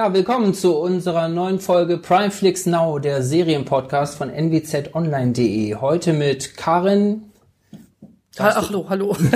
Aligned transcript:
Ja, 0.00 0.14
willkommen 0.14 0.54
zu 0.54 0.78
unserer 0.78 1.28
neuen 1.28 1.60
Folge 1.60 1.98
Primeflix 1.98 2.64
Now, 2.64 2.98
der 2.98 3.22
Serienpodcast 3.22 4.14
von 4.14 4.30
nwzonline.de. 4.30 5.74
Heute 5.74 6.14
mit 6.14 6.56
Karin. 6.56 7.24
Ach, 8.38 8.66
hallo, 8.66 8.86
hallo. 8.88 9.14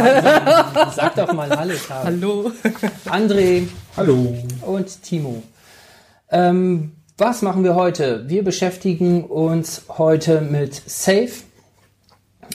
Sag 0.96 1.16
doch 1.16 1.34
mal 1.34 1.50
Hallo, 1.50 1.74
Karin. 1.86 2.06
Hallo. 2.06 2.52
André. 3.04 3.68
Hallo. 3.94 4.38
Und 4.62 5.02
Timo. 5.02 5.42
Ähm, 6.30 6.92
was 7.18 7.42
machen 7.42 7.62
wir 7.62 7.74
heute? 7.74 8.26
Wir 8.30 8.42
beschäftigen 8.42 9.24
uns 9.24 9.82
heute 9.98 10.40
mit 10.40 10.80
Safe. 10.86 11.28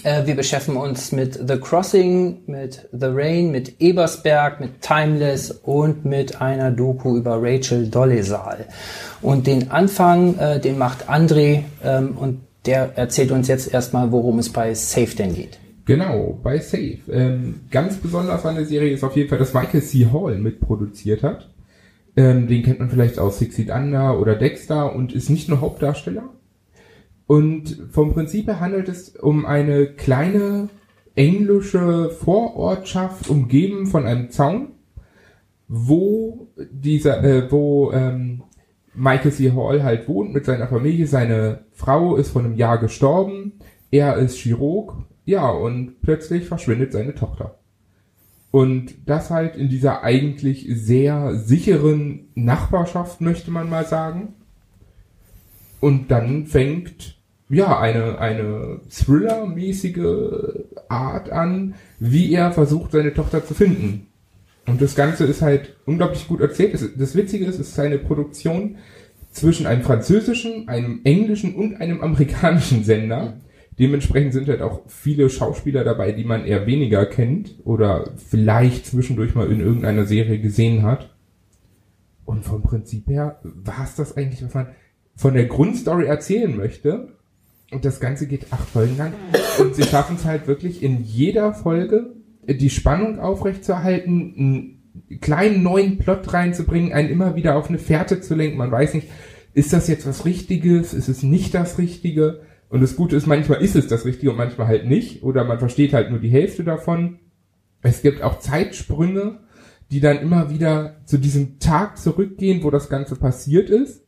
Äh, 0.03 0.25
wir 0.25 0.35
beschäftigen 0.35 0.77
uns 0.77 1.11
mit 1.11 1.39
The 1.47 1.57
Crossing, 1.57 2.39
mit 2.47 2.87
The 2.91 3.07
Rain, 3.07 3.51
mit 3.51 3.81
Ebersberg, 3.81 4.59
mit 4.59 4.81
Timeless 4.81 5.51
und 5.51 6.05
mit 6.05 6.41
einer 6.41 6.71
Doku 6.71 7.17
über 7.17 7.41
Rachel 7.41 7.87
Dolezal. 7.87 8.65
Und 9.21 9.47
den 9.47 9.71
Anfang, 9.71 10.37
äh, 10.37 10.59
den 10.59 10.77
macht 10.77 11.09
André 11.09 11.63
ähm, 11.83 12.17
und 12.17 12.41
der 12.65 12.97
erzählt 12.97 13.31
uns 13.31 13.47
jetzt 13.47 13.73
erstmal, 13.73 14.11
worum 14.11 14.39
es 14.39 14.49
bei 14.49 14.73
Safe 14.73 15.15
denn 15.15 15.33
geht. 15.33 15.59
Genau, 15.85 16.37
bei 16.43 16.59
Safe. 16.59 16.99
Ähm, 17.09 17.61
ganz 17.71 17.97
besonders 17.97 18.45
an 18.45 18.55
der 18.55 18.65
Serie 18.65 18.93
ist 18.93 19.03
auf 19.03 19.15
jeden 19.15 19.29
Fall, 19.29 19.39
dass 19.39 19.53
Michael 19.53 19.81
C. 19.81 20.07
Hall 20.13 20.37
mitproduziert 20.37 21.23
hat. 21.23 21.49
Ähm, 22.15 22.47
den 22.47 22.63
kennt 22.63 22.79
man 22.79 22.89
vielleicht 22.89 23.17
aus 23.17 23.39
Six 23.39 23.55
Feet 23.55 23.69
Under 23.69 24.19
oder 24.19 24.35
Dexter 24.35 24.93
und 24.93 25.13
ist 25.13 25.29
nicht 25.29 25.49
nur 25.49 25.61
Hauptdarsteller, 25.61 26.29
und 27.29 27.89
vom 27.91 28.15
Prinzip 28.15 28.47
her 28.47 28.59
handelt 28.59 28.89
es 28.89 29.09
um 29.09 29.45
eine 29.45 29.85
kleine 29.85 30.67
englische 31.13 32.09
Vorortschaft, 32.09 33.29
umgeben 33.29 33.85
von 33.85 34.07
einem 34.07 34.31
Zaun, 34.31 34.69
wo 35.67 36.47
dieser, 36.57 37.23
äh, 37.23 37.51
wo 37.51 37.91
ähm, 37.91 38.41
Michael 38.95 39.31
C. 39.31 39.51
Hall 39.51 39.83
halt 39.83 40.07
wohnt 40.07 40.33
mit 40.33 40.43
seiner 40.43 40.67
Familie. 40.67 41.05
Seine 41.05 41.65
Frau 41.71 42.15
ist 42.15 42.31
vor 42.31 42.43
einem 42.43 42.55
Jahr 42.55 42.79
gestorben. 42.79 43.59
Er 43.91 44.17
ist 44.17 44.37
Chirurg. 44.37 44.95
Ja, 45.23 45.51
und 45.51 46.01
plötzlich 46.01 46.47
verschwindet 46.47 46.93
seine 46.93 47.13
Tochter. 47.13 47.59
Und 48.49 49.07
das 49.07 49.29
halt 49.29 49.55
in 49.55 49.69
dieser 49.69 50.01
eigentlich 50.01 50.65
sehr 50.67 51.35
sicheren 51.35 52.29
Nachbarschaft, 52.33 53.21
möchte 53.21 53.51
man 53.51 53.69
mal 53.69 53.85
sagen. 53.85 54.33
Und 55.79 56.09
dann 56.09 56.47
fängt 56.47 57.18
ja, 57.49 57.79
eine, 57.79 58.19
eine 58.19 58.81
Thriller-mäßige 58.89 60.67
Art 60.87 61.31
an, 61.31 61.73
wie 61.99 62.33
er 62.33 62.51
versucht, 62.51 62.91
seine 62.91 63.13
Tochter 63.13 63.45
zu 63.45 63.53
finden. 63.53 64.07
Und 64.67 64.81
das 64.81 64.95
Ganze 64.95 65.25
ist 65.25 65.41
halt 65.41 65.75
unglaublich 65.85 66.27
gut 66.27 66.41
erzählt. 66.41 66.79
Das 66.97 67.15
Witzige 67.15 67.45
ist, 67.45 67.59
es 67.59 67.69
ist 67.69 67.79
eine 67.79 67.97
Produktion 67.97 68.77
zwischen 69.31 69.65
einem 69.65 69.81
französischen, 69.81 70.67
einem 70.67 71.01
englischen 71.03 71.55
und 71.55 71.81
einem 71.81 72.01
amerikanischen 72.01 72.83
Sender. 72.83 73.37
Dementsprechend 73.79 74.33
sind 74.33 74.47
halt 74.47 74.61
auch 74.61 74.81
viele 74.87 75.29
Schauspieler 75.29 75.83
dabei, 75.83 76.11
die 76.11 76.25
man 76.25 76.45
eher 76.45 76.67
weniger 76.67 77.05
kennt 77.05 77.55
oder 77.63 78.11
vielleicht 78.17 78.85
zwischendurch 78.85 79.33
mal 79.33 79.51
in 79.51 79.61
irgendeiner 79.61 80.05
Serie 80.05 80.39
gesehen 80.39 80.83
hat. 80.83 81.15
Und 82.25 82.43
vom 82.43 82.61
Prinzip 82.61 83.07
her 83.07 83.39
war 83.43 83.83
es 83.83 83.95
das 83.95 84.17
eigentlich, 84.17 84.43
was 84.43 84.53
man 84.53 84.67
von 85.15 85.33
der 85.33 85.45
Grundstory 85.45 86.05
erzählen 86.05 86.55
möchte. 86.55 87.18
Und 87.71 87.85
das 87.85 87.99
Ganze 87.99 88.27
geht 88.27 88.51
acht 88.51 88.67
Folgen 88.67 88.97
lang. 88.97 89.13
Und 89.59 89.75
sie 89.75 89.83
schaffen 89.83 90.15
es 90.15 90.25
halt 90.25 90.47
wirklich 90.47 90.81
in 90.81 91.03
jeder 91.03 91.53
Folge 91.53 92.15
die 92.47 92.69
Spannung 92.69 93.19
aufrechtzuerhalten, 93.19 94.33
einen 94.37 95.19
kleinen 95.21 95.61
neuen 95.61 95.97
Plot 95.97 96.33
reinzubringen, 96.33 96.93
einen 96.93 97.09
immer 97.09 97.35
wieder 97.35 97.55
auf 97.55 97.69
eine 97.69 97.77
Fährte 97.77 98.21
zu 98.21 98.35
lenken. 98.35 98.57
Man 98.57 98.71
weiß 98.71 98.95
nicht, 98.95 99.07
ist 99.53 99.73
das 99.73 99.87
jetzt 99.87 100.07
was 100.07 100.25
Richtiges? 100.25 100.93
Ist 100.93 101.09
es 101.09 101.21
nicht 101.21 101.53
das 101.53 101.77
Richtige? 101.77 102.41
Und 102.69 102.81
das 102.81 102.95
Gute 102.95 103.15
ist, 103.15 103.27
manchmal 103.27 103.61
ist 103.61 103.75
es 103.75 103.87
das 103.87 104.05
Richtige 104.05 104.31
und 104.31 104.37
manchmal 104.37 104.67
halt 104.67 104.87
nicht. 104.87 105.23
Oder 105.23 105.43
man 105.43 105.59
versteht 105.59 105.93
halt 105.93 106.09
nur 106.09 106.19
die 106.19 106.29
Hälfte 106.29 106.63
davon. 106.63 107.19
Es 107.81 108.01
gibt 108.01 108.21
auch 108.21 108.39
Zeitsprünge, 108.39 109.39
die 109.91 109.99
dann 109.99 110.19
immer 110.19 110.49
wieder 110.49 111.01
zu 111.05 111.17
diesem 111.17 111.59
Tag 111.59 111.97
zurückgehen, 111.97 112.63
wo 112.63 112.69
das 112.69 112.89
Ganze 112.89 113.15
passiert 113.15 113.69
ist. 113.69 114.03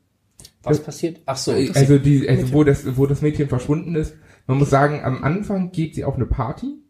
Was 0.64 0.78
das, 0.78 0.86
passiert? 0.86 1.22
Ach 1.26 1.38
so. 1.38 1.52
Also 1.52 1.98
die, 1.98 2.28
also 2.30 2.54
wo 2.54 2.64
das, 2.64 2.98
wo 2.98 3.06
das 3.06 3.22
Mädchen 3.22 3.50
verschwunden 3.50 3.96
ist. 3.96 4.16
Man 4.48 4.58
muss 4.58 4.70
sagen, 4.70 5.02
am 5.04 5.24
Anfang 5.24 5.72
geht 5.72 5.96
sie 5.96 6.04
auf 6.04 6.16
eine 6.16 6.26
Party 6.26 6.82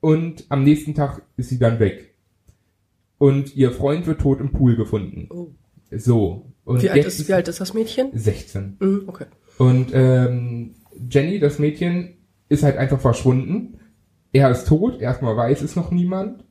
und 0.00 0.46
am 0.48 0.64
nächsten 0.64 0.94
Tag 0.94 1.22
ist 1.36 1.48
sie 1.48 1.58
dann 1.58 1.78
weg. 1.78 2.14
Und 3.18 3.54
ihr 3.54 3.70
Freund 3.70 4.06
wird 4.06 4.20
tot 4.20 4.40
im 4.40 4.50
Pool 4.50 4.76
gefunden. 4.76 5.28
Oh. 5.30 5.52
So. 5.90 6.52
Und 6.64 6.82
wie, 6.82 6.90
alt 6.90 7.04
ist, 7.04 7.28
wie 7.28 7.32
alt 7.32 7.48
ist 7.48 7.60
das 7.60 7.74
Mädchen? 7.74 8.10
16. 8.12 8.76
Mhm, 8.80 9.02
okay. 9.06 9.26
Und 9.58 9.90
ähm, 9.92 10.74
Jenny, 11.08 11.38
das 11.38 11.58
Mädchen, 11.58 12.16
ist 12.48 12.62
halt 12.62 12.76
einfach 12.76 13.00
verschwunden. 13.00 13.78
Er 14.32 14.50
ist 14.50 14.66
tot, 14.66 15.00
erstmal 15.00 15.36
weiß 15.36 15.62
es 15.62 15.76
noch 15.76 15.90
niemand. 15.90 16.44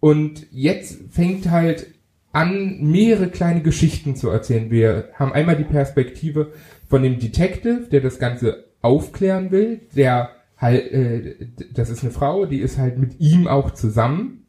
Und 0.00 0.46
jetzt 0.50 1.00
fängt 1.10 1.50
halt 1.50 1.91
an, 2.32 2.78
mehrere 2.80 3.28
kleine 3.28 3.62
Geschichten 3.62 4.16
zu 4.16 4.30
erzählen. 4.30 4.70
Wir 4.70 5.10
haben 5.14 5.32
einmal 5.32 5.56
die 5.56 5.64
Perspektive 5.64 6.52
von 6.88 7.02
dem 7.02 7.18
Detective, 7.18 7.88
der 7.90 8.00
das 8.00 8.18
Ganze 8.18 8.64
aufklären 8.80 9.50
will, 9.50 9.80
der 9.94 10.30
halt, 10.56 10.90
äh, 10.92 11.48
das 11.74 11.90
ist 11.90 12.02
eine 12.02 12.12
Frau, 12.12 12.46
die 12.46 12.60
ist 12.60 12.78
halt 12.78 12.98
mit 12.98 13.20
ihm 13.20 13.46
auch 13.46 13.72
zusammen. 13.72 14.46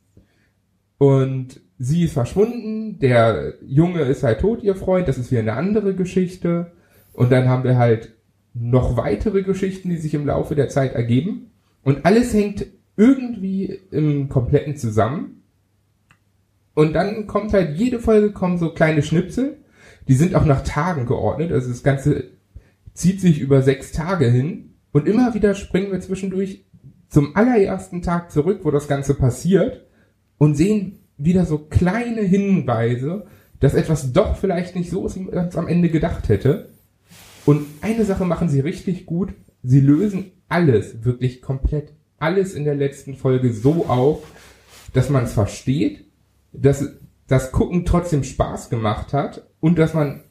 Und 0.97 1.59
sie 1.77 2.05
ist 2.05 2.13
verschwunden, 2.13 2.99
der 2.99 3.55
Junge 3.65 4.01
ist 4.01 4.23
halt 4.23 4.39
tot, 4.39 4.63
ihr 4.63 4.75
Freund, 4.75 5.07
das 5.07 5.17
ist 5.17 5.31
wieder 5.31 5.41
eine 5.41 5.53
andere 5.53 5.93
Geschichte. 5.93 6.71
Und 7.11 7.31
dann 7.31 7.49
haben 7.49 7.63
wir 7.63 7.77
halt 7.77 8.13
noch 8.53 8.95
weitere 8.95 9.43
Geschichten, 9.43 9.89
die 9.89 9.97
sich 9.97 10.13
im 10.13 10.25
Laufe 10.25 10.55
der 10.55 10.69
Zeit 10.69 10.93
ergeben. 10.93 11.51
Und 11.83 12.05
alles 12.05 12.33
hängt 12.33 12.65
irgendwie 12.95 13.79
im 13.91 14.29
Kompletten 14.29 14.77
zusammen 14.77 15.42
und 16.75 16.93
dann 16.93 17.27
kommt 17.27 17.53
halt 17.53 17.77
jede 17.77 17.99
Folge 17.99 18.31
kommen 18.31 18.57
so 18.57 18.73
kleine 18.73 19.03
Schnipsel. 19.03 19.57
Die 20.07 20.15
sind 20.15 20.35
auch 20.35 20.45
nach 20.45 20.63
Tagen 20.63 21.05
geordnet. 21.05 21.51
Also 21.51 21.69
das 21.69 21.83
Ganze 21.83 22.31
zieht 22.93 23.21
sich 23.21 23.39
über 23.39 23.61
sechs 23.61 23.91
Tage 23.91 24.29
hin. 24.29 24.75
Und 24.91 25.07
immer 25.07 25.33
wieder 25.33 25.55
springen 25.55 25.91
wir 25.91 26.01
zwischendurch 26.01 26.65
zum 27.09 27.35
allerersten 27.35 28.01
Tag 28.01 28.31
zurück, 28.31 28.61
wo 28.63 28.71
das 28.71 28.87
Ganze 28.87 29.13
passiert 29.13 29.85
und 30.37 30.55
sehen 30.55 30.99
wieder 31.17 31.45
so 31.45 31.59
kleine 31.59 32.21
Hinweise, 32.21 33.27
dass 33.59 33.75
etwas 33.75 34.11
doch 34.11 34.35
vielleicht 34.35 34.75
nicht 34.75 34.89
so 34.89 35.05
ist, 35.05 35.15
wie 35.15 35.21
man 35.21 35.47
es 35.47 35.55
am 35.55 35.67
Ende 35.67 35.89
gedacht 35.89 36.27
hätte. 36.27 36.69
Und 37.45 37.65
eine 37.81 38.03
Sache 38.03 38.25
machen 38.25 38.49
sie 38.49 38.59
richtig 38.59 39.05
gut. 39.05 39.33
Sie 39.61 39.79
lösen 39.79 40.31
alles, 40.49 41.05
wirklich 41.05 41.41
komplett 41.41 41.93
alles 42.17 42.53
in 42.53 42.65
der 42.65 42.75
letzten 42.75 43.15
Folge 43.15 43.53
so 43.53 43.85
auf, 43.85 44.23
dass 44.93 45.09
man 45.09 45.25
es 45.25 45.33
versteht 45.33 46.05
dass 46.53 46.85
das 47.27 47.51
Gucken 47.51 47.85
trotzdem 47.85 48.23
Spaß 48.23 48.69
gemacht 48.69 49.13
hat 49.13 49.47
und 49.59 49.77
dass 49.77 49.93
man 49.93 50.23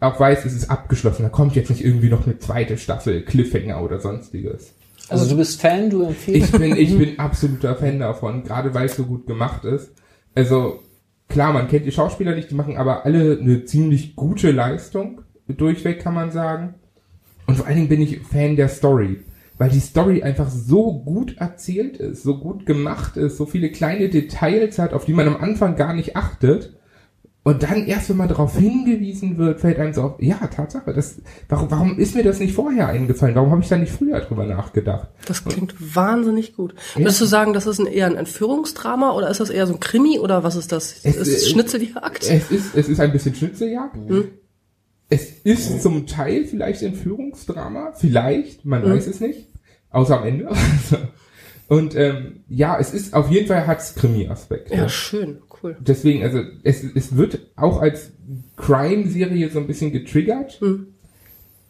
auch 0.00 0.18
weiß, 0.18 0.44
es 0.44 0.54
ist 0.54 0.70
abgeschlossen. 0.70 1.22
Da 1.22 1.28
kommt 1.28 1.54
jetzt 1.54 1.70
nicht 1.70 1.84
irgendwie 1.84 2.08
noch 2.08 2.26
eine 2.26 2.38
zweite 2.38 2.78
Staffel, 2.78 3.22
Cliffhanger 3.22 3.82
oder 3.82 4.00
sonstiges. 4.00 4.74
Also 5.08 5.28
du 5.28 5.36
bist 5.36 5.60
Fan, 5.60 5.90
du 5.90 6.02
empfiehlst? 6.02 6.54
Ich 6.54 6.60
bin, 6.60 6.76
ich 6.76 6.96
bin 6.98 7.18
absoluter 7.18 7.76
Fan 7.76 8.00
davon, 8.00 8.42
gerade 8.42 8.74
weil 8.74 8.86
es 8.86 8.96
so 8.96 9.04
gut 9.04 9.26
gemacht 9.26 9.64
ist. 9.64 9.92
Also 10.34 10.80
klar, 11.28 11.52
man 11.52 11.68
kennt 11.68 11.86
die 11.86 11.92
Schauspieler 11.92 12.34
nicht, 12.34 12.50
die 12.50 12.54
machen 12.54 12.76
aber 12.76 13.04
alle 13.04 13.38
eine 13.40 13.64
ziemlich 13.64 14.16
gute 14.16 14.50
Leistung 14.50 15.22
durchweg, 15.48 16.00
kann 16.00 16.14
man 16.14 16.30
sagen. 16.30 16.74
Und 17.46 17.56
vor 17.56 17.66
allen 17.66 17.76
Dingen 17.76 17.88
bin 17.88 18.02
ich 18.02 18.20
Fan 18.20 18.56
der 18.56 18.68
Story 18.68 19.20
weil 19.58 19.70
die 19.70 19.80
Story 19.80 20.22
einfach 20.22 20.50
so 20.50 20.92
gut 20.92 21.36
erzählt 21.38 21.96
ist, 21.96 22.22
so 22.22 22.38
gut 22.38 22.66
gemacht 22.66 23.16
ist, 23.16 23.36
so 23.36 23.46
viele 23.46 23.70
kleine 23.70 24.08
Details 24.08 24.78
hat, 24.78 24.92
auf 24.92 25.04
die 25.04 25.14
man 25.14 25.28
am 25.28 25.36
Anfang 25.36 25.76
gar 25.76 25.94
nicht 25.94 26.16
achtet. 26.16 26.74
Und 27.42 27.62
dann 27.62 27.86
erst, 27.86 28.10
wenn 28.10 28.16
man 28.16 28.28
darauf 28.28 28.58
hingewiesen 28.58 29.38
wird, 29.38 29.60
fällt 29.60 29.78
einem 29.78 29.94
so 29.94 30.02
auf, 30.02 30.14
ja, 30.20 30.34
Tatsache, 30.48 30.92
das, 30.92 31.22
warum, 31.48 31.70
warum 31.70 31.98
ist 31.98 32.16
mir 32.16 32.24
das 32.24 32.40
nicht 32.40 32.52
vorher 32.52 32.88
eingefallen? 32.88 33.36
Warum 33.36 33.52
habe 33.52 33.62
ich 33.62 33.68
da 33.68 33.78
nicht 33.78 33.92
früher 33.92 34.18
drüber 34.18 34.44
nachgedacht? 34.46 35.08
Das 35.26 35.44
klingt 35.44 35.80
Und, 35.80 35.94
wahnsinnig 35.94 36.56
gut. 36.56 36.74
Ja. 36.96 37.02
Würdest 37.02 37.20
du 37.20 37.24
sagen, 37.24 37.52
das 37.52 37.66
ist 37.66 37.78
ein, 37.78 37.86
eher 37.86 38.06
ein 38.06 38.16
Entführungsdrama 38.16 39.12
oder 39.12 39.30
ist 39.30 39.38
das 39.38 39.50
eher 39.50 39.68
so 39.68 39.74
ein 39.74 39.80
Krimi 39.80 40.18
oder 40.18 40.42
was 40.42 40.56
ist 40.56 40.72
das? 40.72 40.96
Es, 41.04 41.16
ist 41.16 41.28
es 41.28 41.48
Schnitzeljagd? 41.48 42.24
Es 42.24 42.50
ist, 42.50 42.74
es 42.74 42.88
ist 42.88 42.98
ein 42.98 43.12
bisschen 43.12 43.36
Schnitzeljagd. 43.36 43.94
Hm? 43.94 44.28
Es 45.08 45.30
ist 45.44 45.82
zum 45.82 46.06
Teil 46.06 46.44
vielleicht 46.44 46.82
Entführungsdrama, 46.82 47.92
vielleicht, 47.92 48.64
man 48.64 48.84
mhm. 48.84 48.92
weiß 48.92 49.06
es 49.06 49.20
nicht, 49.20 49.48
außer 49.90 50.20
am 50.20 50.26
Ende. 50.26 50.50
Und 51.68 51.96
ähm, 51.96 52.44
ja, 52.48 52.78
es 52.78 52.94
ist 52.94 53.14
auf 53.14 53.30
jeden 53.30 53.46
Fall 53.46 53.66
hat's 53.66 53.94
Krimi-Aspekt. 53.94 54.70
Ja, 54.70 54.88
schön, 54.88 55.38
cool. 55.62 55.76
Deswegen, 55.80 56.22
also 56.22 56.40
es, 56.62 56.84
es 56.84 57.16
wird 57.16 57.40
auch 57.56 57.80
als 57.80 58.12
Crime-Serie 58.56 59.50
so 59.50 59.58
ein 59.58 59.66
bisschen 59.66 59.92
getriggert. 59.92 60.60
Mhm. 60.60 60.88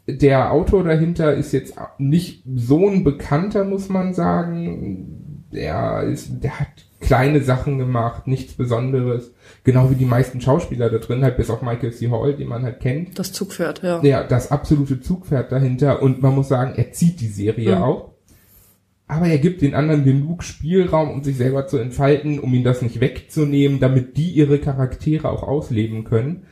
Der 0.07 0.53
Autor 0.53 0.85
dahinter 0.85 1.35
ist 1.35 1.53
jetzt 1.53 1.75
nicht 1.99 2.45
so 2.55 2.89
ein 2.89 3.05
bekannter, 3.05 3.65
muss 3.65 3.89
man 3.89 4.15
sagen. 4.15 5.47
Der 5.53 6.03
ist, 6.03 6.43
der 6.43 6.61
hat 6.61 6.86
kleine 7.01 7.43
Sachen 7.43 7.79
gemacht, 7.79 8.27
nichts 8.27 8.55
Besonderes. 8.55 9.33
Genau 9.65 9.91
wie 9.91 9.95
die 9.97 10.05
meisten 10.05 10.41
Schauspieler 10.41 10.91
da 10.91 10.99
drin, 10.99 11.23
halt 11.23 11.37
bis 11.37 11.51
auf 11.51 11.63
Michael 11.63 11.93
C. 11.93 12.11
Hall, 12.11 12.35
den 12.35 12.49
man 12.49 12.63
halt 12.63 12.81
kennt. 12.81 13.19
Das 13.19 13.33
Zugpferd, 13.33 13.83
ja. 13.83 14.03
Ja, 14.03 14.25
das 14.25 14.51
absolute 14.51 15.01
Zugpferd 15.01 15.53
dahinter. 15.53 16.03
Und 16.03 16.23
man 16.23 16.35
muss 16.35 16.49
sagen, 16.49 16.75
er 16.77 16.93
zieht 16.93 17.21
die 17.21 17.29
Serie 17.29 17.77
Mhm. 17.77 17.83
auch. 17.83 18.13
Aber 19.09 19.27
er 19.27 19.39
gibt 19.39 19.63
den 19.63 19.75
anderen 19.75 20.05
genug 20.05 20.43
Spielraum, 20.43 21.11
um 21.11 21.23
sich 21.23 21.37
selber 21.37 21.69
zu 21.69 21.79
entfalten, 21.79 22.41
um 22.41 22.53
ihnen 22.53 22.65
das 22.65 22.83
nicht 22.83 23.01
wegzunehmen, 23.01 23.79
damit 23.79 24.17
die 24.17 24.31
ihre 24.31 24.59
Charaktere 24.59 25.29
auch 25.31 25.45
ausleben 25.45 26.03
können. 26.03 26.45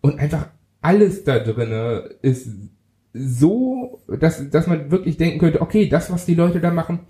Und 0.00 0.18
einfach 0.18 0.48
alles 0.80 1.24
da 1.24 1.38
drinne 1.40 2.08
ist 2.22 2.48
so, 3.12 4.00
dass, 4.08 4.48
dass 4.50 4.66
man 4.66 4.90
wirklich 4.90 5.16
denken 5.18 5.40
könnte, 5.40 5.60
okay, 5.60 5.88
das, 5.88 6.10
was 6.10 6.24
die 6.24 6.34
Leute 6.34 6.60
da 6.60 6.70
machen, 6.70 7.00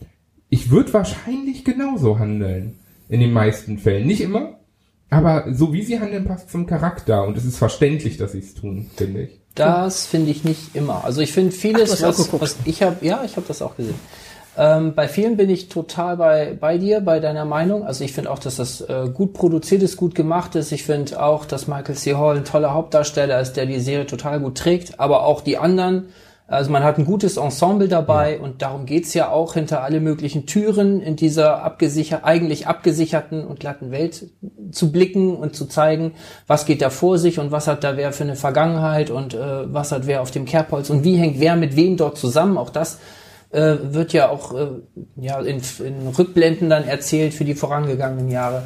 ich 0.50 0.70
würde 0.70 0.92
wahrscheinlich 0.92 1.64
genauso 1.64 2.18
handeln. 2.18 2.76
In 3.08 3.18
den 3.18 3.32
meisten 3.32 3.78
Fällen. 3.78 4.06
Nicht 4.06 4.20
immer, 4.20 4.60
aber 5.10 5.52
so 5.52 5.72
wie 5.72 5.82
sie 5.82 5.98
handeln, 5.98 6.24
passt 6.24 6.50
zum 6.50 6.66
Charakter. 6.66 7.24
Und 7.26 7.36
es 7.36 7.44
ist 7.44 7.58
verständlich, 7.58 8.18
dass 8.18 8.32
sie 8.32 8.38
es 8.38 8.54
tun, 8.54 8.88
finde 8.96 9.22
ich. 9.22 9.40
Das 9.56 10.06
finde 10.06 10.30
ich 10.30 10.44
nicht 10.44 10.76
immer. 10.76 11.04
Also 11.04 11.20
ich 11.20 11.32
finde 11.32 11.52
Ach, 11.52 11.60
vieles, 11.60 12.04
auch 12.04 12.08
was, 12.08 12.40
was 12.40 12.56
ich 12.64 12.82
habe, 12.82 13.04
ja, 13.04 13.22
ich 13.24 13.34
habe 13.34 13.46
das 13.48 13.62
auch 13.62 13.76
gesehen. 13.76 13.96
Ähm, 14.56 14.94
bei 14.94 15.08
vielen 15.08 15.36
bin 15.36 15.50
ich 15.50 15.68
total 15.68 16.16
bei, 16.16 16.56
bei 16.58 16.78
dir, 16.78 17.00
bei 17.00 17.18
deiner 17.18 17.44
Meinung. 17.44 17.84
Also 17.84 18.04
ich 18.04 18.12
finde 18.12 18.30
auch, 18.30 18.38
dass 18.38 18.56
das 18.56 18.80
äh, 18.80 19.08
gut 19.12 19.32
produziert 19.32 19.82
ist, 19.82 19.96
gut 19.96 20.14
gemacht 20.14 20.54
ist. 20.54 20.70
Ich 20.70 20.84
finde 20.84 21.20
auch, 21.20 21.46
dass 21.46 21.66
Michael 21.66 21.96
C. 21.96 22.14
Hall 22.14 22.36
ein 22.36 22.44
toller 22.44 22.72
Hauptdarsteller 22.74 23.40
ist, 23.40 23.54
der 23.54 23.66
die 23.66 23.80
Serie 23.80 24.06
total 24.06 24.38
gut 24.38 24.56
trägt. 24.56 25.00
Aber 25.00 25.24
auch 25.24 25.40
die 25.40 25.58
anderen. 25.58 26.10
Also 26.50 26.72
man 26.72 26.82
hat 26.82 26.98
ein 26.98 27.04
gutes 27.04 27.36
Ensemble 27.36 27.86
dabei 27.86 28.40
und 28.40 28.60
darum 28.60 28.84
geht's 28.84 29.14
ja 29.14 29.28
auch, 29.28 29.54
hinter 29.54 29.84
alle 29.84 30.00
möglichen 30.00 30.46
Türen 30.46 31.00
in 31.00 31.14
dieser 31.14 31.62
abgesicher 31.62 32.24
eigentlich 32.24 32.66
abgesicherten 32.66 33.46
und 33.46 33.60
glatten 33.60 33.92
Welt 33.92 34.26
zu 34.72 34.90
blicken 34.90 35.36
und 35.36 35.54
zu 35.54 35.66
zeigen, 35.66 36.14
was 36.48 36.66
geht 36.66 36.82
da 36.82 36.90
vor 36.90 37.18
sich 37.18 37.38
und 37.38 37.52
was 37.52 37.68
hat 37.68 37.84
da 37.84 37.96
wer 37.96 38.12
für 38.12 38.24
eine 38.24 38.34
Vergangenheit 38.34 39.10
und 39.10 39.32
äh, 39.32 39.72
was 39.72 39.92
hat 39.92 40.08
wer 40.08 40.22
auf 40.22 40.32
dem 40.32 40.44
Kerbholz 40.44 40.90
und 40.90 41.04
wie 41.04 41.16
hängt 41.18 41.38
wer 41.38 41.54
mit 41.54 41.76
wem 41.76 41.96
dort 41.96 42.18
zusammen. 42.18 42.58
Auch 42.58 42.70
das 42.70 42.98
äh, 43.52 43.76
wird 43.82 44.12
ja 44.12 44.28
auch 44.28 44.52
äh, 44.52 44.66
ja, 45.20 45.38
in, 45.38 45.62
in 45.84 46.08
Rückblenden 46.08 46.68
dann 46.68 46.82
erzählt 46.82 47.32
für 47.32 47.44
die 47.44 47.54
vorangegangenen 47.54 48.28
Jahre. 48.28 48.64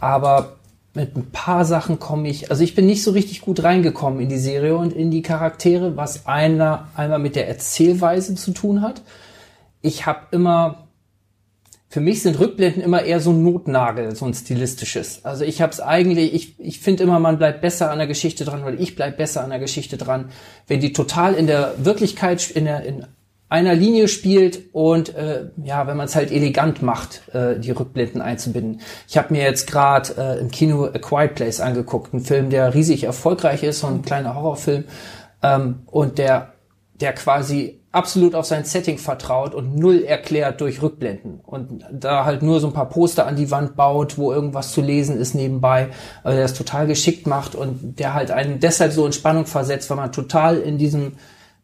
Aber 0.00 0.57
mit 0.98 1.16
ein 1.16 1.30
paar 1.30 1.64
Sachen 1.64 2.00
komme 2.00 2.28
ich, 2.28 2.50
also 2.50 2.64
ich 2.64 2.74
bin 2.74 2.86
nicht 2.86 3.04
so 3.04 3.12
richtig 3.12 3.40
gut 3.40 3.62
reingekommen 3.62 4.18
in 4.18 4.28
die 4.28 4.38
Serie 4.38 4.76
und 4.76 4.92
in 4.92 5.12
die 5.12 5.22
Charaktere, 5.22 5.96
was 5.96 6.26
einer 6.26 6.88
einmal 6.96 7.20
mit 7.20 7.36
der 7.36 7.46
Erzählweise 7.46 8.34
zu 8.34 8.50
tun 8.50 8.82
hat. 8.82 9.02
Ich 9.80 10.06
habe 10.06 10.26
immer, 10.32 10.88
für 11.88 12.00
mich 12.00 12.22
sind 12.22 12.40
Rückblenden 12.40 12.82
immer 12.82 13.04
eher 13.04 13.20
so 13.20 13.30
ein 13.30 13.44
Notnagel, 13.44 14.16
so 14.16 14.26
ein 14.26 14.34
stilistisches. 14.34 15.24
Also 15.24 15.44
ich 15.44 15.62
habe 15.62 15.72
es 15.72 15.80
eigentlich, 15.80 16.34
ich, 16.34 16.58
ich 16.58 16.80
finde 16.80 17.04
immer, 17.04 17.20
man 17.20 17.38
bleibt 17.38 17.60
besser 17.60 17.92
an 17.92 17.98
der 17.98 18.08
Geschichte 18.08 18.44
dran, 18.44 18.64
weil 18.64 18.80
ich 18.80 18.96
bleib 18.96 19.18
besser 19.18 19.44
an 19.44 19.50
der 19.50 19.60
Geschichte 19.60 19.98
dran, 19.98 20.30
wenn 20.66 20.80
die 20.80 20.92
total 20.92 21.34
in 21.34 21.46
der 21.46 21.74
Wirklichkeit, 21.78 22.50
in 22.50 22.64
der 22.64 22.82
in 22.82 23.06
einer 23.48 23.74
Linie 23.74 24.08
spielt 24.08 24.74
und 24.74 25.14
äh, 25.14 25.46
ja, 25.64 25.86
wenn 25.86 25.96
man 25.96 26.06
es 26.06 26.14
halt 26.14 26.30
elegant 26.30 26.82
macht, 26.82 27.22
äh, 27.34 27.58
die 27.58 27.70
Rückblenden 27.70 28.20
einzubinden. 28.20 28.80
Ich 29.08 29.16
habe 29.16 29.32
mir 29.32 29.42
jetzt 29.42 29.70
gerade 29.70 30.14
äh, 30.18 30.40
im 30.40 30.50
Kino 30.50 30.84
A 30.84 30.98
Quiet 30.98 31.34
Place 31.34 31.60
angeguckt, 31.60 32.12
ein 32.12 32.20
Film, 32.20 32.50
der 32.50 32.74
riesig 32.74 33.04
erfolgreich 33.04 33.62
ist, 33.62 33.80
so 33.80 33.86
ein 33.86 34.02
kleiner 34.02 34.34
Horrorfilm 34.34 34.84
ähm, 35.42 35.80
und 35.86 36.18
der 36.18 36.52
der 37.00 37.12
quasi 37.12 37.78
absolut 37.90 38.34
auf 38.34 38.44
sein 38.44 38.64
Setting 38.64 38.98
vertraut 38.98 39.54
und 39.54 39.76
null 39.76 40.02
erklärt 40.02 40.60
durch 40.60 40.82
Rückblenden 40.82 41.40
und 41.40 41.84
da 41.90 42.24
halt 42.24 42.42
nur 42.42 42.60
so 42.60 42.66
ein 42.66 42.72
paar 42.72 42.88
Poster 42.88 43.26
an 43.26 43.36
die 43.36 43.50
Wand 43.50 43.76
baut, 43.76 44.18
wo 44.18 44.32
irgendwas 44.32 44.72
zu 44.72 44.82
lesen 44.82 45.18
ist 45.18 45.34
nebenbei, 45.34 45.88
also 46.22 46.36
der 46.36 46.44
das 46.44 46.54
total 46.54 46.86
geschickt 46.86 47.26
macht 47.26 47.54
und 47.54 47.98
der 47.98 48.14
halt 48.14 48.30
einen 48.30 48.60
deshalb 48.60 48.92
so 48.92 49.06
in 49.06 49.12
Spannung 49.12 49.46
versetzt, 49.46 49.88
weil 49.88 49.96
man 49.96 50.12
total 50.12 50.58
in 50.58 50.76
diesem 50.76 51.14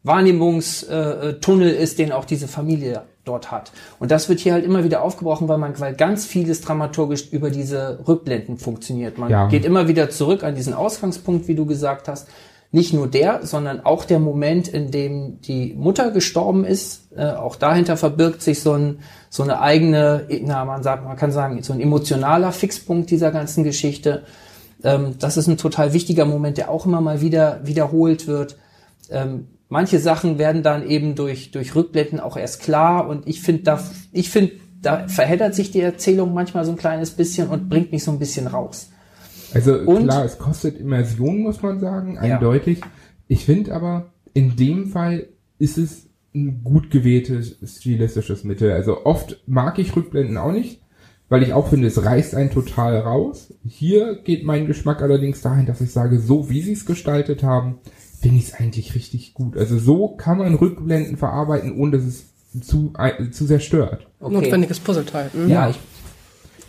Wahrnehmungstunnel 0.04 1.70
ist, 1.70 1.98
den 1.98 2.12
auch 2.12 2.24
diese 2.24 2.46
Familie 2.48 3.02
dort 3.24 3.50
hat. 3.50 3.72
Und 3.98 4.10
das 4.10 4.28
wird 4.28 4.40
hier 4.40 4.52
halt 4.52 4.64
immer 4.64 4.84
wieder 4.84 5.02
aufgebrochen, 5.02 5.48
weil 5.48 5.58
man, 5.58 5.78
weil 5.80 5.94
ganz 5.94 6.26
vieles 6.26 6.60
dramaturgisch 6.60 7.28
über 7.32 7.50
diese 7.50 8.00
Rückblenden 8.06 8.58
funktioniert. 8.58 9.16
Man 9.18 9.30
Ja. 9.30 9.48
geht 9.48 9.64
immer 9.64 9.88
wieder 9.88 10.10
zurück 10.10 10.44
an 10.44 10.54
diesen 10.54 10.74
Ausgangspunkt, 10.74 11.48
wie 11.48 11.54
du 11.54 11.64
gesagt 11.66 12.06
hast. 12.08 12.28
Nicht 12.70 12.92
nur 12.92 13.06
der, 13.06 13.46
sondern 13.46 13.84
auch 13.86 14.04
der 14.04 14.18
Moment, 14.18 14.68
in 14.68 14.90
dem 14.90 15.40
die 15.40 15.74
Mutter 15.74 16.10
gestorben 16.10 16.64
ist. 16.64 17.08
Äh, 17.16 17.30
auch 17.30 17.56
dahinter 17.56 17.96
verbirgt 17.96 18.42
sich 18.42 18.60
so, 18.60 18.72
ein, 18.72 18.98
so 19.30 19.42
eine 19.44 19.60
eigene, 19.60 20.26
na, 20.42 20.64
man 20.64 20.82
sagt, 20.82 21.04
man 21.04 21.16
kann 21.16 21.30
sagen, 21.30 21.62
so 21.62 21.72
ein 21.72 21.80
emotionaler 21.80 22.50
Fixpunkt 22.52 23.10
dieser 23.10 23.30
ganzen 23.30 23.62
Geschichte. 23.64 24.24
Ähm, 24.82 25.14
das 25.20 25.36
ist 25.36 25.46
ein 25.46 25.56
total 25.56 25.92
wichtiger 25.92 26.24
Moment, 26.24 26.58
der 26.58 26.68
auch 26.68 26.84
immer 26.84 27.00
mal 27.00 27.20
wieder 27.20 27.60
wiederholt 27.62 28.26
wird. 28.26 28.58
Ähm, 29.08 29.46
manche 29.68 29.98
Sachen 29.98 30.38
werden 30.38 30.62
dann 30.62 30.86
eben 30.88 31.14
durch, 31.14 31.50
durch 31.50 31.74
Rückblenden 31.74 32.20
auch 32.20 32.36
erst 32.36 32.62
klar 32.62 33.08
und 33.08 33.26
ich 33.26 33.40
finde, 33.40 33.62
da, 33.64 33.80
ich 34.12 34.30
finde, 34.30 34.52
da 34.82 35.08
verheddert 35.08 35.54
sich 35.54 35.70
die 35.70 35.80
Erzählung 35.80 36.34
manchmal 36.34 36.64
so 36.64 36.70
ein 36.72 36.76
kleines 36.76 37.10
bisschen 37.12 37.48
und 37.48 37.68
bringt 37.68 37.90
mich 37.92 38.04
so 38.04 38.10
ein 38.10 38.18
bisschen 38.18 38.46
raus. 38.46 38.90
Also 39.54 39.74
Und- 39.78 40.04
klar, 40.04 40.24
es 40.24 40.38
kostet 40.38 40.78
Immersion, 40.78 41.40
muss 41.42 41.62
man 41.62 41.80
sagen, 41.80 42.14
Ja. 42.16 42.20
eindeutig. 42.20 42.80
Ich 43.28 43.44
finde 43.44 43.74
aber, 43.74 44.12
in 44.34 44.56
dem 44.56 44.86
Fall 44.88 45.28
ist 45.58 45.78
es 45.78 46.06
ein 46.34 46.62
gut 46.64 46.90
gewähltes 46.90 47.56
stilistisches 47.64 48.42
Mittel. 48.44 48.72
Also 48.72 49.04
oft 49.06 49.40
mag 49.46 49.78
ich 49.78 49.94
Rückblenden 49.94 50.36
auch 50.36 50.50
nicht, 50.52 50.82
weil 51.28 51.42
ich 51.44 51.52
auch 51.52 51.68
finde, 51.68 51.86
es 51.86 52.04
reißt 52.04 52.34
einen 52.34 52.50
total 52.50 52.98
raus. 52.98 53.54
Hier 53.64 54.16
geht 54.16 54.44
mein 54.44 54.66
Geschmack 54.66 55.00
allerdings 55.00 55.40
dahin, 55.40 55.64
dass 55.66 55.80
ich 55.80 55.92
sage, 55.92 56.18
so 56.18 56.50
wie 56.50 56.60
sie 56.60 56.72
es 56.72 56.84
gestaltet 56.84 57.42
haben, 57.44 57.78
finde 58.24 58.38
ich 58.38 58.48
es 58.48 58.54
eigentlich 58.54 58.94
richtig 58.94 59.34
gut. 59.34 59.54
Also 59.58 59.78
so 59.78 60.08
kann 60.08 60.38
man 60.38 60.54
Rückblenden 60.54 61.18
verarbeiten, 61.18 61.76
ohne 61.76 61.98
dass 61.98 62.04
es 62.04 62.24
zu, 62.66 62.94
äh, 62.98 63.30
zu 63.30 63.44
sehr 63.44 63.60
stört. 63.60 64.06
Okay. 64.18 64.32
Notwendiges 64.32 64.80
Puzzleteil. 64.80 65.30
Mhm. 65.34 65.50
Ja, 65.50 65.68
ich, 65.68 65.76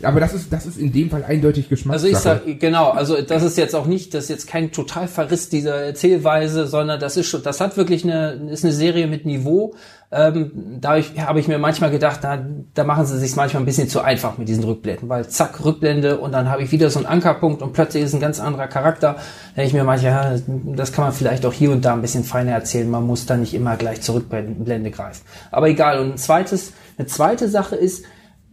Aber 0.02 0.20
das 0.20 0.34
ist, 0.34 0.52
das 0.52 0.66
ist 0.66 0.76
in 0.76 0.92
dem 0.92 1.08
Fall 1.08 1.24
eindeutig 1.24 1.64
also 1.64 1.70
Geschmackssache. 1.70 2.10
ich 2.10 2.18
sag, 2.18 2.60
genau, 2.60 2.90
also 2.90 3.22
das 3.22 3.42
ist 3.42 3.56
jetzt 3.56 3.74
auch 3.74 3.86
nicht, 3.86 4.12
das 4.12 4.24
ist 4.24 4.28
jetzt 4.28 4.46
kein 4.48 4.70
Totalverriss 4.70 5.48
dieser 5.48 5.76
Erzählweise, 5.76 6.66
sondern 6.66 7.00
das 7.00 7.16
ist 7.16 7.26
schon, 7.26 7.42
das 7.42 7.58
hat 7.62 7.78
wirklich 7.78 8.04
eine, 8.04 8.50
ist 8.50 8.62
eine 8.62 8.74
Serie 8.74 9.06
mit 9.06 9.24
Niveau. 9.24 9.74
Ähm, 10.12 10.78
da 10.80 10.96
habe 11.00 11.40
ich 11.40 11.48
mir 11.48 11.58
manchmal 11.58 11.90
gedacht, 11.90 12.20
na, 12.22 12.38
da 12.74 12.84
machen 12.84 13.06
sie 13.06 13.18
sich 13.18 13.34
manchmal 13.34 13.62
ein 13.62 13.66
bisschen 13.66 13.88
zu 13.88 14.00
einfach 14.00 14.38
mit 14.38 14.48
diesen 14.48 14.62
Rückblenden, 14.62 15.08
weil 15.08 15.26
zack, 15.28 15.64
Rückblende 15.64 16.18
und 16.18 16.30
dann 16.30 16.48
habe 16.48 16.62
ich 16.62 16.70
wieder 16.70 16.90
so 16.90 17.00
einen 17.00 17.06
Ankerpunkt 17.06 17.60
und 17.60 17.72
plötzlich 17.72 18.04
ist 18.04 18.14
ein 18.14 18.20
ganz 18.20 18.38
anderer 18.38 18.68
Charakter. 18.68 19.16
Da 19.56 19.62
ich 19.62 19.72
mir 19.72 19.82
manchmal, 19.82 20.12
ja, 20.12 20.38
das 20.76 20.92
kann 20.92 21.04
man 21.04 21.12
vielleicht 21.12 21.44
auch 21.44 21.52
hier 21.52 21.72
und 21.72 21.84
da 21.84 21.92
ein 21.92 22.02
bisschen 22.02 22.22
feiner 22.22 22.52
erzählen. 22.52 22.88
Man 22.88 23.04
muss 23.04 23.26
da 23.26 23.36
nicht 23.36 23.52
immer 23.52 23.76
gleich 23.76 24.00
Zurückblende 24.00 24.90
greifen. 24.90 25.24
Aber 25.50 25.68
egal. 25.68 25.98
Und 25.98 26.12
ein 26.12 26.18
zweites, 26.18 26.72
eine 26.98 27.08
zweite 27.08 27.48
Sache 27.48 27.74
ist, 27.74 28.04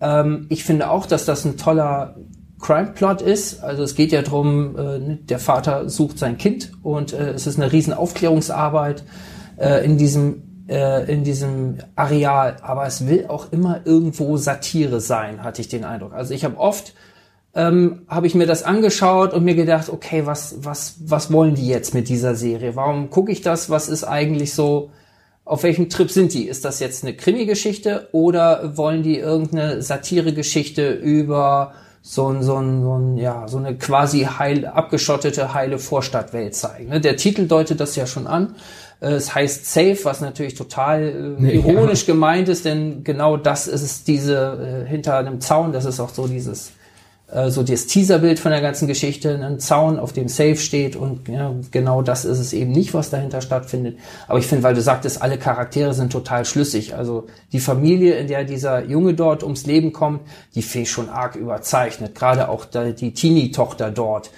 ähm, 0.02 0.48
ich 0.50 0.64
finde 0.64 0.90
auch, 0.90 1.06
dass 1.06 1.26
das 1.26 1.46
ein 1.46 1.58
toller 1.58 2.16
Crime-Plot 2.62 3.22
ist. 3.22 3.64
Also 3.64 3.84
es 3.84 3.94
geht 3.94 4.12
ja 4.12 4.24
drum, 4.24 4.76
äh, 4.76 5.00
ne, 5.00 5.20
der 5.22 5.38
Vater 5.38 5.88
sucht 5.88 6.18
sein 6.18 6.40
Kind 6.40 6.72
und 6.82 7.14
äh, 7.14 7.32
es 7.32 7.46
ist 7.46 7.60
eine 7.60 7.72
riesen 7.72 7.94
Aufklärungsarbeit 7.94 9.04
äh, 9.58 9.86
in 9.86 9.98
diesem 9.98 10.53
äh, 10.68 11.12
in 11.12 11.24
diesem 11.24 11.78
Areal. 11.96 12.58
Aber 12.62 12.86
es 12.86 13.08
will 13.08 13.26
auch 13.28 13.52
immer 13.52 13.82
irgendwo 13.86 14.38
Satire 14.38 15.02
sein, 15.02 15.44
hatte 15.44 15.62
ich 15.62 15.68
den 15.68 15.84
Eindruck. 15.84 16.14
Also 16.14 16.34
ich 16.34 16.46
habe 16.46 16.58
oft 16.58 16.94
ähm, 17.56 18.02
habe 18.08 18.26
ich 18.28 18.36
mir 18.36 18.48
das 18.48 18.64
angeschaut 18.64 19.34
und 19.34 19.44
mir 19.44 19.56
gedacht, 19.56 19.90
okay, 19.90 20.26
was 20.26 20.56
was 20.60 20.96
was 21.06 21.32
wollen 21.32 21.56
die 21.56 21.68
jetzt 21.68 21.94
mit 21.94 22.10
dieser 22.10 22.36
Serie? 22.36 22.76
Warum 22.76 23.10
gucke 23.10 23.32
ich 23.32 23.42
das? 23.42 23.70
Was 23.70 23.90
ist 23.90 24.04
eigentlich 24.04 24.54
so? 24.54 24.90
Auf 25.46 25.64
welchem 25.64 25.90
Trip 25.90 26.10
sind 26.10 26.34
die? 26.34 26.48
Ist 26.48 26.64
das 26.64 26.80
jetzt 26.80 27.04
eine 27.04 27.16
Krimi-Geschichte 27.16 28.08
oder 28.14 28.78
wollen 28.78 29.04
die 29.04 29.18
irgendeine 29.18 29.82
Satire-Geschichte 29.82 30.94
über 30.94 31.74
so 32.02 32.30
ein, 32.30 32.44
so 32.44 32.56
ein, 32.56 32.82
so 32.82 32.98
ein, 32.98 33.18
ja, 33.18 33.46
so 33.50 33.58
eine 33.58 33.78
quasi 33.78 34.22
heil, 34.22 34.66
abgeschottete, 34.66 35.54
heile 35.54 35.80
Vorstadtwelt 35.80 36.56
zeigen? 36.56 36.90
Ne? 36.90 37.02
Der 37.02 37.18
Titel 37.18 37.46
deutet 37.46 37.82
das 37.82 37.98
ja 37.98 38.08
schon 38.08 38.26
an. 38.26 38.56
Äh, 39.04 39.14
Es 39.14 39.36
heißt 39.36 39.72
Safe, 39.72 40.00
was 40.04 40.22
natürlich 40.22 40.56
total 40.56 41.38
äh, 41.42 41.56
ironisch 41.56 42.06
gemeint 42.06 42.50
ist, 42.50 42.66
denn 42.66 43.04
genau 43.04 43.38
das 43.38 43.68
ist 43.68 43.84
es, 43.84 44.04
diese 44.04 44.86
äh, 44.86 44.90
hinter 44.90 45.18
einem 45.18 45.42
Zaun, 45.42 45.74
das 45.74 45.86
ist 45.86 46.00
auch 46.00 46.10
so 46.10 46.28
dieses 46.28 46.72
äh, 47.34 47.50
so 47.50 47.64
das 47.64 47.88
Teaserbild 47.88 48.40
von 48.40 48.52
der 48.52 48.62
ganzen 48.62 48.88
Geschichte, 48.88 49.40
ein 49.44 49.60
Zaun, 49.60 49.98
auf 50.00 50.14
dem 50.14 50.28
Safe 50.28 50.56
steht 50.56 50.96
und 50.96 51.28
ja, 51.28 51.54
genau 51.72 52.02
das 52.02 52.26
ist 52.26 52.40
es 52.40 52.54
eben 52.54 52.72
nicht, 52.72 52.94
was 52.94 53.10
dahinter 53.10 53.42
stattfindet. 53.42 53.98
Aber 54.28 54.40
ich 54.40 54.48
finde, 54.48 54.64
weil 54.64 54.76
du 54.76 54.82
sagtest, 54.82 55.22
alle 55.22 55.38
Charaktere 55.38 55.94
sind 55.94 56.12
total 56.12 56.46
schlüssig. 56.46 56.96
Also 56.96 57.28
die 57.52 57.60
Familie, 57.60 58.16
in 58.16 58.28
der 58.28 58.44
dieser 58.44 58.86
Junge 58.86 59.14
dort 59.14 59.44
ums 59.44 59.66
Leben 59.66 59.94
kommt, 59.94 60.22
die 60.56 60.62
fehlt 60.62 60.88
schon 60.88 61.10
arg 61.10 61.36
überzeichnet. 61.36 62.16
Gerade 62.16 62.50
auch 62.50 62.66
da, 62.66 62.92
die 62.92 63.14
Teenie-Tochter 63.14 63.92
dort. 63.92 64.30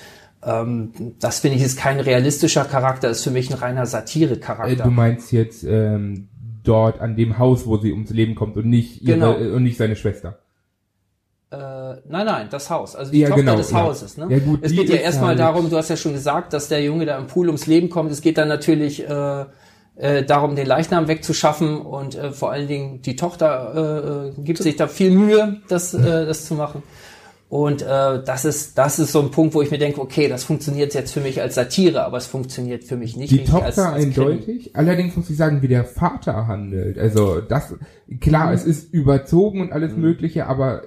Ähm, 0.45 0.91
das 1.19 1.39
finde 1.39 1.57
ich 1.57 1.63
ist 1.63 1.77
kein 1.77 1.99
realistischer 1.99 2.65
Charakter, 2.65 3.09
ist 3.09 3.23
für 3.23 3.31
mich 3.31 3.49
ein 3.49 3.57
reiner 3.57 3.81
Äh, 3.83 3.85
Satire-Charakter. 3.87 4.83
Du 4.83 4.91
meinst 4.91 5.31
jetzt 5.31 5.63
ähm, 5.63 6.27
dort 6.63 7.01
an 7.01 7.15
dem 7.15 7.37
Haus, 7.39 7.65
wo 7.65 7.77
sie 7.77 7.91
ums 7.91 8.11
Leben 8.11 8.35
kommt 8.35 8.55
und 8.57 8.67
nicht 8.69 9.01
ihre, 9.01 9.15
Genau. 9.17 9.55
und 9.55 9.63
nicht 9.63 9.77
seine 9.77 9.95
Schwester. 9.95 10.39
Äh, 11.51 11.57
nein, 12.09 12.25
nein, 12.25 12.47
das 12.49 12.69
Haus. 12.69 12.95
Also 12.95 13.11
die 13.11 13.19
Ja, 13.19 13.27
Tochter 13.29 13.41
genau, 13.43 13.55
des 13.57 13.71
ja. 13.71 13.81
Hauses. 13.81 14.17
Ne? 14.17 14.27
Ja, 14.29 14.39
gut, 14.39 14.59
es 14.63 14.71
geht 14.71 14.89
ja 14.89 14.95
erstmal 14.95 15.29
halt- 15.29 15.39
darum, 15.39 15.69
du 15.69 15.77
hast 15.77 15.89
ja 15.89 15.95
schon 15.97 16.13
gesagt, 16.13 16.53
dass 16.53 16.67
der 16.67 16.83
Junge 16.83 17.05
da 17.05 17.17
im 17.17 17.27
Pool 17.27 17.47
ums 17.47 17.67
Leben 17.67 17.89
kommt. 17.89 18.11
Es 18.11 18.21
geht 18.21 18.37
dann 18.37 18.47
natürlich 18.47 19.07
äh, 19.07 19.45
äh, 19.95 20.23
darum, 20.25 20.55
den 20.55 20.65
Leichnam 20.67 21.07
wegzuschaffen 21.07 21.77
und 21.79 22.15
äh, 22.15 22.31
vor 22.31 22.51
allen 22.51 22.67
Dingen 22.67 23.01
die 23.03 23.15
Tochter 23.15 24.31
äh, 24.35 24.39
äh, 24.39 24.43
gibt 24.43 24.57
sich 24.61 24.75
da 24.75 24.87
viel 24.87 25.11
Mühe, 25.11 25.61
das, 25.69 25.93
äh, 25.93 26.25
das 26.25 26.45
zu 26.45 26.55
machen. 26.55 26.83
Und 27.47 27.83
äh, 27.83 27.85
das 28.25 28.43
ist 28.43 28.77
das 28.77 28.97
ist 28.99 29.11
so 29.11 29.21
ein 29.21 29.29
Punkt, 29.31 29.53
wo 29.53 29.61
ich 29.61 29.69
mir 29.69 29.77
denke, 29.77 30.01
okay, 30.01 30.27
das 30.27 30.43
funktioniert 30.43 30.93
jetzt 30.95 31.13
für 31.13 31.19
mich 31.21 31.41
als 31.41 31.55
Satire, 31.55 32.03
aber 32.03 32.17
es 32.17 32.25
funktioniert 32.25 32.83
für 32.83 32.97
mich 32.97 33.15
nicht 33.15 33.31
Die 33.31 33.41
als, 33.41 33.49
Tochter 33.51 33.93
als 33.93 34.03
Krimi. 34.03 34.31
eindeutig. 34.31 34.75
Allerdings 34.75 35.15
muss 35.15 35.29
ich 35.29 35.37
sagen, 35.37 35.61
wie 35.61 35.67
der 35.67 35.85
Vater 35.85 36.47
handelt. 36.47 36.97
Also 36.97 37.41
das, 37.41 37.75
klar, 38.19 38.51
es 38.51 38.65
ist 38.65 38.91
überzogen 38.93 39.61
und 39.61 39.71
alles 39.71 39.95
Mögliche, 39.95 40.47
aber 40.47 40.83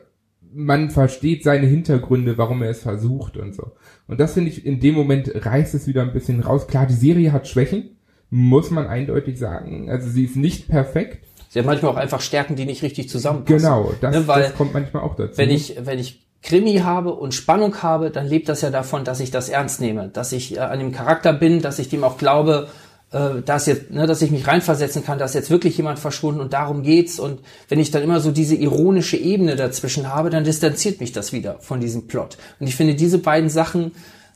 man 0.53 0.91
versteht 0.91 1.45
seine 1.45 1.67
Hintergründe, 1.67 2.39
warum 2.39 2.63
er 2.63 2.71
es 2.71 2.81
versucht 2.81 3.37
und 3.37 3.55
so. 3.55 3.73
Und 4.09 4.19
das 4.19 4.33
finde 4.33 4.51
ich, 4.51 4.67
in 4.67 4.81
dem 4.81 4.95
Moment 4.95 5.31
reißt 5.35 5.75
es 5.75 5.87
wieder 5.87 6.03
ein 6.03 6.13
bisschen 6.13 6.41
raus. 6.41 6.67
Klar, 6.67 6.87
die 6.87 6.95
Serie 6.95 7.33
hat 7.33 7.47
Schwächen, 7.47 7.97
muss 8.31 8.71
man 8.71 8.87
eindeutig 8.89 9.39
sagen. 9.39 9.89
Also 9.91 10.09
sie 10.11 10.25
ist 10.25 10.37
nicht 10.37 10.69
perfekt. 10.69 11.25
Sie 11.51 11.59
hat 11.61 11.67
manchmal 11.67 11.93
auch 11.93 11.97
einfach 11.97 12.21
Stärken, 12.21 12.57
die 12.57 12.65
nicht 12.67 12.83
richtig 12.83 13.09
zusammenpassen. 13.09 13.59
Genau, 13.59 13.93
das, 14.01 14.15
Ne, 14.15 14.27
weil 14.27 14.43
das 14.43 14.55
kommt 14.55 14.75
manchmal 14.75 15.03
auch 15.03 15.15
dazu. 15.17 15.39
wenn 15.39 15.51
ich, 15.51 15.77
wenn 15.85 15.99
ich 15.99 16.27
Krimi 16.43 16.77
habe 16.79 17.15
und 17.15 17.35
Spannung 17.35 17.83
habe, 17.83 18.11
dann 18.11 18.27
lebt 18.27 18.49
das 18.49 18.61
ja 18.61 18.71
davon, 18.71 19.05
dass 19.05 19.21
ich 19.21 19.31
das 19.31 19.49
ernst 19.49 19.81
nehme, 19.81 20.09
dass 20.09 20.33
ich 20.33 20.57
äh, 20.57 20.61
an 20.61 20.79
dem 20.79 20.93
Charakter 20.93 21.33
bin, 21.33 21.61
dass 21.61 21.79
ich 21.79 21.89
dem 21.89 22.05
auch 22.05 22.17
glaube, 22.17 22.69
äh, 23.11 23.43
dass 23.45 23.67
jetzt, 23.67 23.91
ne, 23.91 24.07
dass 24.07 24.23
ich 24.23 24.31
mich 24.31 24.47
reinversetzen 24.47 25.05
kann, 25.05 25.19
dass 25.19 25.35
jetzt 25.35 25.51
wirklich 25.51 25.77
jemand 25.77 25.99
verschwunden 25.99 26.41
und 26.41 26.53
darum 26.53 26.83
geht's. 26.83 27.19
Und 27.19 27.41
wenn 27.69 27.81
ich 27.81 27.91
dann 27.91 28.03
immer 28.03 28.21
so 28.21 28.31
diese 28.31 28.55
ironische 28.55 29.17
Ebene 29.17 29.57
dazwischen 29.57 30.13
habe, 30.13 30.31
dann 30.31 30.45
distanziert 30.45 31.01
mich 31.01 31.13
das 31.13 31.33
wieder 31.33 31.59
von 31.61 31.81
diesem 31.81 32.07
Plot. 32.07 32.39
Und 32.61 32.67
ich 32.67 32.77
finde, 32.77 32.95
diese 32.95 33.19
beiden 33.19 33.51
Sachen, 33.51 33.93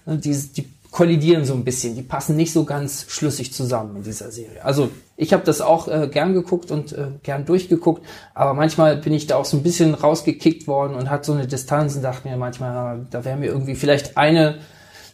ne, 0.06 0.18
die, 0.18 0.34
die 0.34 0.66
kollidieren 0.92 1.46
so 1.46 1.54
ein 1.54 1.64
bisschen, 1.64 1.96
die 1.96 2.02
passen 2.02 2.36
nicht 2.36 2.52
so 2.52 2.64
ganz 2.64 3.06
schlüssig 3.08 3.52
zusammen 3.52 3.96
in 3.96 4.02
dieser 4.02 4.30
Serie. 4.30 4.62
Also 4.62 4.90
ich 5.16 5.32
habe 5.32 5.42
das 5.42 5.62
auch 5.62 5.88
äh, 5.88 6.06
gern 6.12 6.34
geguckt 6.34 6.70
und 6.70 6.92
äh, 6.92 7.06
gern 7.22 7.46
durchgeguckt, 7.46 8.04
aber 8.34 8.52
manchmal 8.52 8.98
bin 8.98 9.14
ich 9.14 9.26
da 9.26 9.36
auch 9.36 9.46
so 9.46 9.56
ein 9.56 9.62
bisschen 9.62 9.94
rausgekickt 9.94 10.66
worden 10.66 10.94
und 10.94 11.08
hat 11.08 11.24
so 11.24 11.32
eine 11.32 11.46
Distanz 11.46 11.96
und 11.96 12.02
dachte 12.02 12.28
mir 12.28 12.36
manchmal, 12.36 13.06
da 13.10 13.24
wäre 13.24 13.38
mir 13.38 13.46
irgendwie 13.46 13.74
vielleicht 13.74 14.18
eine, 14.18 14.58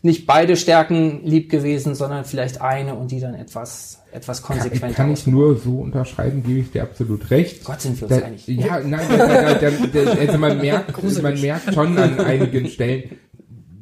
nicht 0.03 0.27
beide 0.27 0.57
Stärken 0.57 1.25
lieb 1.25 1.49
gewesen, 1.49 1.95
sondern 1.95 2.25
vielleicht 2.25 2.61
eine 2.61 2.95
und 2.95 3.13
die 3.13 3.21
dann 3.21 3.35
etwas, 3.35 4.01
etwas 4.11 4.43
kann, 4.43 4.59
konsequenter 4.59 4.97
kann 4.97 5.13
ich 5.13 5.21
ausmachen. 5.21 5.33
nur 5.33 5.57
so 5.59 5.79
unterschreiben, 5.79 6.43
gebe 6.43 6.59
ich 6.59 6.73
dir 6.73 6.83
absolut 6.83 7.31
recht. 7.31 7.63
Gott, 7.63 7.81
sind 7.81 8.01
wir 8.01 8.09
uns 8.09 8.19
Da, 8.19 8.27
einig. 8.27 8.47
ja, 8.49 8.81
nein, 8.81 9.07
da, 9.17 9.55
da, 9.55 10.11
also 10.11 10.39
man 10.39 10.59
merkt, 10.59 11.03
man 11.23 11.41
merkt 11.41 11.73
schon 11.73 11.97
an 11.99 12.19
einigen 12.19 12.69
Stellen, 12.69 13.11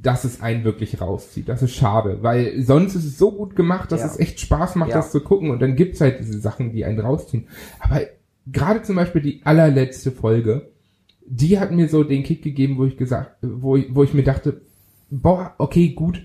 dass 0.03 0.25
es 0.25 0.41
einen 0.41 0.65
wirklich 0.65 1.01
rauszieht. 1.01 1.49
Das 1.49 1.63
ist 1.63 1.75
schade, 1.75 2.19
weil 2.23 2.63
sonst 2.63 2.95
ist 2.95 3.05
es 3.05 3.19
so 3.19 3.33
gut 3.33 3.57
gemacht, 3.57 3.91
dass 3.93 4.01
Ja. 4.01 4.07
es 4.07 4.19
echt 4.19 4.41
Spaß 4.41 4.77
macht, 4.77 4.91
Ja. 4.91 4.97
das 4.97 5.11
zu 5.13 5.21
gucken 5.21 5.51
und 5.51 5.61
dann 5.61 5.77
gibt's 5.77 6.01
halt 6.01 6.21
diese 6.21 6.39
Sachen, 6.39 6.73
die 6.73 6.85
einen 6.85 7.01
rausziehen. 7.01 7.49
Aber 7.81 8.01
gerade 8.47 8.83
zum 8.83 8.97
Beispiel 8.97 9.23
die 9.23 9.41
allerletzte 9.45 10.13
Folge, 10.13 10.69
die 11.27 11.59
hat 11.59 11.73
mir 11.73 11.89
so 11.89 12.05
den 12.05 12.23
Kick 12.23 12.43
gegeben, 12.43 12.79
wo 12.79 12.85
ich 12.85 12.97
gesagt, 12.97 13.37
wo 13.43 13.77
ich, 13.77 13.87
wo 13.95 14.05
ich 14.05 14.15
mir 14.15 14.23
dachte, 14.23 14.61
boah, 15.11 15.55
okay, 15.59 15.89
gut, 15.91 16.25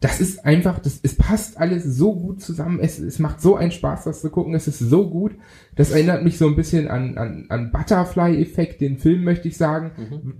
das 0.00 0.20
ist 0.20 0.44
einfach, 0.44 0.78
das, 0.78 1.00
es 1.02 1.16
passt 1.16 1.58
alles 1.58 1.82
so 1.82 2.14
gut 2.14 2.40
zusammen, 2.40 2.78
es, 2.80 3.00
es 3.00 3.18
macht 3.18 3.40
so 3.40 3.56
einen 3.56 3.72
Spaß, 3.72 4.04
das 4.04 4.20
zu 4.20 4.30
gucken, 4.30 4.54
es 4.54 4.68
ist 4.68 4.78
so 4.78 5.10
gut. 5.10 5.32
Das 5.74 5.90
erinnert 5.90 6.22
mich 6.22 6.38
so 6.38 6.46
ein 6.46 6.54
bisschen 6.54 6.86
an, 6.86 7.18
an, 7.18 7.46
an 7.48 7.72
Butterfly-Effekt, 7.72 8.80
den 8.80 8.98
Film 8.98 9.24
möchte 9.24 9.48
ich 9.48 9.56
sagen, 9.56 9.90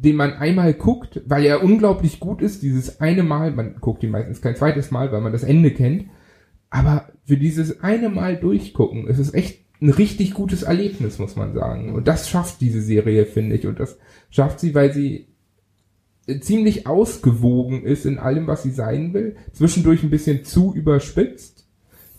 den 0.00 0.14
man 0.14 0.34
einmal 0.34 0.74
guckt, 0.74 1.22
weil 1.26 1.44
er 1.44 1.64
unglaublich 1.64 2.20
gut 2.20 2.40
ist, 2.40 2.62
dieses 2.62 3.00
eine 3.00 3.24
Mal, 3.24 3.50
man 3.50 3.76
guckt 3.80 4.04
ihn 4.04 4.10
meistens 4.10 4.40
kein 4.40 4.54
zweites 4.54 4.92
Mal, 4.92 5.10
weil 5.10 5.22
man 5.22 5.32
das 5.32 5.42
Ende 5.42 5.72
kennt, 5.72 6.06
aber 6.70 7.08
für 7.24 7.36
dieses 7.36 7.82
eine 7.82 8.10
Mal 8.10 8.36
durchgucken, 8.36 9.08
es 9.08 9.18
ist 9.18 9.34
echt 9.34 9.64
ein 9.80 9.90
richtig 9.90 10.34
gutes 10.34 10.62
Erlebnis, 10.62 11.18
muss 11.18 11.36
man 11.36 11.54
sagen. 11.54 11.94
Und 11.94 12.08
das 12.08 12.28
schafft 12.28 12.60
diese 12.60 12.80
Serie, 12.80 13.26
finde 13.26 13.56
ich. 13.56 13.66
Und 13.66 13.78
das 13.78 13.98
schafft 14.30 14.58
sie, 14.60 14.74
weil 14.74 14.92
sie 14.92 15.27
ziemlich 16.40 16.86
ausgewogen 16.86 17.82
ist 17.82 18.06
in 18.06 18.18
allem, 18.18 18.46
was 18.46 18.62
sie 18.62 18.70
sein 18.70 19.14
will. 19.14 19.36
Zwischendurch 19.52 20.02
ein 20.02 20.10
bisschen 20.10 20.44
zu 20.44 20.74
überspitzt, 20.74 21.66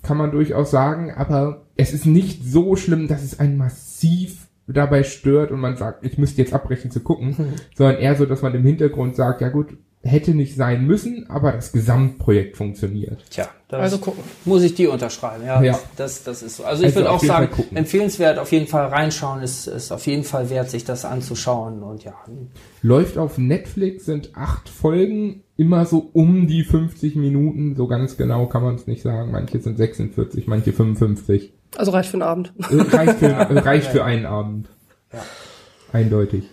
kann 0.01 0.18
man 0.18 0.32
durchaus 0.32 0.72
sagen, 0.72 1.12
aber 1.12 1.66
es 1.75 1.94
ist 1.94 2.06
nicht 2.06 2.44
so 2.44 2.75
schlimm, 2.75 3.08
dass 3.08 3.24
es 3.24 3.39
einen 3.39 3.58
massiv 3.58 4.48
dabei 4.68 5.04
stört 5.04 5.51
und 5.51 5.60
man 5.60 5.78
sagt, 5.78 6.06
ich 6.06 6.18
müsste 6.18 6.42
jetzt 6.42 6.54
abbrechen 6.54 6.92
zu 6.92 7.00
gucken, 7.00 7.36
sondern 7.75 7.98
eher 7.98 8.16
so, 8.16 8.25
dass 8.25 8.42
man 8.42 8.54
im 8.54 8.63
Hintergrund 8.63 9.16
sagt, 9.16 9.42
ja 9.42 9.50
gut, 9.50 9.78
hätte 10.01 10.32
nicht 10.32 10.56
sein 10.56 10.86
müssen, 10.86 11.29
aber 11.29 11.51
das 11.51 11.74
Gesamtprojekt 11.74 12.56
funktioniert. 12.56 13.22
Tja, 13.29 13.50
das 13.68 13.82
Also 13.82 13.98
gucken. 13.98 14.24
muss 14.46 14.63
ich 14.63 14.74
dir 14.74 14.94
unterschreiben. 14.94 15.46
Ja, 15.46 15.62
Ja. 15.62 15.77
Das, 15.98 16.24
das 16.24 16.41
ist 16.41 16.56
so. 16.56 16.63
Also 16.63 16.84
ich 16.84 16.88
Also 16.88 17.00
würde 17.00 17.12
auch 17.12 17.22
sagen, 17.22 17.50
empfehlenswert 17.75 18.39
auf 18.39 18.51
jeden 18.53 18.68
Fall 18.68 18.86
reinschauen, 18.88 19.41
ist, 19.41 19.68
ist 19.68 19.91
auf 19.91 20.08
jeden 20.08 20.24
Fall 20.24 20.50
wert, 20.50 20.70
sich 20.70 20.86
das 20.86 21.03
anzuschauen. 21.03 21.84
Und 21.84 22.06
ja, 22.06 22.13
Läuft 22.82 23.18
auf 23.18 23.38
Netflix, 23.38 24.06
sind 24.06 24.32
acht 24.36 24.70
Folgen, 24.70 25.44
immer 25.58 25.86
so 25.86 26.10
um 26.13 26.48
die 26.48 26.63
50 26.63 27.18
Minuten, 27.18 27.75
so 27.75 27.88
ganz 27.88 28.15
genau 28.15 28.46
kann 28.48 28.63
man 28.63 28.75
es 28.75 28.88
nicht 28.88 29.01
sagen. 29.01 29.32
Manche 29.32 29.60
sind 29.60 29.75
46, 29.77 30.48
manche 30.48 30.72
55. 30.72 31.51
Also 31.75 31.91
reicht 31.91 32.10
für 32.10 32.18
den 32.18 32.24
Abend. 32.24 32.53
Äh, 32.58 32.96
Reicht 32.96 33.20
für, 33.20 33.25
äh, 33.27 33.60
reicht 33.60 33.88
für 33.88 34.03
einen 34.06 34.25
Abend. 34.25 34.70
Ja. 35.12 35.20
Eindeutig. 35.91 36.46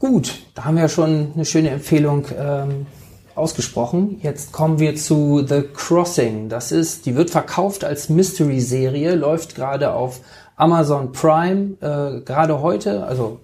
Gut, 0.00 0.46
da 0.54 0.64
haben 0.64 0.78
wir 0.78 0.88
schon 0.88 1.32
eine 1.34 1.44
schöne 1.44 1.68
Empfehlung 1.68 2.24
ähm, 2.34 2.86
ausgesprochen. 3.34 4.18
Jetzt 4.22 4.50
kommen 4.50 4.78
wir 4.78 4.96
zu 4.96 5.44
The 5.46 5.60
Crossing. 5.74 6.48
Das 6.48 6.72
ist, 6.72 7.04
die 7.04 7.16
wird 7.16 7.28
verkauft 7.28 7.84
als 7.84 8.08
Mystery-Serie, 8.08 9.14
läuft 9.14 9.56
gerade 9.56 9.92
auf 9.92 10.20
Amazon 10.56 11.12
Prime. 11.12 11.76
Äh, 11.82 12.22
gerade 12.22 12.62
heute, 12.62 13.04
also 13.04 13.40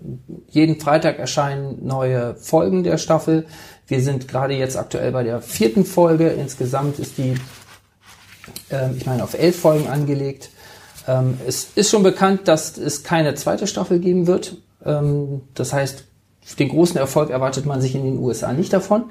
jeden 0.49 0.81
Freitag 0.81 1.19
erscheinen 1.19 1.87
neue 1.87 2.37
Folgen 2.37 2.85
der 2.85 2.97
Staffel. 2.97 3.45
Wir 3.87 4.01
sind 4.01 4.27
gerade 4.27 4.55
jetzt 4.55 4.79
aktuell 4.79 5.13
bei 5.13 5.25
der 5.25 5.43
vierten 5.43 5.85
Folge. 5.85 6.29
Insgesamt 6.29 6.99
ist 6.99 7.19
die, 7.19 7.35
ähm, 8.71 8.95
ich 8.97 9.05
meine, 9.05 9.25
auf 9.25 9.35
elf 9.35 9.61
Folgen 9.61 9.89
angelegt. 9.89 10.49
Ähm, 11.07 11.39
es 11.47 11.69
ist 11.75 11.91
schon 11.91 12.03
bekannt, 12.03 12.49
dass 12.49 12.79
es 12.79 13.03
keine 13.03 13.35
zweite 13.35 13.67
Staffel 13.67 13.99
geben 13.99 14.27
wird. 14.27 14.57
Ähm, 14.87 15.43
das 15.53 15.75
heißt, 15.75 16.06
den 16.55 16.69
großen 16.69 16.97
Erfolg 16.97 17.31
erwartet 17.31 17.67
man 17.67 17.81
sich 17.81 17.95
in 17.95 18.05
den 18.05 18.19
USA 18.19 18.53
nicht 18.53 18.73
davon. 18.73 19.05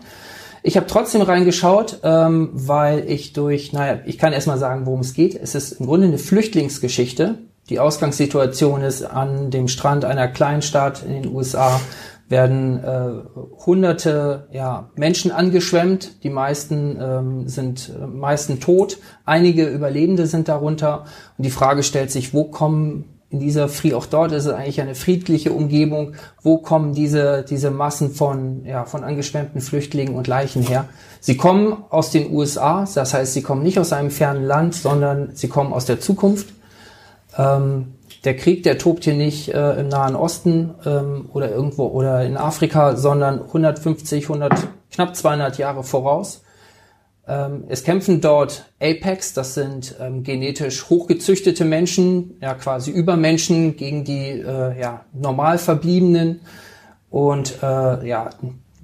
Ich 0.64 0.78
habe 0.78 0.88
trotzdem 0.88 1.22
reingeschaut, 1.22 2.00
ähm, 2.04 2.50
weil 2.54 3.10
ich 3.10 3.34
durch, 3.34 3.72
naja, 3.72 4.00
ich 4.06 4.18
kann 4.18 4.34
erstmal 4.34 4.58
sagen, 4.58 4.86
worum 4.86 5.02
es 5.02 5.14
geht. 5.14 5.36
Es 5.36 5.54
ist 5.54 5.74
im 5.74 5.86
Grunde 5.86 6.08
eine 6.08 6.18
Flüchtlingsgeschichte. 6.18 7.38
Die 7.70 7.80
Ausgangssituation 7.80 8.82
ist 8.82 9.04
an 9.04 9.52
dem 9.52 9.68
Strand 9.68 10.06
einer 10.06 10.28
Kleinstadt 10.28 11.04
in 11.04 11.22
den 11.22 11.36
USA 11.36 11.80
werden 12.28 12.84
äh, 12.84 13.10
hunderte 13.66 14.48
ja, 14.52 14.90
Menschen 14.96 15.32
angeschwemmt. 15.32 16.24
Die 16.24 16.30
meisten 16.30 16.98
ähm, 17.00 17.48
sind 17.48 17.92
äh, 17.96 18.08
meisten 18.08 18.60
tot. 18.60 18.98
Einige 19.26 19.68
Überlebende 19.68 20.26
sind 20.26 20.48
darunter. 20.48 21.06
Und 21.38 21.46
die 21.46 21.52
Frage 21.52 21.84
stellt 21.84 22.12
sich, 22.12 22.34
wo 22.34 22.46
kommen 22.46 23.15
in 23.36 23.42
dieser 23.42 23.68
Fried, 23.68 23.94
auch 23.94 24.06
dort 24.06 24.32
ist 24.32 24.46
es 24.46 24.54
eigentlich 24.54 24.80
eine 24.80 24.96
friedliche 24.96 25.52
Umgebung. 25.52 26.14
Wo 26.42 26.58
kommen 26.58 26.94
diese, 26.94 27.44
diese 27.44 27.70
Massen 27.70 28.12
von, 28.12 28.64
ja, 28.64 28.86
von 28.86 29.04
angeschwemmten 29.04 29.60
Flüchtlingen 29.60 30.16
und 30.16 30.28
Leichen 30.28 30.62
her? 30.62 30.86
Sie 31.20 31.36
kommen 31.36 31.84
aus 31.90 32.12
den 32.12 32.32
USA, 32.32 32.88
das 32.96 33.14
heißt, 33.14 33.34
sie 33.34 33.42
kommen 33.42 33.62
nicht 33.62 33.78
aus 33.78 33.92
einem 33.92 34.10
fernen 34.10 34.46
Land, 34.46 34.74
sondern 34.74 35.32
sie 35.36 35.50
kommen 35.50 35.74
aus 35.74 35.84
der 35.84 36.00
Zukunft. 36.00 36.54
Ähm, 37.38 37.96
der 38.24 38.38
Krieg, 38.38 38.64
der 38.64 38.78
tobt 38.78 39.04
hier 39.04 39.16
nicht 39.16 39.50
äh, 39.50 39.82
im 39.82 39.90
Nahen 39.90 40.16
Osten 40.16 40.74
ähm, 40.86 41.30
oder 41.34 41.52
irgendwo 41.52 41.88
oder 41.88 42.24
in 42.24 42.38
Afrika, 42.38 42.96
sondern 42.96 43.42
150, 43.42 44.30
100, 44.30 44.66
knapp 44.94 45.14
200 45.14 45.58
Jahre 45.58 45.84
voraus. 45.84 46.45
Ähm, 47.28 47.64
es 47.70 47.84
kämpfen 47.84 48.22
dort 48.22 48.72
Apex, 48.80 49.34
das 49.34 49.56
sind 49.56 49.96
ähm, 50.00 50.24
genetisch 50.24 50.90
hochgezüchtete 50.90 51.66
Menschen, 51.66 52.38
ja 52.42 52.54
quasi 52.54 52.92
Übermenschen 52.92 53.78
gegen 53.78 54.04
die 54.04 54.30
äh, 54.30 54.80
ja, 54.80 55.06
normal 55.14 55.58
Verbliebenen 55.58 56.42
und 57.10 57.64
äh, 57.64 58.08
ja 58.08 58.30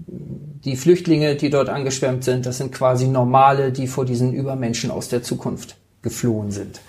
die 0.07 0.75
Flüchtlinge, 0.75 1.35
die 1.35 1.49
dort 1.49 1.69
angeschwemmt 1.69 2.23
sind, 2.23 2.45
das 2.45 2.57
sind 2.57 2.71
quasi 2.71 3.07
normale, 3.07 3.71
die 3.71 3.87
vor 3.87 4.05
diesen 4.05 4.33
Übermenschen 4.33 4.91
aus 4.91 5.07
der 5.07 5.23
Zukunft 5.23 5.75
geflohen 6.01 6.51
sind. 6.51 6.81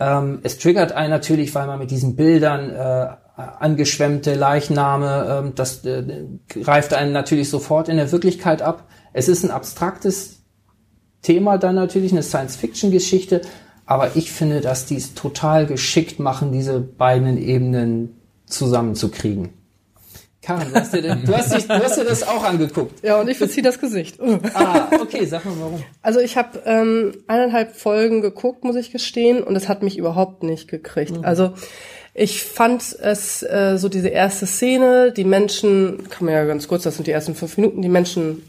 Ähm, 0.00 0.40
es 0.42 0.58
triggert 0.58 0.92
einen 0.92 1.10
natürlich, 1.10 1.54
weil 1.54 1.66
man 1.66 1.78
mit 1.78 1.90
diesen 1.90 2.16
Bildern 2.16 2.70
äh, 2.70 3.08
angeschwemmte 3.36 4.34
Leichname, 4.34 5.42
ähm, 5.44 5.52
das 5.54 5.84
äh, 5.84 6.24
greift 6.48 6.92
einen 6.92 7.12
natürlich 7.12 7.50
sofort 7.50 7.88
in 7.88 7.96
der 7.96 8.10
Wirklichkeit 8.10 8.62
ab. 8.62 8.88
Es 9.12 9.28
ist 9.28 9.44
ein 9.44 9.50
abstraktes 9.50 10.41
Thema 11.22 11.58
dann 11.58 11.74
natürlich, 11.74 12.12
eine 12.12 12.22
Science-Fiction-Geschichte, 12.22 13.42
aber 13.86 14.16
ich 14.16 14.32
finde, 14.32 14.60
dass 14.60 14.86
die 14.86 14.96
es 14.96 15.14
total 15.14 15.66
geschickt 15.66 16.18
machen, 16.18 16.52
diese 16.52 16.80
beiden 16.80 17.38
Ebenen 17.38 18.16
zusammenzukriegen. 18.46 19.50
Karen, 20.42 20.72
du 20.72 20.74
hast, 20.74 20.92
dir, 20.92 21.02
du, 21.02 21.36
hast 21.36 21.54
dich, 21.54 21.68
du 21.68 21.74
hast 21.74 21.96
dir 21.96 22.04
das 22.04 22.26
auch 22.26 22.42
angeguckt. 22.42 23.04
Ja, 23.04 23.20
und 23.20 23.28
ich 23.28 23.38
verziehe 23.38 23.62
das 23.62 23.78
Gesicht. 23.78 24.18
ah, 24.54 24.88
okay, 25.00 25.24
sag 25.24 25.44
mal 25.44 25.54
warum. 25.60 25.84
Also 26.02 26.18
ich 26.18 26.36
habe 26.36 26.60
ähm, 26.66 27.12
eineinhalb 27.28 27.76
Folgen 27.76 28.22
geguckt, 28.22 28.64
muss 28.64 28.74
ich 28.74 28.90
gestehen, 28.90 29.44
und 29.44 29.54
es 29.54 29.68
hat 29.68 29.84
mich 29.84 29.96
überhaupt 29.96 30.42
nicht 30.42 30.66
gekriegt. 30.66 31.16
Mhm. 31.16 31.24
Also 31.24 31.52
ich 32.12 32.42
fand 32.42 32.82
es 32.82 33.44
äh, 33.44 33.76
so 33.78 33.88
diese 33.88 34.08
erste 34.08 34.46
Szene, 34.46 35.12
die 35.12 35.24
Menschen, 35.24 36.08
kann 36.10 36.26
man 36.26 36.34
ja 36.34 36.44
ganz 36.44 36.66
kurz, 36.66 36.82
das 36.82 36.96
sind 36.96 37.06
die 37.06 37.12
ersten 37.12 37.36
fünf 37.36 37.56
Minuten, 37.56 37.80
die 37.80 37.88
Menschen 37.88 38.42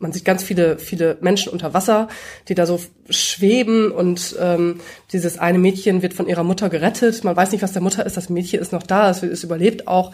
man 0.00 0.12
sieht 0.12 0.24
ganz 0.24 0.42
viele, 0.42 0.78
viele 0.78 1.18
Menschen 1.20 1.52
unter 1.52 1.74
Wasser, 1.74 2.08
die 2.48 2.54
da 2.54 2.64
so 2.64 2.80
schweben 3.10 3.92
und 3.92 4.34
ähm, 4.40 4.80
dieses 5.12 5.38
eine 5.38 5.58
Mädchen 5.58 6.00
wird 6.00 6.14
von 6.14 6.26
ihrer 6.26 6.42
Mutter 6.42 6.70
gerettet. 6.70 7.22
Man 7.22 7.36
weiß 7.36 7.52
nicht, 7.52 7.62
was 7.62 7.72
der 7.72 7.82
Mutter 7.82 8.04
ist. 8.06 8.16
Das 8.16 8.30
Mädchen 8.30 8.60
ist 8.60 8.72
noch 8.72 8.82
da, 8.82 9.10
es, 9.10 9.22
es 9.22 9.44
überlebt 9.44 9.86
auch. 9.86 10.12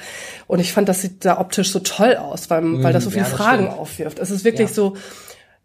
Und 0.49 0.59
ich 0.59 0.73
fand, 0.73 0.88
das 0.88 1.02
sieht 1.02 1.25
da 1.25 1.38
optisch 1.38 1.71
so 1.71 1.78
toll 1.78 2.16
aus, 2.16 2.50
weil, 2.50 2.83
weil 2.83 2.93
das 2.93 3.05
so 3.05 3.11
viele 3.11 3.25
ja, 3.25 3.31
Fragen 3.31 3.66
stimmt. 3.66 3.78
aufwirft. 3.78 4.19
Es 4.19 4.31
ist 4.31 4.45
wirklich 4.45 4.71
ja. 4.71 4.75
so, 4.75 4.97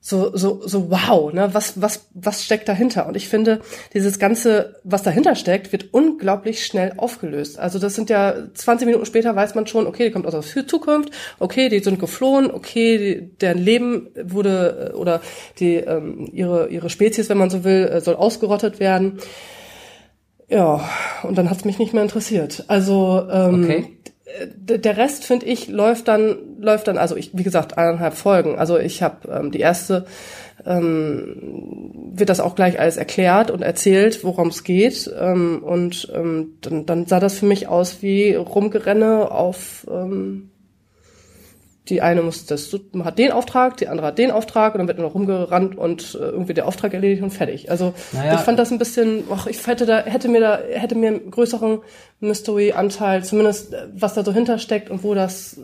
so, 0.04 0.36
so, 0.36 0.68
so 0.68 0.90
wow, 0.90 1.32
ne? 1.32 1.54
Was, 1.54 1.80
was, 1.80 2.08
was 2.16 2.44
steckt 2.44 2.68
dahinter? 2.68 3.08
Und 3.08 3.16
ich 3.16 3.28
finde, 3.28 3.62
dieses 3.94 4.18
Ganze, 4.18 4.80
was 4.84 5.04
dahinter 5.04 5.36
steckt, 5.36 5.72
wird 5.72 5.94
unglaublich 5.94 6.66
schnell 6.66 6.94
aufgelöst. 6.98 7.60
Also 7.60 7.78
das 7.78 7.94
sind 7.94 8.10
ja 8.10 8.34
20 8.52 8.88
Minuten 8.88 9.06
später 9.06 9.36
weiß 9.36 9.54
man 9.54 9.68
schon, 9.68 9.86
okay, 9.86 10.06
die 10.06 10.12
kommt 10.12 10.26
aus 10.26 10.34
der 10.34 10.68
Zukunft, 10.68 11.12
okay, 11.38 11.70
die 11.70 11.80
sind 11.80 12.00
geflohen, 12.00 12.50
okay, 12.50 12.98
die, 12.98 13.38
deren 13.38 13.60
Leben 13.60 14.10
wurde 14.24 14.94
oder 14.98 15.22
die 15.60 15.76
ähm, 15.76 16.28
ihre 16.34 16.70
ihre 16.70 16.90
Spezies, 16.90 17.30
wenn 17.30 17.38
man 17.38 17.52
so 17.52 17.64
will, 17.64 17.88
äh, 17.88 18.02
soll 18.02 18.16
ausgerottet 18.16 18.80
werden. 18.80 19.20
Ja, 20.50 20.84
und 21.22 21.38
dann 21.38 21.50
hat's 21.50 21.64
mich 21.64 21.78
nicht 21.78 21.94
mehr 21.94 22.04
interessiert. 22.04 22.66
Also 22.68 23.28
ähm, 23.32 23.64
okay 23.64 23.98
der 24.48 24.98
Rest 24.98 25.26
finde 25.26 25.46
ich 25.46 25.68
läuft 25.68 26.08
dann 26.08 26.38
läuft 26.62 26.88
dann 26.88 26.98
also 26.98 27.16
ich 27.16 27.32
wie 27.34 27.44
gesagt 27.44 27.78
eineinhalb 27.78 28.14
Folgen 28.14 28.58
also 28.58 28.78
ich 28.78 29.04
habe 29.04 29.28
ähm, 29.30 29.52
die 29.52 29.60
erste 29.60 30.06
ähm, 30.66 31.92
wird 32.14 32.30
das 32.30 32.40
auch 32.40 32.56
gleich 32.56 32.80
alles 32.80 32.98
erklärt 32.98 33.52
und 33.52 33.62
erzählt 33.62 34.24
worum 34.24 34.50
es 34.50 34.64
geht 34.64 35.12
ähm, 35.20 35.64
und 35.64 36.12
ähm, 36.14 36.58
dann, 36.62 36.86
dann 36.86 37.06
sah 37.06 37.20
das 37.20 37.40
für 37.40 37.46
mich 37.46 37.68
aus 37.68 38.02
wie 38.02 38.36
Rumgerenne 38.36 39.32
auf 39.32 39.88
ähm, 39.92 40.52
die 41.90 42.02
eine 42.02 42.22
muss 42.22 42.46
das 42.46 42.76
hat 43.04 43.18
den 43.18 43.32
Auftrag, 43.32 43.78
die 43.78 43.88
andere 43.88 44.08
hat 44.08 44.18
den 44.18 44.32
Auftrag 44.32 44.74
und 44.74 44.80
dann 44.80 44.88
wird 44.88 44.98
nur 44.98 45.08
noch 45.08 45.16
rumgerannt 45.16 45.78
und 45.78 46.16
äh, 46.16 46.20
irgendwie 46.20 46.54
der 46.54 46.68
Auftrag 46.68 46.94
erledigt 46.94 47.24
und 47.24 47.32
fertig. 47.32 47.72
Also 47.72 47.94
naja. 48.14 48.36
ich 48.36 48.40
fand 48.42 48.60
das 48.60 48.72
ein 48.72 48.78
bisschen, 48.78 49.24
ach, 49.32 49.48
ich 49.48 49.66
hätte 49.66 49.86
da 49.86 50.00
hätte 50.00 50.30
mir 50.30 50.40
da 50.40 50.60
hätte 50.74 50.96
mir 50.96 51.10
einen 51.10 51.32
größeren 51.32 51.80
Mystery-Anteil, 52.20 53.24
zumindest 53.24 53.74
äh, 53.74 53.88
was 53.94 54.14
da 54.14 54.24
so 54.24 54.32
hintersteckt 54.32 54.90
und 54.90 55.04
wo 55.04 55.16
das 55.16 55.60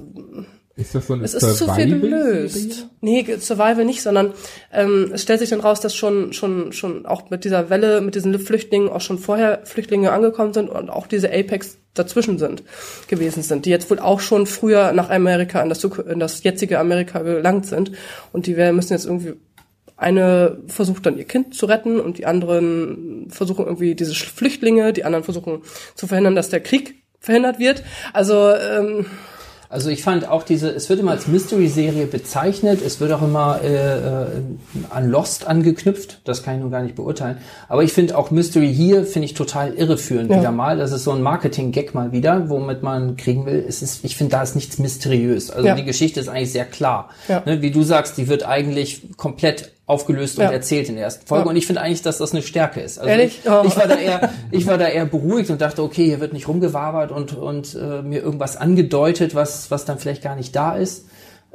ist 0.78 0.94
das 0.94 1.08
so 1.08 1.14
eine 1.14 1.24
Es 1.24 1.34
ist 1.34 1.58
zu 1.58 1.74
viel 1.74 2.00
gelöst. 2.00 2.88
Nee, 3.02 3.26
Survival 3.40 3.84
nicht, 3.84 4.04
sondern 4.04 4.34
ähm, 4.72 5.12
es 5.12 5.24
stellt 5.24 5.40
sich 5.40 5.50
dann 5.50 5.60
raus, 5.60 5.82
dass 5.82 5.96
schon 5.96 6.34
schon 6.34 6.72
schon 6.72 7.06
auch 7.06 7.30
mit 7.32 7.44
dieser 7.44 7.70
Welle, 7.70 8.00
mit 8.02 8.16
diesen 8.16 8.38
Flüchtlingen 8.40 8.90
auch 8.90 9.02
schon 9.02 9.18
vorher 9.18 9.62
Flüchtlinge 9.66 10.12
angekommen 10.12 10.54
sind 10.54 10.70
und 10.70 10.90
auch 10.90 11.08
diese 11.08 11.34
Apex 11.34 11.78
dazwischen 11.96 12.38
sind 12.38 12.64
gewesen 13.08 13.42
sind, 13.42 13.66
die 13.66 13.72
jetzt 13.72 13.90
wohl 13.90 13.98
auch 13.98 14.20
schon 14.20 14.46
früher 14.46 14.94
nach 14.94 15.10
Amerika 15.10 15.62
in 15.62 15.70
das, 15.70 15.84
in 15.84 16.20
das 16.20 16.44
jetzige 16.44 16.78
Amerika 16.78 17.24
gelangt 17.24 17.66
sind 17.66 17.92
und 18.32 18.46
die 18.46 18.54
müssen 18.54 18.94
jetzt 18.94 19.06
irgendwie 19.06 19.34
eine 19.96 20.60
versucht 20.68 21.08
dann 21.08 21.18
ihr 21.18 21.26
Kind 21.26 21.56
zu 21.56 21.66
retten 21.66 22.00
und 22.00 22.20
die 22.20 22.28
anderen 22.28 23.28
versuchen 23.32 23.66
irgendwie 23.66 23.96
diese 23.96 24.14
Flüchtlinge, 24.14 24.94
die 24.94 25.04
anderen 25.04 25.24
versuchen 25.24 25.64
zu 25.96 26.06
verhindern, 26.06 26.36
dass 26.36 26.50
der 26.50 26.60
Krieg 26.60 27.02
verhindert 27.20 27.58
wird. 27.58 27.84
Also 28.14 28.54
ähm, 28.54 29.08
also 29.70 29.90
ich 29.90 30.02
fand 30.02 30.30
auch 30.30 30.44
diese, 30.44 30.70
es 30.70 30.90
wird 30.90 31.00
immer 31.00 31.12
als 31.12 31.28
Mystery-Serie 31.28 32.08
bezeichnet, 32.08 32.82
es 32.86 33.00
wird 33.00 33.12
auch 33.12 33.22
immer 33.22 33.60
äh, 33.62 33.98
äh, 33.98 34.28
an 34.90 35.10
Lost 35.10 35.46
angeknüpft, 35.46 36.22
das 36.24 36.44
kann 36.44 36.56
ich 36.56 36.62
nun 36.62 36.72
gar 36.72 36.82
nicht 36.82 36.96
beurteilen. 36.96 37.38
Aber 37.68 37.84
ich 37.84 37.92
finde 37.92 38.18
auch 38.18 38.32
Mystery 38.32 38.74
hier, 38.74 39.06
finde 39.06 39.26
ich 39.26 39.34
total 39.34 39.74
irreführend 39.74 40.32
ja. 40.32 40.40
wieder 40.40 40.52
mal. 40.52 40.78
Das 40.78 40.92
ist 40.92 41.04
so 41.04 41.12
ein 41.12 41.22
Marketing-Gag 41.22 41.94
mal 41.94 42.12
wieder, 42.12 42.50
womit 42.50 42.82
man 42.82 43.18
kriegen 43.18 43.46
will. 43.46 43.64
Es 43.68 43.82
ist, 43.82 44.06
ich 44.06 44.16
finde, 44.16 44.32
da 44.32 44.44
ist 44.44 44.56
nichts 44.56 44.80
mysteriös. 44.80 45.52
Also 45.52 45.68
ja. 45.68 45.76
die 45.76 45.84
Geschichte 45.86 46.20
ist 46.20 46.30
eigentlich 46.30 46.52
sehr 46.52 46.66
klar. 46.66 47.10
Ja. 47.28 47.44
Ne, 47.46 47.62
wie 47.62 47.72
du 47.72 47.84
sagst, 47.84 48.18
die 48.18 48.28
wird 48.30 48.48
eigentlich 48.48 49.18
komplett 49.18 49.74
aufgelöst 49.88 50.38
ja. 50.38 50.48
und 50.48 50.54
erzählt 50.54 50.90
in 50.90 50.96
der 50.96 51.06
ersten 51.06 51.26
Folge. 51.26 51.46
Ja. 51.46 51.50
Und 51.50 51.56
ich 51.56 51.66
finde 51.66 51.82
eigentlich, 51.82 52.02
dass 52.02 52.20
das 52.20 52.34
eine 52.34 52.44
Stärke 52.44 52.82
ist. 52.82 53.00
Also 53.00 53.10
Ehrlich? 53.10 53.40
Ich, 53.44 53.50
oh. 53.50 53.64
ich, 53.66 53.76
war 53.76 53.88
da 53.88 53.96
eher, 53.96 54.30
ich 54.52 54.68
war 54.68 54.78
da 54.78 54.88
eher 54.88 55.06
beruhigt 55.06 55.50
und 55.50 55.62
dachte, 55.62 55.82
okay, 55.82 56.06
hier 56.06 56.20
wird 56.20 56.34
nicht 56.34 56.48
rumgewabert 56.48 57.12
und, 57.12 57.36
und 57.36 57.74
äh, 57.74 58.02
mir 58.02 58.22
irgendwas 58.22 58.58
angedeutet, 58.58 59.34
was, 59.34 59.72
was 59.72 59.86
dann 59.86 59.98
vielleicht 59.98 60.22
gar 60.22 60.36
nicht 60.36 60.56
da 60.56 60.76
ist. 60.76 61.06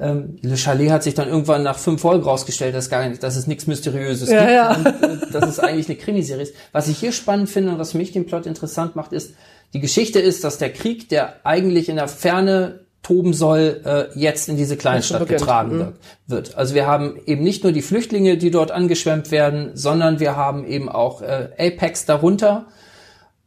Ähm, 0.00 0.38
Le 0.40 0.56
Chalet 0.56 0.90
hat 0.90 1.02
sich 1.02 1.12
dann 1.12 1.28
irgendwann 1.28 1.62
nach 1.62 1.78
fünf 1.78 2.00
Folgen 2.00 2.24
rausgestellt, 2.24 2.74
dass 2.74 2.88
gar 2.88 3.06
nicht, 3.06 3.22
dass 3.22 3.36
es 3.36 3.46
nichts 3.46 3.66
Mysteriöses 3.66 4.30
ja, 4.30 4.40
gibt 4.40 4.50
ja. 4.50 4.76
und 4.76 4.86
äh, 4.86 5.30
dass 5.30 5.48
es 5.50 5.58
eigentlich 5.60 5.90
eine 5.90 5.98
Krimiserie 5.98 6.42
ist. 6.42 6.54
Was 6.72 6.88
ich 6.88 6.98
hier 6.98 7.12
spannend 7.12 7.50
finde 7.50 7.72
und 7.72 7.78
was 7.78 7.92
für 7.92 7.98
mich 7.98 8.12
den 8.12 8.24
Plot 8.24 8.46
interessant 8.46 8.96
macht, 8.96 9.12
ist, 9.12 9.34
die 9.74 9.80
Geschichte 9.80 10.20
ist, 10.20 10.42
dass 10.42 10.56
der 10.56 10.72
Krieg, 10.72 11.10
der 11.10 11.44
eigentlich 11.44 11.90
in 11.90 11.96
der 11.96 12.08
Ferne 12.08 12.80
toben 13.02 13.32
soll, 13.32 13.80
äh, 13.84 14.18
jetzt 14.18 14.48
in 14.48 14.56
diese 14.56 14.76
Kleinstadt 14.76 15.26
getragen 15.26 15.78
mhm. 15.78 15.92
wird. 16.26 16.56
Also 16.56 16.74
wir 16.74 16.86
haben 16.86 17.18
eben 17.26 17.42
nicht 17.42 17.64
nur 17.64 17.72
die 17.72 17.82
Flüchtlinge, 17.82 18.36
die 18.36 18.50
dort 18.50 18.70
angeschwemmt 18.70 19.30
werden, 19.30 19.72
sondern 19.74 20.20
wir 20.20 20.36
haben 20.36 20.64
eben 20.64 20.88
auch 20.88 21.20
äh, 21.20 21.48
Apex 21.58 22.06
darunter. 22.06 22.66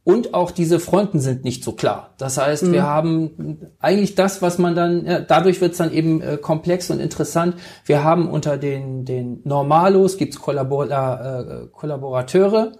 Und 0.03 0.35
auch 0.35 0.51
diese 0.51 0.79
Fronten 0.79 1.19
sind 1.19 1.43
nicht 1.43 1.63
so 1.63 1.71
klar. 1.71 2.13
Das 2.19 2.37
heißt, 2.37 2.65
mhm. 2.65 2.73
wir 2.73 2.83
haben 2.83 3.71
eigentlich 3.79 4.13
das, 4.13 4.43
was 4.43 4.59
man 4.59 4.75
dann, 4.75 5.03
ja, 5.03 5.19
dadurch 5.19 5.61
wird 5.61 5.71
es 5.71 5.79
dann 5.79 5.91
eben 5.91 6.21
äh, 6.21 6.37
komplex 6.37 6.91
und 6.91 6.99
interessant. 6.99 7.55
Wir 7.85 8.03
haben 8.03 8.29
unter 8.29 8.57
den, 8.57 9.03
den 9.03 9.41
Normalos 9.45 10.17
gibt's 10.17 10.39
Kollabora, 10.39 11.39
äh, 11.39 11.67
Kollaborateure, 11.71 12.73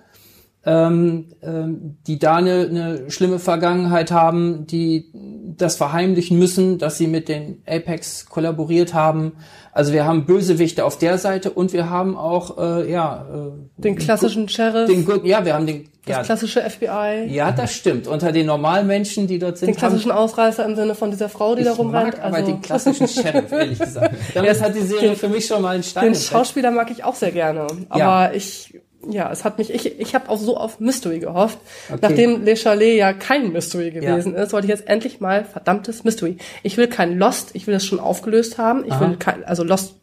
ähm, 0.65 1.27
ähm, 1.43 1.97
die 2.07 2.17
da 2.17 2.37
eine, 2.37 2.67
eine 2.69 3.11
schlimme 3.11 3.39
Vergangenheit 3.39 4.11
haben, 4.11 4.65
die 4.65 5.11
das 5.57 5.75
verheimlichen 5.75 6.39
müssen, 6.39 6.79
dass 6.79 6.97
sie 6.97 7.07
mit 7.07 7.29
den 7.29 7.61
Apex 7.67 8.25
kollaboriert 8.25 8.93
haben. 8.93 9.33
Also 9.71 9.93
wir 9.93 10.05
haben 10.05 10.25
Bösewichte 10.25 10.83
auf 10.83 10.97
der 10.97 11.17
Seite 11.17 11.51
und 11.51 11.71
wir 11.71 11.89
haben 11.89 12.17
auch 12.17 12.57
äh, 12.57 12.91
ja 12.91 13.25
äh, 13.31 13.81
den 13.81 13.95
klassischen 13.95 14.49
Sheriff. 14.49 14.89
Den, 14.89 15.05
ja, 15.25 15.45
wir 15.45 15.53
haben 15.53 15.67
den 15.67 15.89
das 16.05 16.17
ja, 16.17 16.23
klassische 16.23 16.61
FBI. 16.61 17.25
Ja, 17.29 17.51
das 17.51 17.73
stimmt. 17.73 18.07
Unter 18.07 18.31
den 18.31 18.45
normalen 18.45 18.85
Menschen, 18.85 19.25
die 19.25 19.39
dort 19.39 19.57
sind. 19.57 19.69
Den 19.69 19.75
klassischen 19.75 20.11
haben, 20.11 20.19
Ausreißer 20.19 20.63
im 20.63 20.75
Sinne 20.75 20.93
von 20.93 21.09
dieser 21.09 21.29
Frau, 21.29 21.55
die 21.55 21.63
da 21.63 21.73
rumrennt. 21.73 22.17
Mag 22.17 22.23
also. 22.23 22.37
aber 22.37 22.45
den 22.45 22.61
klassischen 22.61 23.07
Sheriff, 23.07 23.51
ehrlich 23.51 23.79
gesagt. 23.79 24.15
Das 24.35 24.61
hat 24.61 24.75
die 24.75 24.81
Serie 24.81 25.09
den, 25.09 25.15
für 25.15 25.29
mich 25.29 25.47
schon 25.47 25.63
mal 25.63 25.73
einen 25.73 25.83
Stein. 25.83 26.13
Den 26.13 26.15
Schauspieler 26.15 26.69
mag 26.69 26.91
ich 26.91 27.03
auch 27.03 27.15
sehr 27.15 27.31
gerne. 27.31 27.65
Aber 27.89 27.99
ja. 27.99 28.31
ich 28.31 28.79
ja, 29.09 29.31
es 29.31 29.43
hat 29.43 29.57
mich, 29.57 29.73
ich, 29.73 29.99
ich 29.99 30.15
habe 30.15 30.29
auch 30.29 30.37
so 30.37 30.57
auf 30.57 30.79
Mystery 30.79 31.19
gehofft. 31.19 31.57
Okay. 31.89 31.99
Nachdem 32.01 32.43
Le 32.43 32.55
Chalet 32.55 32.97
ja 32.97 33.13
kein 33.13 33.51
Mystery 33.51 33.91
gewesen 33.91 34.33
ja. 34.35 34.43
ist, 34.43 34.53
wollte 34.53 34.65
ich 34.65 34.71
jetzt 34.71 34.87
endlich 34.87 35.19
mal 35.19 35.45
verdammtes 35.45 36.03
Mystery. 36.03 36.37
Ich 36.63 36.77
will 36.77 36.87
kein 36.87 37.17
Lost, 37.17 37.51
ich 37.53 37.67
will 37.67 37.73
das 37.73 37.85
schon 37.85 37.99
aufgelöst 37.99 38.57
haben. 38.57 38.85
Ich 38.85 38.93
Aha. 38.93 39.01
will 39.01 39.17
kein, 39.17 39.43
also 39.43 39.63
Lost 39.63 39.95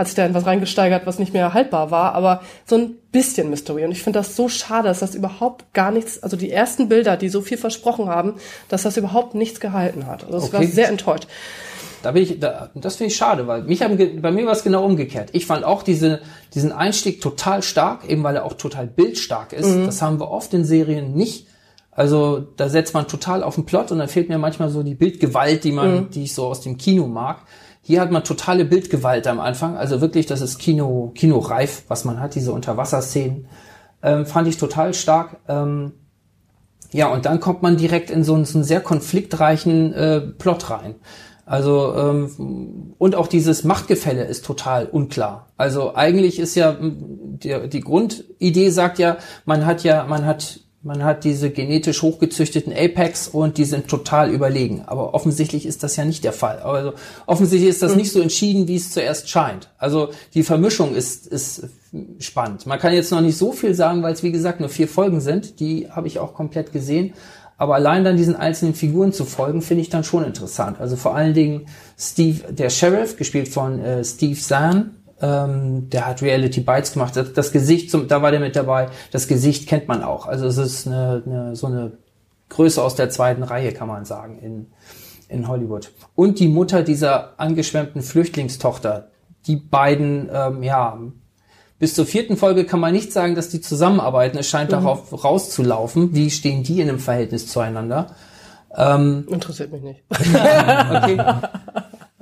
hat 0.00 0.06
sich 0.06 0.16
da 0.16 0.24
etwas 0.24 0.46
reingesteigert, 0.46 1.04
was 1.04 1.18
nicht 1.18 1.34
mehr 1.34 1.52
haltbar 1.52 1.90
war, 1.90 2.14
aber 2.14 2.40
so 2.64 2.76
ein 2.76 2.94
bisschen 3.12 3.50
Mystery. 3.50 3.84
Und 3.84 3.92
ich 3.92 4.02
finde 4.02 4.18
das 4.18 4.34
so 4.34 4.48
schade, 4.48 4.88
dass 4.88 5.00
das 5.00 5.14
überhaupt 5.14 5.74
gar 5.74 5.90
nichts, 5.90 6.22
also 6.22 6.38
die 6.38 6.50
ersten 6.50 6.88
Bilder, 6.88 7.18
die 7.18 7.28
so 7.28 7.42
viel 7.42 7.58
versprochen 7.58 8.08
haben, 8.08 8.36
dass 8.68 8.84
das 8.84 8.96
überhaupt 8.96 9.34
nichts 9.34 9.60
gehalten 9.60 10.06
hat. 10.06 10.24
Also 10.24 10.38
ich 10.38 10.54
okay. 10.54 10.64
war 10.64 10.64
sehr 10.64 10.88
enttäuscht. 10.88 11.26
Da 12.02 12.12
bin 12.12 12.22
ich, 12.22 12.40
da, 12.40 12.70
das 12.74 12.96
finde 12.96 13.12
ich 13.12 13.16
schade, 13.16 13.46
weil 13.46 13.62
mich 13.62 13.82
haben, 13.82 13.98
bei 14.22 14.30
mir 14.30 14.46
war 14.46 14.52
es 14.52 14.62
genau 14.62 14.84
umgekehrt. 14.84 15.30
Ich 15.32 15.46
fand 15.46 15.64
auch 15.64 15.82
diese, 15.82 16.20
diesen 16.54 16.72
Einstieg 16.72 17.20
total 17.20 17.62
stark, 17.62 18.08
eben 18.08 18.22
weil 18.22 18.36
er 18.36 18.44
auch 18.44 18.54
total 18.54 18.86
bildstark 18.86 19.52
ist. 19.52 19.68
Mhm. 19.68 19.86
Das 19.86 20.00
haben 20.00 20.18
wir 20.18 20.30
oft 20.30 20.54
in 20.54 20.64
Serien 20.64 21.14
nicht. 21.14 21.46
Also 21.90 22.38
da 22.56 22.68
setzt 22.68 22.94
man 22.94 23.08
total 23.08 23.42
auf 23.42 23.56
den 23.56 23.66
Plot 23.66 23.92
und 23.92 23.98
dann 23.98 24.08
fehlt 24.08 24.28
mir 24.28 24.38
manchmal 24.38 24.70
so 24.70 24.82
die 24.82 24.94
Bildgewalt, 24.94 25.64
die 25.64 25.72
man, 25.72 25.94
mhm. 25.94 26.10
die 26.10 26.24
ich 26.24 26.34
so 26.34 26.46
aus 26.46 26.60
dem 26.60 26.78
Kino 26.78 27.06
mag. 27.06 27.42
Hier 27.82 28.00
hat 28.00 28.10
man 28.10 28.24
totale 28.24 28.64
Bildgewalt 28.64 29.26
am 29.26 29.40
Anfang, 29.40 29.76
also 29.76 30.00
wirklich, 30.00 30.26
das 30.26 30.40
ist 30.40 30.58
Kino, 30.58 31.12
Kinoreif, 31.14 31.84
was 31.88 32.04
man 32.04 32.20
hat, 32.20 32.34
diese 32.34 32.52
Unterwasserszenen, 32.52 33.46
ähm, 34.02 34.26
fand 34.26 34.48
ich 34.48 34.58
total 34.58 34.94
stark. 34.94 35.38
Ähm, 35.48 35.92
ja, 36.92 37.08
und 37.08 37.26
dann 37.26 37.40
kommt 37.40 37.62
man 37.62 37.76
direkt 37.76 38.10
in 38.10 38.24
so 38.24 38.34
einen, 38.34 38.44
so 38.44 38.58
einen 38.58 38.64
sehr 38.64 38.80
konfliktreichen 38.80 39.92
äh, 39.92 40.20
Plot 40.20 40.70
rein. 40.70 40.96
Also 41.50 41.94
ähm, 41.96 42.94
und 42.96 43.16
auch 43.16 43.26
dieses 43.26 43.64
Machtgefälle 43.64 44.22
ist 44.22 44.44
total 44.44 44.86
unklar. 44.86 45.48
Also 45.56 45.96
eigentlich 45.96 46.38
ist 46.38 46.54
ja 46.54 46.76
die, 46.80 47.68
die 47.68 47.80
Grundidee 47.80 48.70
sagt 48.70 49.00
ja, 49.00 49.16
man 49.46 49.66
hat 49.66 49.82
ja, 49.82 50.06
man 50.08 50.26
hat 50.26 50.60
man 50.82 51.02
hat 51.02 51.24
diese 51.24 51.50
genetisch 51.50 52.02
hochgezüchteten 52.02 52.72
Apex 52.72 53.26
und 53.26 53.58
die 53.58 53.64
sind 53.64 53.88
total 53.88 54.30
überlegen. 54.30 54.84
Aber 54.86 55.12
offensichtlich 55.12 55.66
ist 55.66 55.82
das 55.82 55.96
ja 55.96 56.04
nicht 56.04 56.22
der 56.22 56.32
Fall. 56.32 56.60
Also 56.60 56.92
offensichtlich 57.26 57.68
ist 57.68 57.82
das 57.82 57.92
mhm. 57.92 57.98
nicht 57.98 58.12
so 58.12 58.20
entschieden, 58.20 58.68
wie 58.68 58.76
es 58.76 58.92
zuerst 58.92 59.28
scheint. 59.28 59.70
Also 59.76 60.10
die 60.34 60.44
Vermischung 60.44 60.94
ist, 60.94 61.26
ist 61.26 61.68
spannend. 62.20 62.64
Man 62.64 62.78
kann 62.78 62.94
jetzt 62.94 63.10
noch 63.10 63.20
nicht 63.20 63.36
so 63.36 63.50
viel 63.50 63.74
sagen, 63.74 64.04
weil 64.04 64.12
es 64.12 64.22
wie 64.22 64.32
gesagt 64.32 64.60
nur 64.60 64.68
vier 64.68 64.88
Folgen 64.88 65.20
sind. 65.20 65.58
Die 65.58 65.90
habe 65.90 66.06
ich 66.06 66.20
auch 66.20 66.32
komplett 66.32 66.72
gesehen. 66.72 67.12
Aber 67.60 67.74
allein 67.74 68.04
dann 68.04 68.16
diesen 68.16 68.36
einzelnen 68.36 68.72
Figuren 68.72 69.12
zu 69.12 69.26
folgen, 69.26 69.60
finde 69.60 69.82
ich 69.82 69.90
dann 69.90 70.02
schon 70.02 70.24
interessant. 70.24 70.80
Also 70.80 70.96
vor 70.96 71.14
allen 71.14 71.34
Dingen 71.34 71.66
Steve, 71.98 72.54
der 72.54 72.70
Sheriff, 72.70 73.18
gespielt 73.18 73.48
von 73.48 73.78
äh, 73.84 74.02
Steve 74.02 74.40
Zahn, 74.40 74.92
ähm, 75.20 75.90
der 75.90 76.06
hat 76.06 76.22
Reality 76.22 76.62
Bites 76.62 76.94
gemacht. 76.94 77.16
Das, 77.16 77.34
das 77.34 77.52
Gesicht, 77.52 77.90
zum, 77.90 78.08
da 78.08 78.22
war 78.22 78.30
der 78.30 78.40
mit 78.40 78.56
dabei. 78.56 78.88
Das 79.10 79.28
Gesicht 79.28 79.68
kennt 79.68 79.88
man 79.88 80.02
auch. 80.02 80.24
Also 80.26 80.46
es 80.46 80.56
ist 80.56 80.86
eine, 80.86 81.22
eine, 81.26 81.54
so 81.54 81.66
eine 81.66 81.92
Größe 82.48 82.82
aus 82.82 82.94
der 82.94 83.10
zweiten 83.10 83.42
Reihe, 83.42 83.72
kann 83.72 83.88
man 83.88 84.06
sagen, 84.06 84.38
in, 84.38 84.66
in 85.28 85.46
Hollywood. 85.46 85.92
Und 86.14 86.40
die 86.40 86.48
Mutter 86.48 86.82
dieser 86.82 87.38
angeschwemmten 87.38 88.00
Flüchtlingstochter. 88.00 89.10
Die 89.46 89.56
beiden, 89.56 90.30
ähm, 90.32 90.62
ja, 90.62 90.98
bis 91.80 91.94
zur 91.94 92.04
vierten 92.04 92.36
Folge 92.36 92.64
kann 92.64 92.78
man 92.78 92.92
nicht 92.92 93.10
sagen, 93.10 93.34
dass 93.34 93.48
die 93.48 93.62
zusammenarbeiten. 93.62 94.36
Es 94.36 94.48
scheint 94.48 94.70
mhm. 94.70 94.74
darauf 94.74 95.24
rauszulaufen. 95.24 96.14
Wie 96.14 96.30
stehen 96.30 96.62
die 96.62 96.80
in 96.80 96.90
einem 96.90 96.98
Verhältnis 96.98 97.48
zueinander? 97.48 98.14
Ähm, 98.76 99.26
Interessiert 99.28 99.72
mich 99.72 99.82
nicht. 99.82 100.02
okay. 100.10 101.18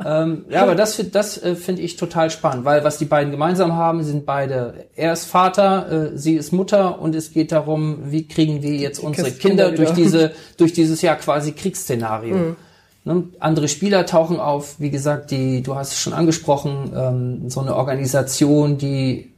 ähm, 0.04 0.44
ja, 0.48 0.62
aber 0.62 0.76
das, 0.76 1.02
das 1.10 1.42
äh, 1.42 1.56
finde 1.56 1.82
ich 1.82 1.96
total 1.96 2.30
spannend, 2.30 2.64
weil 2.64 2.84
was 2.84 2.98
die 2.98 3.04
beiden 3.04 3.32
gemeinsam 3.32 3.72
haben, 3.72 4.04
sind 4.04 4.24
beide, 4.24 4.86
er 4.94 5.12
ist 5.12 5.24
Vater, 5.24 6.12
äh, 6.12 6.16
sie 6.16 6.36
ist 6.36 6.52
Mutter 6.52 7.00
und 7.00 7.16
es 7.16 7.32
geht 7.32 7.50
darum, 7.50 8.12
wie 8.12 8.28
kriegen 8.28 8.62
wir 8.62 8.76
jetzt 8.76 9.00
unsere 9.00 9.32
Kinder, 9.32 9.70
Kinder 9.70 9.72
durch 9.72 9.90
diese, 9.90 10.32
durch 10.56 10.72
dieses 10.72 11.02
ja 11.02 11.16
quasi 11.16 11.50
Kriegsszenario. 11.50 12.36
Mhm. 12.36 12.56
Ne? 13.04 13.24
Andere 13.40 13.66
Spieler 13.66 14.06
tauchen 14.06 14.38
auf, 14.38 14.78
wie 14.78 14.90
gesagt, 14.90 15.32
die, 15.32 15.64
du 15.64 15.74
hast 15.74 15.94
es 15.94 15.98
schon 15.98 16.12
angesprochen, 16.12 16.92
ähm, 16.94 17.50
so 17.50 17.60
eine 17.60 17.74
Organisation, 17.74 18.78
die 18.78 19.32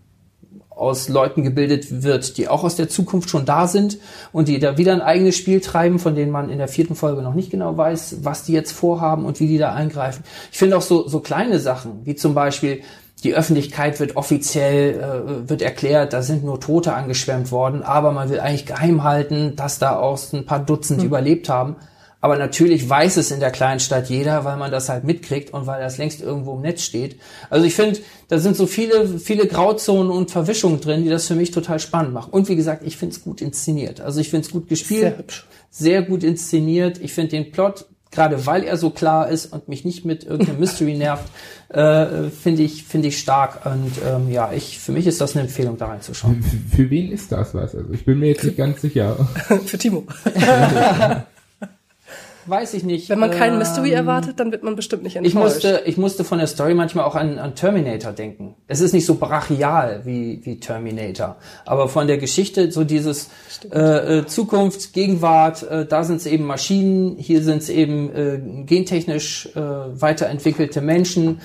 aus 0.81 1.09
Leuten 1.09 1.43
gebildet 1.43 2.03
wird, 2.03 2.39
die 2.39 2.49
auch 2.49 2.65
aus 2.65 2.75
der 2.75 2.89
Zukunft 2.89 3.29
schon 3.29 3.45
da 3.45 3.67
sind 3.67 3.99
und 4.33 4.49
die 4.49 4.59
da 4.59 4.79
wieder 4.79 4.95
ein 4.95 5.03
eigenes 5.03 5.37
Spiel 5.37 5.61
treiben, 5.61 5.99
von 5.99 6.15
denen 6.15 6.33
man 6.33 6.49
in 6.49 6.59
der 6.59 6.69
vierten 6.69 6.95
Folge 6.95 7.21
noch 7.21 7.35
nicht 7.35 7.51
genau 7.51 7.77
weiß, 7.77 8.17
was 8.23 8.45
die 8.45 8.53
jetzt 8.53 8.73
vorhaben 8.73 9.27
und 9.27 9.41
wie 9.41 9.47
die 9.47 9.59
da 9.59 9.75
eingreifen. 9.75 10.25
Ich 10.51 10.59
finde 10.59 10.79
auch 10.79 10.83
so, 10.83 11.07
so 11.07 11.21
kleine 11.21 11.59
Sachen, 11.59 12.01
wie 12.05 12.15
zum 12.15 12.35
Beispiel, 12.35 12.81
die 13.23 13.35
Öffentlichkeit 13.35 14.01
wird 14.01 14.17
offiziell, 14.17 14.95
äh, 14.95 15.49
wird 15.51 15.61
erklärt, 15.61 16.15
da 16.15 16.23
sind 16.23 16.43
nur 16.43 16.59
Tote 16.59 16.95
angeschwemmt 16.95 17.53
worden, 17.53 17.83
aber 17.83 18.13
man 18.13 18.31
will 18.31 18.41
eigentlich 18.41 18.65
geheim 18.65 19.05
halten, 19.05 19.57
dass 19.57 19.79
da 19.79 19.97
auch 19.97 20.19
ein 20.33 20.47
paar 20.47 20.61
Dutzend 20.61 21.01
hm. 21.01 21.07
überlebt 21.07 21.51
haben. 21.51 21.77
Aber 22.21 22.37
natürlich 22.37 22.89
weiß 22.89 23.17
es 23.17 23.31
in 23.31 23.41
der 23.41 23.51
kleinen 23.51 23.81
Stadt 23.81 24.11
jeder, 24.11 24.45
weil 24.45 24.57
man 24.57 24.71
das 24.71 24.89
halt 24.89 25.05
mitkriegt 25.05 25.55
und 25.55 25.67
weil 25.67 25.81
das 25.81 25.97
längst 25.97 26.21
irgendwo 26.21 26.55
im 26.55 26.61
Netz 26.61 26.83
steht. 26.83 27.19
Also 27.49 27.65
ich 27.65 27.75
finde, 27.75 28.01
da 28.29 28.39
sind 28.39 28.57
so 28.57 28.67
viele, 28.67 29.19
viele 29.19 29.47
Grauzonen 29.47 30.11
und 30.11 30.31
Verwischungen 30.31 30.81
drin, 30.81 31.03
die 31.03 31.09
das 31.09 31.27
für 31.27 31.35
mich 31.35 31.51
total 31.51 31.81
spannend 31.81 32.13
machen. 32.13 32.33
Und 32.33 32.49
wie 32.49 32.57
gesagt, 32.57 32.83
ich 32.85 32.97
finde 32.97 33.15
es 33.15 33.23
gut 33.23 33.41
inszeniert. 33.41 34.01
Also 34.01 34.21
ich 34.21 34.29
finde 34.29 34.47
es 34.47 34.53
gut 34.53 34.69
gespielt. 34.69 35.01
Sehr 35.01 35.19
hübsch. 35.19 35.47
Sehr 35.71 36.03
gut 36.03 36.23
inszeniert. 36.23 36.99
Ich 36.99 37.15
finde 37.15 37.31
den 37.31 37.53
Plot, 37.53 37.87
gerade 38.11 38.45
weil 38.45 38.65
er 38.65 38.77
so 38.77 38.91
klar 38.91 39.29
ist 39.31 39.47
und 39.47 39.69
mich 39.69 39.85
nicht 39.87 40.05
mit 40.05 40.25
irgendeinem 40.25 40.59
Mystery 40.61 40.97
nervt, 40.97 41.25
äh, 41.69 42.29
finde 42.29 42.63
ich, 42.63 42.85
finde 42.85 43.09
ich 43.09 43.19
stark. 43.19 43.65
Und 43.65 43.93
ähm, 44.07 44.31
ja, 44.31 44.53
ich, 44.53 44.79
für 44.79 44.93
mich 44.93 45.07
ist 45.07 45.23
das 45.23 45.35
eine 45.35 45.43
Empfehlung, 45.43 45.79
da 45.79 45.87
reinzuschauen. 45.87 46.43
Für, 46.43 46.77
für 46.77 46.91
wen 46.91 47.13
ist 47.13 47.33
das 47.33 47.55
was? 47.55 47.75
Also 47.75 47.93
ich 47.93 48.05
bin 48.05 48.19
mir 48.19 48.29
jetzt 48.29 48.45
nicht 48.45 48.59
ganz 48.59 48.83
sicher. 48.83 49.17
für 49.65 49.79
Timo. 49.79 50.05
weiß 52.51 52.75
ich 52.75 52.83
nicht. 52.83 53.09
Wenn 53.09 53.19
man 53.21 53.31
keinen 53.31 53.53
ähm, 53.53 53.59
Mystery 53.61 53.93
erwartet, 53.93 54.41
dann 54.41 54.53
wird 54.53 54.63
man 54.63 54.77
bestimmt 54.77 55.05
nicht 55.05 55.17
enttäuscht. 55.17 55.35
Ich 55.35 55.41
musste, 55.41 55.83
ich 55.87 55.97
musste 55.97 56.25
von 56.25 56.39
der 56.39 56.49
Story 56.49 56.75
manchmal 56.75 57.05
auch 57.05 57.15
an, 57.15 57.39
an 57.39 57.55
Terminator 57.55 58.13
denken. 58.13 58.57
Es 58.67 58.81
ist 58.81 58.93
nicht 58.93 59.07
so 59.07 59.15
brachial 59.15 60.03
wie, 60.05 60.41
wie 60.45 60.59
Terminator, 60.59 61.37
aber 61.65 61.89
von 61.89 62.07
der 62.07 62.19
Geschichte 62.19 62.71
so 62.73 62.85
dieses 62.85 63.31
äh, 63.71 64.19
äh, 64.19 64.27
Zukunft, 64.27 64.93
Gegenwart, 64.93 65.63
äh, 65.63 65.87
da 65.87 66.05
sind 66.05 66.17
es 66.17 66.27
eben 66.27 66.45
Maschinen, 66.45 67.17
hier 67.17 67.43
sind 67.43 67.63
es 67.63 67.69
eben 67.71 68.15
äh, 68.15 68.65
gentechnisch 68.67 69.49
äh, 69.55 69.61
weiterentwickelte 69.61 70.81
Menschen. 70.81 71.41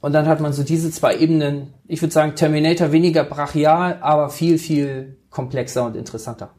Und 0.00 0.14
dann 0.14 0.26
hat 0.26 0.40
man 0.40 0.52
so 0.52 0.62
diese 0.62 0.90
zwei 0.90 1.16
Ebenen. 1.16 1.74
Ich 1.86 2.00
würde 2.00 2.12
sagen, 2.12 2.34
Terminator 2.34 2.90
weniger 2.90 3.22
brachial, 3.22 3.98
aber 4.00 4.30
viel, 4.30 4.58
viel 4.58 5.18
komplexer 5.28 5.84
und 5.84 5.96
interessanter. 5.96 6.50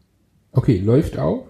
Okay, 0.52 0.78
läuft 0.78 1.18
auch. 1.18 1.46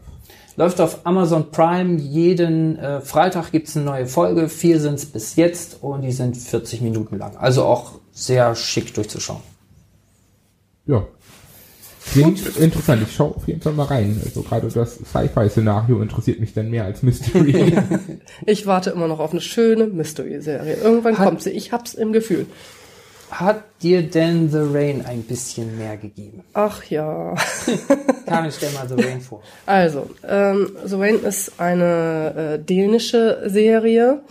Läuft 0.57 0.81
auf 0.81 1.05
Amazon 1.05 1.51
Prime. 1.51 1.97
Jeden 1.99 2.77
äh, 2.77 3.01
Freitag 3.01 3.51
gibt's 3.51 3.75
eine 3.75 3.85
neue 3.85 4.05
Folge. 4.05 4.49
Vier 4.49 4.79
sind's 4.79 5.05
bis 5.05 5.35
jetzt 5.35 5.81
und 5.81 6.01
die 6.01 6.11
sind 6.11 6.37
40 6.37 6.81
Minuten 6.81 7.17
lang. 7.17 7.37
Also 7.37 7.63
auch 7.63 7.93
sehr 8.11 8.55
schick 8.55 8.93
durchzuschauen. 8.93 9.41
Ja. 10.85 11.05
Klingt 12.11 12.43
Gut. 12.43 12.57
interessant. 12.57 13.03
Ich 13.07 13.15
schaue 13.15 13.35
auf 13.35 13.47
jeden 13.47 13.61
Fall 13.61 13.73
mal 13.73 13.85
rein. 13.85 14.19
Also 14.25 14.41
gerade 14.41 14.67
das 14.67 14.95
Sci-Fi-Szenario 14.95 16.01
interessiert 16.01 16.39
mich 16.39 16.53
dann 16.53 16.69
mehr 16.69 16.83
als 16.83 17.03
Mystery. 17.03 17.77
ich 18.45 18.65
warte 18.65 18.89
immer 18.89 19.07
noch 19.07 19.19
auf 19.19 19.31
eine 19.31 19.41
schöne 19.41 19.87
Mystery-Serie. 19.87 20.75
Irgendwann 20.75 21.17
Hat 21.17 21.27
kommt 21.27 21.43
sie. 21.43 21.51
Ich 21.51 21.71
hab's 21.71 21.93
im 21.93 22.11
Gefühl. 22.11 22.47
Hat 23.31 23.63
dir 23.81 24.03
denn 24.03 24.49
The 24.49 24.59
Rain 24.59 25.05
ein 25.05 25.23
bisschen 25.23 25.77
mehr 25.77 25.95
gegeben? 25.95 26.43
Ach 26.53 26.83
ja. 26.83 27.33
Karin, 28.25 28.51
stell 28.51 28.71
mal 28.73 28.89
The 28.89 29.01
Rain 29.01 29.21
vor. 29.21 29.41
Also, 29.65 30.09
ähm, 30.27 30.75
The 30.85 30.95
Rain 30.95 31.23
ist 31.23 31.53
eine 31.57 32.33
äh, 32.35 32.59
dänische 32.59 33.43
Serie. 33.45 34.23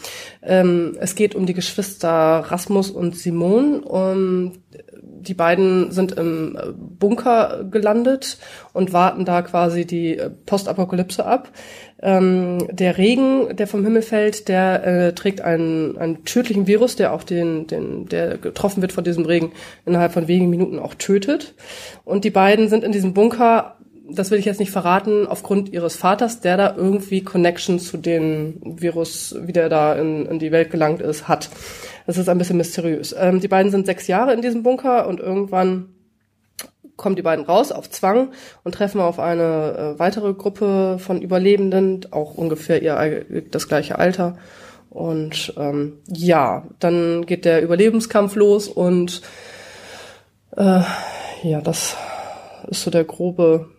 Ähm, 0.42 0.98
es 1.00 1.14
geht 1.14 1.34
um 1.34 1.46
die 1.46 1.54
Geschwister 1.54 2.08
Rasmus 2.08 2.90
und 2.90 3.16
Simon. 3.16 3.82
Um, 3.82 4.52
die 5.20 5.34
beiden 5.34 5.92
sind 5.92 6.12
im 6.12 6.56
äh, 6.56 6.72
Bunker 6.72 7.64
gelandet 7.70 8.38
und 8.72 8.92
warten 8.92 9.24
da 9.24 9.42
quasi 9.42 9.86
die 9.86 10.16
äh, 10.16 10.30
Postapokalypse 10.30 11.24
ab. 11.24 11.50
Ähm, 12.02 12.66
der 12.70 12.96
Regen, 12.96 13.56
der 13.56 13.66
vom 13.66 13.84
Himmel 13.84 14.02
fällt, 14.02 14.48
der 14.48 14.86
äh, 14.86 15.12
trägt 15.12 15.42
einen, 15.42 15.98
einen 15.98 16.24
tödlichen 16.24 16.66
Virus, 16.66 16.96
der 16.96 17.12
auch 17.12 17.22
den, 17.22 17.66
den, 17.66 18.06
der 18.06 18.38
getroffen 18.38 18.80
wird 18.80 18.92
von 18.92 19.04
diesem 19.04 19.26
Regen, 19.26 19.52
innerhalb 19.84 20.12
von 20.12 20.26
wenigen 20.26 20.50
Minuten 20.50 20.78
auch 20.78 20.94
tötet. 20.94 21.54
Und 22.04 22.24
die 22.24 22.30
beiden 22.30 22.68
sind 22.68 22.84
in 22.84 22.92
diesem 22.92 23.12
Bunker, 23.12 23.76
das 24.08 24.30
will 24.30 24.38
ich 24.38 24.44
jetzt 24.44 24.60
nicht 24.60 24.72
verraten, 24.72 25.26
aufgrund 25.26 25.72
ihres 25.72 25.96
Vaters, 25.96 26.40
der 26.40 26.56
da 26.56 26.74
irgendwie 26.76 27.22
Connection 27.22 27.78
zu 27.78 27.96
dem 27.96 28.60
Virus, 28.64 29.36
wie 29.42 29.52
der 29.52 29.68
da 29.68 29.94
in, 29.94 30.26
in 30.26 30.38
die 30.38 30.52
Welt 30.52 30.70
gelangt 30.70 31.02
ist, 31.02 31.28
hat. 31.28 31.50
Das 32.06 32.16
ist 32.16 32.28
ein 32.28 32.38
bisschen 32.38 32.56
mysteriös. 32.56 33.14
Ähm, 33.18 33.40
die 33.40 33.48
beiden 33.48 33.70
sind 33.70 33.86
sechs 33.86 34.06
Jahre 34.06 34.32
in 34.32 34.42
diesem 34.42 34.62
Bunker 34.62 35.06
und 35.06 35.20
irgendwann 35.20 35.90
kommen 37.00 37.16
die 37.16 37.22
beiden 37.22 37.46
raus 37.46 37.72
auf 37.72 37.90
Zwang 37.90 38.32
und 38.62 38.74
treffen 38.74 39.00
auf 39.00 39.18
eine 39.18 39.94
äh, 39.96 39.98
weitere 39.98 40.34
Gruppe 40.34 40.98
von 41.00 41.22
Überlebenden, 41.22 42.06
auch 42.10 42.34
ungefähr 42.34 42.82
ihr 42.82 43.24
das 43.50 43.68
gleiche 43.68 43.98
Alter. 43.98 44.36
Und 44.90 45.54
ähm, 45.56 45.98
ja, 46.06 46.66
dann 46.78 47.24
geht 47.24 47.44
der 47.44 47.62
Überlebenskampf 47.62 48.34
los 48.36 48.68
und 48.68 49.22
äh, 50.56 50.82
ja, 51.42 51.60
das 51.62 51.96
ist 52.68 52.82
so 52.82 52.90
der 52.90 53.04
grobe, 53.04 53.70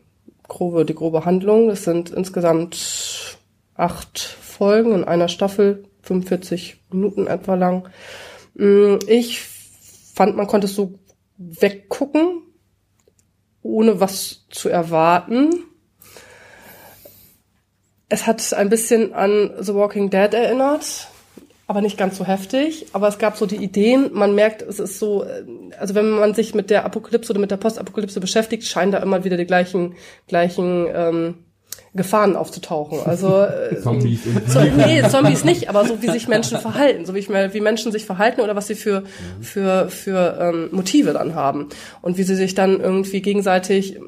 grobe, 0.48 0.84
die 0.84 0.96
grobe 0.96 1.24
Handlung. 1.24 1.70
Es 1.70 1.84
sind 1.84 2.10
insgesamt 2.10 3.38
acht 3.76 4.20
Folgen 4.20 4.94
in 4.94 5.04
einer 5.04 5.28
Staffel, 5.28 5.84
45 6.02 6.82
Minuten 6.92 7.28
etwa 7.28 7.56
lang. 7.56 7.90
Mm, 8.56 8.96
ich 9.08 9.42
fand, 9.42 10.36
man 10.36 10.48
konnte 10.48 10.66
es 10.66 10.76
so 10.76 11.00
weggucken, 11.38 12.41
ohne 13.64 14.00
was 14.00 14.46
zu 14.50 14.70
erwarten. 14.70 15.52
Es 18.10 18.28
hat 18.28 18.54
ein 18.54 18.70
bisschen 18.70 19.14
an 19.14 19.52
The 19.60 19.74
Walking 19.74 20.10
Dead 20.10 20.34
erinnert, 20.34 21.08
aber 21.68 21.82
nicht 21.82 21.98
ganz 21.98 22.18
so 22.18 22.26
heftig. 22.26 22.88
Aber 22.94 23.08
es 23.08 23.18
gab 23.18 23.38
so 23.38 23.46
die 23.46 23.64
Ideen, 23.64 24.10
man 24.14 24.36
merkt, 24.36 24.62
es 24.62 24.80
ist 24.80 25.00
so, 25.00 25.26
also 25.80 25.96
wenn 25.96 26.10
man 26.10 26.34
sich 26.34 26.54
mit 26.54 26.70
der 26.70 26.84
Apokalypse 26.84 27.32
oder 27.32 27.40
mit 27.40 27.52
der 27.52 27.58
Postapokalypse 27.58 28.20
beschäftigt, 28.20 28.66
scheinen 28.66 28.92
da 28.92 28.98
immer 29.00 29.24
wieder 29.24 29.38
die 29.38 29.46
gleichen, 29.46 29.96
gleichen 30.28 30.88
ähm, 30.94 31.36
Gefahren 31.94 32.36
aufzutauchen. 32.38 33.00
Also 33.06 33.44
äh, 33.72 33.80
Zombies. 33.82 34.22
So, 34.48 34.62
nee, 34.62 35.04
Zombies 35.10 35.44
nicht, 35.44 35.70
aber 35.70 35.86
so 35.86 36.02
wie 36.02 36.10
sich 36.10 36.28
Menschen 36.28 36.58
verhalten, 36.58 37.06
so 37.06 37.14
wie, 37.14 37.20
ich 37.20 37.30
mal, 37.30 37.54
wie 37.54 37.62
Menschen 37.62 37.92
sich 37.92 38.06
verhalten 38.06 38.42
oder 38.42 38.56
was 38.56 38.68
sie 38.68 38.76
für 38.76 39.04
für 39.42 39.90
für 39.90 40.38
ähm, 40.40 40.70
Motive 40.72 41.14
dann 41.14 41.36
haben 41.36 41.68
und 42.02 42.18
wie 42.18 42.24
sie 42.24 42.36
sich 42.36 42.56
dann 42.56 42.80
irgendwie 42.80 43.22
gegenseitig 43.22 44.00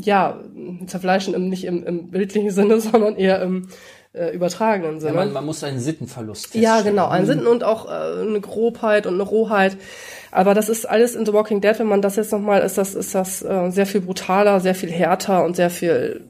ja 0.00 0.40
zerfleischen, 0.86 1.34
im, 1.34 1.48
nicht 1.48 1.64
im, 1.64 1.84
im 1.84 2.10
bildlichen 2.10 2.50
Sinne, 2.50 2.80
sondern 2.80 3.16
eher 3.16 3.40
im 3.40 3.68
äh, 4.12 4.34
übertragenen 4.34 4.98
Sinne. 4.98 5.14
Ja, 5.14 5.24
man, 5.24 5.32
man 5.32 5.46
muss 5.46 5.62
einen 5.62 5.78
Sittenverlust 5.78 6.54
Ja, 6.54 6.80
genau, 6.80 7.08
einen 7.08 7.26
Sitten 7.26 7.46
und 7.46 7.62
auch 7.62 7.86
äh, 7.86 8.20
eine 8.20 8.40
Grobheit 8.40 9.06
und 9.06 9.14
eine 9.14 9.22
Rohheit. 9.22 9.76
Aber 10.30 10.54
das 10.54 10.68
ist 10.68 10.88
alles 10.88 11.14
in 11.14 11.24
The 11.24 11.32
Walking 11.32 11.60
Dead, 11.60 11.78
wenn 11.78 11.86
man 11.86 12.02
das 12.02 12.16
jetzt 12.16 12.32
nochmal, 12.32 12.62
ist 12.62 12.78
das, 12.78 12.94
ist 12.94 13.14
das 13.14 13.42
äh, 13.42 13.70
sehr 13.70 13.86
viel 13.86 14.00
brutaler, 14.00 14.60
sehr 14.60 14.74
viel 14.74 14.90
härter 14.90 15.44
und 15.44 15.56
sehr 15.56 15.70
viel 15.70 16.24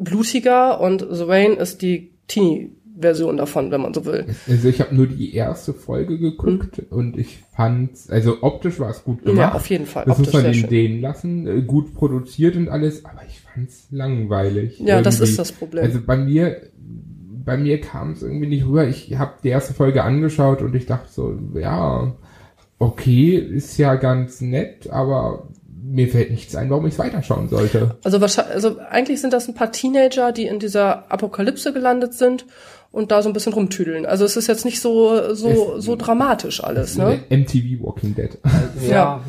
blutiger 0.00 0.80
und 0.80 1.06
The 1.08 1.22
Rain 1.22 1.52
ist 1.52 1.82
die 1.82 2.10
Teenie 2.26 2.72
Version 3.00 3.36
davon, 3.36 3.70
wenn 3.70 3.80
man 3.80 3.94
so 3.94 4.04
will. 4.04 4.26
Also 4.48 4.68
ich 4.68 4.80
habe 4.80 4.94
nur 4.94 5.06
die 5.06 5.34
erste 5.34 5.72
Folge 5.72 6.18
geguckt 6.18 6.78
mhm. 6.78 6.96
und 6.96 7.18
ich 7.18 7.38
fand, 7.54 7.92
also 8.08 8.38
optisch 8.42 8.78
war 8.78 8.90
es 8.90 9.04
gut 9.04 9.22
gemacht. 9.22 9.38
Ja, 9.38 9.54
auf 9.54 9.66
jeden 9.66 9.86
Fall. 9.86 10.04
Das 10.06 10.18
optisch 10.18 10.34
muss 10.34 10.42
man 10.42 10.52
den 10.52 10.68
denen 10.68 11.00
lassen, 11.00 11.46
äh, 11.46 11.62
gut 11.62 11.94
produziert 11.94 12.56
und 12.56 12.68
alles, 12.68 13.04
aber 13.04 13.22
ich 13.26 13.40
fand's 13.40 13.86
langweilig. 13.90 14.78
Ja, 14.80 15.02
das 15.02 15.16
irgendwie. 15.16 15.30
ist 15.30 15.38
das 15.38 15.52
Problem. 15.52 15.84
Also 15.84 16.00
bei 16.04 16.16
mir, 16.16 16.56
bei 17.44 17.56
mir 17.56 17.80
kam 17.80 18.12
es 18.12 18.22
irgendwie 18.22 18.48
nicht 18.48 18.66
rüber. 18.66 18.86
Ich 18.86 19.16
habe 19.16 19.34
die 19.42 19.48
erste 19.48 19.74
Folge 19.74 20.04
angeschaut 20.04 20.62
und 20.62 20.74
ich 20.74 20.86
dachte 20.86 21.10
so, 21.10 21.38
ja, 21.54 22.14
okay, 22.78 23.36
ist 23.36 23.78
ja 23.78 23.94
ganz 23.94 24.40
nett, 24.40 24.90
aber 24.90 25.48
mir 25.90 26.08
fällt 26.08 26.30
nichts 26.30 26.54
ein, 26.54 26.70
warum 26.70 26.86
ich 26.86 26.94
es 26.94 26.98
weiterschauen 26.98 27.48
sollte. 27.48 27.96
Also 28.04 28.20
wahrscheinlich, 28.20 28.54
also 28.54 28.78
eigentlich 28.90 29.20
sind 29.20 29.32
das 29.32 29.48
ein 29.48 29.54
paar 29.54 29.72
Teenager, 29.72 30.32
die 30.32 30.46
in 30.46 30.58
dieser 30.58 31.10
Apokalypse 31.10 31.72
gelandet 31.72 32.14
sind 32.14 32.46
und 32.92 33.10
da 33.10 33.22
so 33.22 33.28
ein 33.28 33.32
bisschen 33.32 33.52
rumtüdeln. 33.52 34.06
Also 34.06 34.24
es 34.24 34.36
ist 34.36 34.46
jetzt 34.46 34.64
nicht 34.64 34.80
so 34.80 35.34
so 35.34 35.80
so 35.80 35.96
dramatisch 35.96 36.62
alles, 36.62 36.96
ne? 36.96 37.20
MTV 37.28 37.82
Walking 37.82 38.14
Dead. 38.14 38.30
Ja, 38.82 38.90
Ja. 38.90 39.20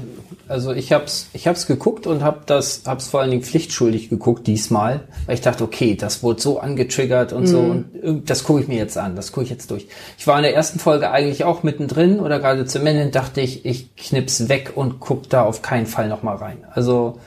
Also 0.51 0.73
ich 0.73 0.91
hab's, 0.91 1.27
ich 1.33 1.47
hab's 1.47 1.65
geguckt 1.65 2.05
und 2.05 2.23
hab 2.23 2.45
das, 2.45 2.83
hab's 2.85 3.07
vor 3.07 3.21
allen 3.21 3.31
Dingen 3.31 3.41
pflichtschuldig 3.43 4.09
geguckt 4.09 4.45
diesmal, 4.45 5.01
weil 5.25 5.35
ich 5.35 5.41
dachte, 5.41 5.63
okay, 5.63 5.95
das 5.95 6.21
wurde 6.21 6.41
so 6.41 6.59
angetriggert 6.59 7.33
und 7.33 7.47
so 7.47 7.59
und 7.59 8.29
das 8.29 8.43
gucke 8.43 8.61
ich 8.61 8.67
mir 8.67 8.77
jetzt 8.77 8.97
an, 8.97 9.15
das 9.15 9.31
gucke 9.31 9.45
ich 9.45 9.49
jetzt 9.49 9.71
durch. 9.71 9.87
Ich 10.17 10.27
war 10.27 10.37
in 10.37 10.43
der 10.43 10.53
ersten 10.53 10.77
Folge 10.77 11.09
eigentlich 11.09 11.43
auch 11.43 11.63
mittendrin 11.63 12.19
oder 12.19 12.39
gerade 12.39 12.65
zum 12.65 12.85
Ende 12.85 13.07
dachte 13.07 13.41
ich, 13.41 13.65
ich 13.65 13.95
knips 13.95 14.47
weg 14.49 14.73
und 14.75 14.99
guck 14.99 15.29
da 15.29 15.43
auf 15.43 15.61
keinen 15.61 15.87
Fall 15.87 16.07
noch 16.09 16.21
mal 16.21 16.35
rein. 16.35 16.65
Also 16.71 17.17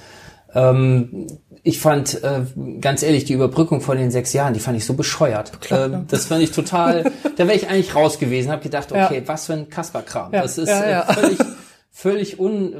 ähm, 0.54 1.26
ich 1.62 1.80
fand, 1.80 2.22
äh, 2.22 2.42
ganz 2.80 3.02
ehrlich, 3.02 3.24
die 3.24 3.32
Überbrückung 3.32 3.80
von 3.80 3.96
den 3.96 4.10
sechs 4.10 4.32
Jahren, 4.34 4.52
die 4.54 4.60
fand 4.60 4.76
ich 4.76 4.84
so 4.84 4.92
bescheuert. 4.94 5.50
Ähm, 5.70 6.04
das 6.08 6.26
fand 6.26 6.42
ich 6.42 6.52
total, 6.52 7.10
da 7.36 7.46
wäre 7.46 7.56
ich 7.56 7.68
eigentlich 7.68 7.94
raus 7.94 8.18
gewesen, 8.18 8.52
habe 8.52 8.62
gedacht, 8.62 8.90
Ja. 8.92 9.06
okay, 9.06 9.22
was 9.26 9.46
für 9.46 9.54
ein 9.54 9.68
Kasperkram. 9.70 10.32
Ja, 10.32 10.42
Das 10.42 10.58
ist 10.58 10.68
ja, 10.68 10.88
ja. 10.88 11.00
Äh, 11.08 11.14
völlig, 11.14 11.38
völlig 11.96 12.40
un, 12.40 12.74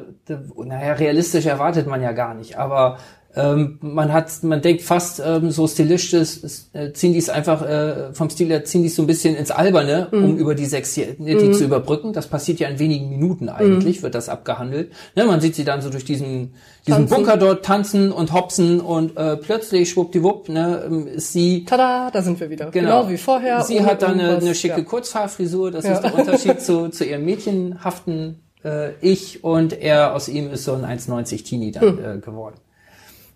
naja, 0.57 0.93
realistisch 0.95 1.47
erwartet 1.47 1.87
man 1.87 2.03
ja 2.03 2.11
gar 2.13 2.35
nicht, 2.35 2.59
aber 2.59 2.99
ähm, 3.37 3.79
man 3.81 4.13
hat, 4.13 4.31
man 4.43 4.61
denkt 4.63 4.83
fast 4.83 5.21
ähm, 5.25 5.51
so 5.51 5.67
stilistisch, 5.67 6.39
äh, 6.73 6.93
ziehen 6.93 7.13
die 7.13 7.19
es 7.19 7.29
einfach 7.29 7.63
äh, 7.69 8.13
vom 8.13 8.31
Stil 8.31 8.49
her, 8.49 8.65
ziehen 8.65 8.83
die 8.83 8.89
es 8.89 8.95
so 8.95 9.03
ein 9.03 9.09
bisschen 9.09 9.35
ins 9.35 9.51
Alberne, 9.51 10.07
Mhm. 10.13 10.25
um 10.25 10.37
über 10.37 10.55
die 10.55 10.67
sechs 10.67 10.95
Jahre 10.95 11.15
die 11.19 11.51
zu 11.53 11.65
überbrücken. 11.65 12.13
Das 12.13 12.29
passiert 12.29 12.61
ja 12.61 12.69
in 12.69 12.79
wenigen 12.79 13.09
Minuten 13.09 13.49
eigentlich, 13.49 14.03
wird 14.05 14.15
das 14.15 14.29
abgehandelt. 14.29 14.93
Ne, 15.17 15.25
man 15.25 15.41
sieht 15.41 15.57
sie 15.57 15.65
dann 15.65 15.81
so 15.83 15.91
durch 15.91 16.05
diesen, 16.05 16.55
diesen 16.87 17.09
Tanzen. 17.09 17.15
Bunker 17.17 17.37
dort 17.37 17.65
tanzen 17.65 18.13
und 18.13 18.33
hopsen 18.33 18.81
und 18.81 19.17
äh, 19.17 19.37
plötzlich 19.37 19.91
schwuppdiwupp, 19.91 20.49
ne, 20.49 20.83
ähm, 20.87 21.07
ist 21.09 21.33
sie 21.33 21.65
Tada, 21.65 22.11
da 22.13 22.23
sind 22.23 22.39
wir 22.39 22.51
wieder. 22.51 22.71
Genau, 22.71 23.09
wie 23.09 23.17
vorher. 23.17 23.63
Sie 23.63 23.83
hat 23.85 24.03
dann 24.03 24.21
eine, 24.21 24.37
eine 24.37 24.55
schicke 24.55 24.79
ja. 24.79 24.85
Kurzhaarfrisur, 24.85 25.73
das 25.73 25.85
Ja. 25.87 25.95
ist 25.95 26.03
der 26.03 26.15
Unterschied 26.17 26.61
zu, 26.61 26.89
zu 26.89 27.05
ihrem 27.05 27.25
mädchenhaften 27.25 28.44
äh, 28.65 28.93
Ich 29.01 29.45
und 29.45 29.73
er 29.73 30.15
aus 30.15 30.29
ihm 30.29 30.51
ist 30.51 30.65
so 30.65 30.75
ein 30.75 30.85
1,90 30.85 31.45
Teenie 31.45 31.73
dann 31.73 31.83
Hm. 31.83 31.99
äh, 31.99 32.19
geworden. 32.21 32.57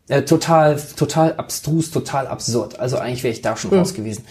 Äh, 0.09 0.23
total, 0.23 0.81
total 0.97 1.35
abstrus, 1.37 1.91
total 1.91 2.27
absurd. 2.27 2.81
Also 2.81 2.97
eigentlich 2.97 3.23
wäre 3.25 3.33
ich 3.33 3.43
da 3.43 3.57
schon 3.57 3.73
raus 3.75 3.93
gewesen. 3.95 4.25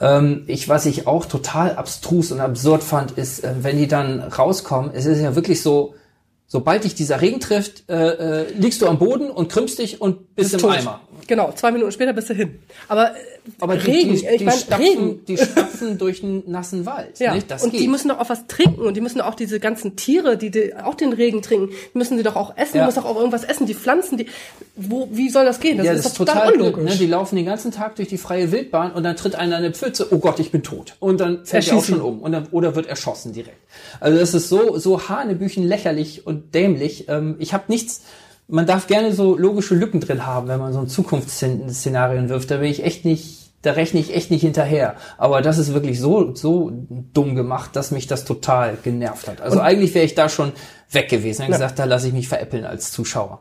Ähm, 0.00 0.44
ich, 0.46 0.68
was 0.68 0.86
ich 0.86 1.06
auch 1.06 1.26
total 1.26 1.76
abstrus 1.76 2.30
und 2.32 2.40
absurd 2.40 2.82
fand, 2.82 3.12
ist, 3.12 3.42
äh, 3.42 3.54
wenn 3.62 3.76
die 3.78 3.88
dann 3.88 4.20
rauskommen, 4.20 4.90
es 4.94 5.06
ist 5.06 5.20
ja 5.20 5.34
wirklich 5.34 5.60
so, 5.62 5.94
sobald 6.46 6.84
dich 6.84 6.94
dieser 6.94 7.20
Regen 7.20 7.40
trifft, 7.40 7.88
äh, 7.88 8.42
äh, 8.42 8.52
liegst 8.52 8.80
du 8.82 8.86
am 8.86 8.98
Boden 8.98 9.30
und 9.30 9.50
krümmst 9.50 9.78
dich 9.78 10.00
und 10.00 10.34
bist 10.36 10.54
im 10.54 10.60
tot. 10.60 10.76
Eimer. 10.78 11.00
Genau, 11.26 11.52
zwei 11.52 11.72
Minuten 11.72 11.90
später 11.90 12.12
bist 12.12 12.28
du 12.30 12.34
hin. 12.34 12.58
Aber, 12.88 13.10
äh, 13.12 13.14
Aber 13.60 13.76
die, 13.76 13.90
Regen, 13.90 14.08
die, 14.14 14.26
ich 14.26 14.38
die, 14.38 14.44
meine, 14.44 14.58
stapfen, 14.58 14.86
Regen. 14.86 15.24
die 15.26 15.36
stapfen 15.36 15.98
durch 15.98 16.22
einen 16.22 16.42
nassen 16.50 16.86
Wald. 16.86 17.18
Ja, 17.18 17.34
Nicht? 17.34 17.50
Das 17.50 17.62
und 17.62 17.72
geht. 17.72 17.80
die 17.80 17.88
müssen 17.88 18.08
doch 18.08 18.18
auch 18.18 18.28
was 18.28 18.46
trinken 18.46 18.80
und 18.80 18.94
die 18.96 19.00
müssen 19.00 19.20
auch 19.20 19.34
diese 19.34 19.60
ganzen 19.60 19.96
Tiere, 19.96 20.38
die, 20.38 20.50
die 20.50 20.74
auch 20.74 20.94
den 20.94 21.12
Regen 21.12 21.42
trinken, 21.42 21.74
müssen 21.92 22.16
sie 22.16 22.22
doch 22.22 22.36
auch 22.36 22.56
essen, 22.56 22.76
Ja. 22.78 22.82
die 22.82 22.86
müssen 22.86 23.02
doch 23.02 23.10
auch 23.10 23.16
irgendwas 23.16 23.44
essen, 23.44 23.66
die 23.66 23.74
Pflanzen, 23.74 24.16
die, 24.16 24.26
wo, 24.76 25.08
wie 25.12 25.28
soll 25.28 25.44
das 25.44 25.60
gehen? 25.60 25.76
Das 25.76 25.86
ja, 25.86 25.92
ist 25.92 26.04
das 26.04 26.12
ist 26.12 26.18
total, 26.18 26.52
total 26.52 26.52
unlogisch. 26.66 26.92
Ne? 26.92 26.96
Die 26.98 27.06
laufen 27.06 27.36
den 27.36 27.44
ganzen 27.46 27.70
Tag 27.70 27.96
durch 27.96 28.08
die 28.08 28.18
freie 28.18 28.50
Wildbahn 28.50 28.92
und 28.92 29.02
dann 29.02 29.16
tritt 29.16 29.34
einer 29.34 29.58
in 29.58 29.64
eine 29.64 29.74
Pfütze. 29.74 30.08
Oh 30.10 30.18
Gott, 30.18 30.40
ich 30.40 30.50
bin 30.50 30.62
tot. 30.62 30.96
Und 30.98 31.20
dann 31.20 31.44
fällt 31.44 31.68
er 31.68 31.76
auch 31.76 31.84
schon 31.84 32.00
um. 32.00 32.20
Und 32.20 32.32
dann, 32.32 32.48
oder 32.50 32.74
wird 32.74 32.86
erschossen 32.86 33.32
direkt. 33.32 33.58
Also 34.00 34.18
das 34.18 34.32
ist 34.34 34.48
so, 34.48 34.78
so 34.78 35.08
hanebüchen 35.08 35.64
lächerlich 35.68 36.26
und 36.26 36.54
dämlich. 36.54 37.08
Ähm, 37.08 37.36
ich 37.38 37.52
habe 37.52 37.64
nichts. 37.68 38.02
Man 38.46 38.66
darf 38.66 38.86
gerne 38.86 39.12
so 39.12 39.36
logische 39.36 39.74
Lücken 39.74 40.00
drin 40.00 40.26
haben, 40.26 40.48
wenn 40.48 40.60
man 40.60 40.72
so 40.72 40.80
ein 40.80 40.88
Zukunftsszenarien 40.88 42.28
wirft. 42.28 42.50
Da 42.50 42.58
bin 42.58 42.70
ich 42.70 42.84
echt 42.84 43.04
nicht, 43.04 43.52
da 43.62 43.72
rechne 43.72 44.00
ich 44.00 44.14
echt 44.14 44.30
nicht 44.30 44.42
hinterher. 44.42 44.96
Aber 45.16 45.40
das 45.40 45.58
ist 45.58 45.72
wirklich 45.72 45.98
so, 45.98 46.34
so 46.34 46.70
dumm 47.12 47.34
gemacht, 47.34 47.74
dass 47.74 47.90
mich 47.90 48.06
das 48.06 48.24
total 48.24 48.76
genervt 48.82 49.28
hat. 49.28 49.40
Also 49.40 49.60
eigentlich 49.60 49.94
wäre 49.94 50.04
ich 50.04 50.14
da 50.14 50.28
schon 50.28 50.52
weg 50.90 51.08
gewesen. 51.08 51.42
Ich 51.42 51.48
hab 51.48 51.52
gesagt, 51.52 51.78
da 51.78 51.84
lasse 51.84 52.08
ich 52.08 52.12
mich 52.12 52.28
veräppeln 52.28 52.64
als 52.64 52.92
Zuschauer. 52.92 53.40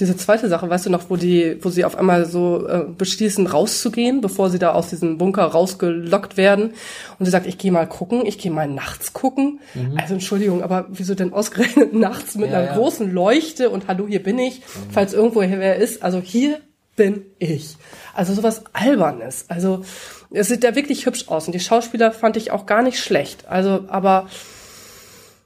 Diese 0.00 0.16
zweite 0.16 0.48
Sache, 0.48 0.68
weißt 0.68 0.86
du 0.86 0.90
noch, 0.90 1.08
wo 1.08 1.16
die, 1.16 1.58
wo 1.60 1.68
sie 1.70 1.84
auf 1.84 1.96
einmal 1.96 2.26
so 2.26 2.66
äh, 2.66 2.84
beschließen, 2.96 3.46
rauszugehen, 3.46 4.20
bevor 4.20 4.50
sie 4.50 4.58
da 4.58 4.72
aus 4.72 4.90
diesem 4.90 5.18
Bunker 5.18 5.44
rausgelockt 5.44 6.36
werden. 6.36 6.72
Und 7.18 7.26
sie 7.26 7.30
sagt, 7.30 7.46
ich 7.46 7.58
gehe 7.58 7.70
mal 7.70 7.86
gucken, 7.86 8.26
ich 8.26 8.38
gehe 8.38 8.50
mal 8.50 8.68
nachts 8.68 9.12
gucken. 9.12 9.60
Also 9.96 10.14
Entschuldigung, 10.14 10.62
aber 10.62 10.86
wieso 10.88 11.14
denn 11.14 11.32
ausgerechnet 11.32 11.92
nachts 11.94 12.34
mit 12.34 12.48
Mhm. 12.48 12.52
Ja, 12.52 12.58
einer 12.58 12.68
ja. 12.68 12.76
großen 12.76 13.12
Leuchte 13.12 13.70
und 13.70 13.86
hallo, 13.88 14.06
hier 14.08 14.22
bin 14.22 14.38
ich, 14.38 14.62
falls 14.90 15.12
irgendwo 15.12 15.42
hier 15.42 15.58
wer 15.60 15.76
ist. 15.76 16.02
Also 16.02 16.20
hier 16.20 16.60
bin 16.96 17.26
ich. 17.38 17.76
Also 18.14 18.34
sowas 18.34 18.64
Albernes. 18.72 19.44
Also 19.48 19.84
es 20.30 20.48
sieht 20.48 20.64
ja 20.64 20.74
wirklich 20.74 21.06
hübsch 21.06 21.28
aus 21.28 21.46
und 21.46 21.52
die 21.52 21.60
Schauspieler 21.60 22.12
fand 22.12 22.36
ich 22.36 22.50
auch 22.50 22.66
gar 22.66 22.82
nicht 22.82 22.98
schlecht. 22.98 23.46
Also, 23.48 23.84
aber 23.88 24.28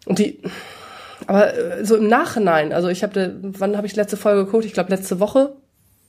und 0.06 0.18
die, 0.18 0.40
aber 1.26 1.54
äh, 1.54 1.84
so 1.84 1.96
im 1.96 2.08
Nachhinein, 2.08 2.72
also 2.72 2.88
ich 2.88 3.02
habe, 3.02 3.36
wann 3.42 3.76
habe 3.76 3.86
ich 3.86 3.96
letzte 3.96 4.16
Folge 4.16 4.44
geguckt? 4.44 4.64
Ich 4.64 4.72
glaube 4.72 4.90
letzte 4.90 5.20
Woche. 5.20 5.54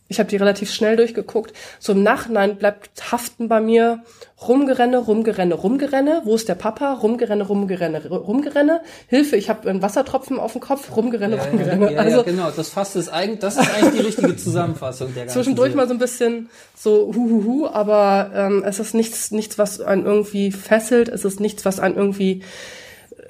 Ich 0.08 0.20
habe 0.20 0.30
die 0.30 0.38
relativ 0.38 0.72
schnell 0.72 0.98
durchgeguckt. 0.98 1.52
So 1.80 1.94
im 1.94 2.04
Nachhinein 2.04 2.58
bleibt 2.58 3.12
haften 3.12 3.48
bei 3.48 3.60
mir 3.60 4.04
rumgerenne, 4.48 5.00
rumgerenne, 5.00 5.56
rumgerenne. 5.56 6.22
Wo 6.26 6.36
ist 6.36 6.48
der 6.48 6.54
Papa? 6.54 6.94
Rumgerenne, 6.94 7.44
rumgerenne, 7.44 8.06
rumgerenne. 8.08 8.82
Hilfe, 9.08 9.36
ich 9.36 9.50
habe 9.50 9.68
einen 9.68 9.82
Wassertropfen 9.82 10.38
auf 10.38 10.52
dem 10.52 10.62
Kopf. 10.62 10.96
Rumgerenne, 10.96 11.40
rumgerenne. 11.44 11.94
ja, 11.94 12.00
also 12.00 12.18
ja, 12.18 12.24
genau, 12.24 12.52
das 12.52 12.70
fasst 12.70 12.96
es 12.96 13.10
eigentlich, 13.10 13.40
das 13.40 13.58
ist 13.58 13.68
eigentlich 13.76 14.02
die 14.02 14.06
richtige 14.06 14.38
Zusammenfassung 14.38 15.12
der 15.16 15.24
ganzen 15.24 15.34
zwischendurch 15.34 15.72
Serie. 15.72 15.78
mal 15.78 15.88
so 15.88 15.96
ein 15.96 16.00
bisschen 16.00 16.50
so 16.76 17.12
huhuhu, 17.16 17.66
aber 17.66 18.30
ähm, 18.36 18.64
es 18.64 18.80
ist 18.80 18.94
nichts, 18.94 19.32
nichts, 19.32 19.58
was 19.58 19.82
einen 19.82 20.06
irgendwie 20.06 20.52
fesselt. 20.52 21.10
Es 21.10 21.26
ist 21.26 21.40
nichts, 21.40 21.66
was 21.66 21.80
einen 21.80 21.96
irgendwie 21.96 22.44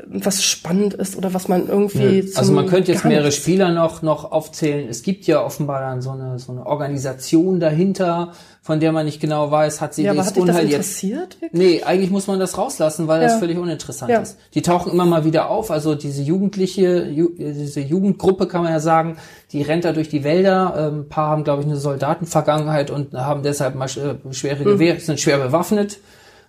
was 0.08 0.44
spannend 0.44 0.94
ist 0.94 1.16
oder 1.16 1.34
was 1.34 1.48
man 1.48 1.70
irgendwie 1.70 2.26
zum 2.26 2.38
Also 2.38 2.52
man 2.52 2.66
könnte 2.68 2.92
jetzt 2.92 3.06
mehrere 3.06 3.32
Spieler 3.32 3.72
noch, 3.72 4.02
noch 4.02 4.30
aufzählen. 4.32 4.90
Es 4.90 5.04
gibt 5.04 5.26
ja 5.26 5.42
offenbar 5.44 5.80
dann 5.80 6.02
so 6.02 6.12
eine, 6.12 6.38
so 6.38 6.52
eine 6.52 6.66
Organisation 6.66 7.62
dahinter, 7.62 8.34
von 8.62 8.82
der 8.82 8.92
man 8.92 9.06
nicht 9.06 9.22
genau 9.22 9.52
weiß, 9.52 9.80
hat 9.80 9.94
sie 9.94 10.04
Ja, 10.04 10.14
das 10.14 10.34
das 10.34 10.38
Unheil 10.44 10.64
jetzt 10.66 10.74
interessiert? 11.02 11.42
wirklich? 11.42 11.54
Nee, 11.54 11.84
eigentlich 11.84 12.12
muss 12.12 12.28
man 12.28 12.40
das 12.40 12.58
rauslassen, 12.58 13.08
weil 13.08 13.22
das 13.22 13.34
Ja. 13.34 13.40
völlig 13.40 13.58
uninteressant 13.58 14.12
Ja. 14.12 14.20
ist. 14.20 14.38
Die 14.54 14.62
tauchen 14.62 14.92
immer 14.92 15.06
mal 15.06 15.24
wieder 15.24 15.50
auf. 15.50 15.72
Also 15.72 15.96
diese 15.96 16.22
jugendliche, 16.22 17.06
ju 17.06 17.30
diese 17.38 17.80
Jugendgruppe 17.80 18.48
kann 18.48 18.64
man 18.64 18.74
ja 18.74 18.82
sagen, 18.82 19.16
die 19.54 19.62
rennt 19.62 19.86
da 19.86 19.94
durch 19.94 20.10
die 20.10 20.26
Wälder. 20.26 20.74
Ähm, 20.78 21.00
ein 21.02 21.10
paar 21.10 21.30
haben, 21.30 21.44
glaube 21.46 21.62
ich, 21.62 21.68
eine 21.68 21.78
Soldatenvergangenheit 21.78 22.92
und 22.92 23.14
haben 23.14 23.44
deshalb 23.44 23.76
mal 23.76 23.86
äh, 23.88 24.34
schwere 24.34 24.60
Mhm. 24.60 24.64
Gewehre, 24.66 25.00
sind 25.00 25.20
schwer 25.22 25.38
bewaffnet 25.38 26.00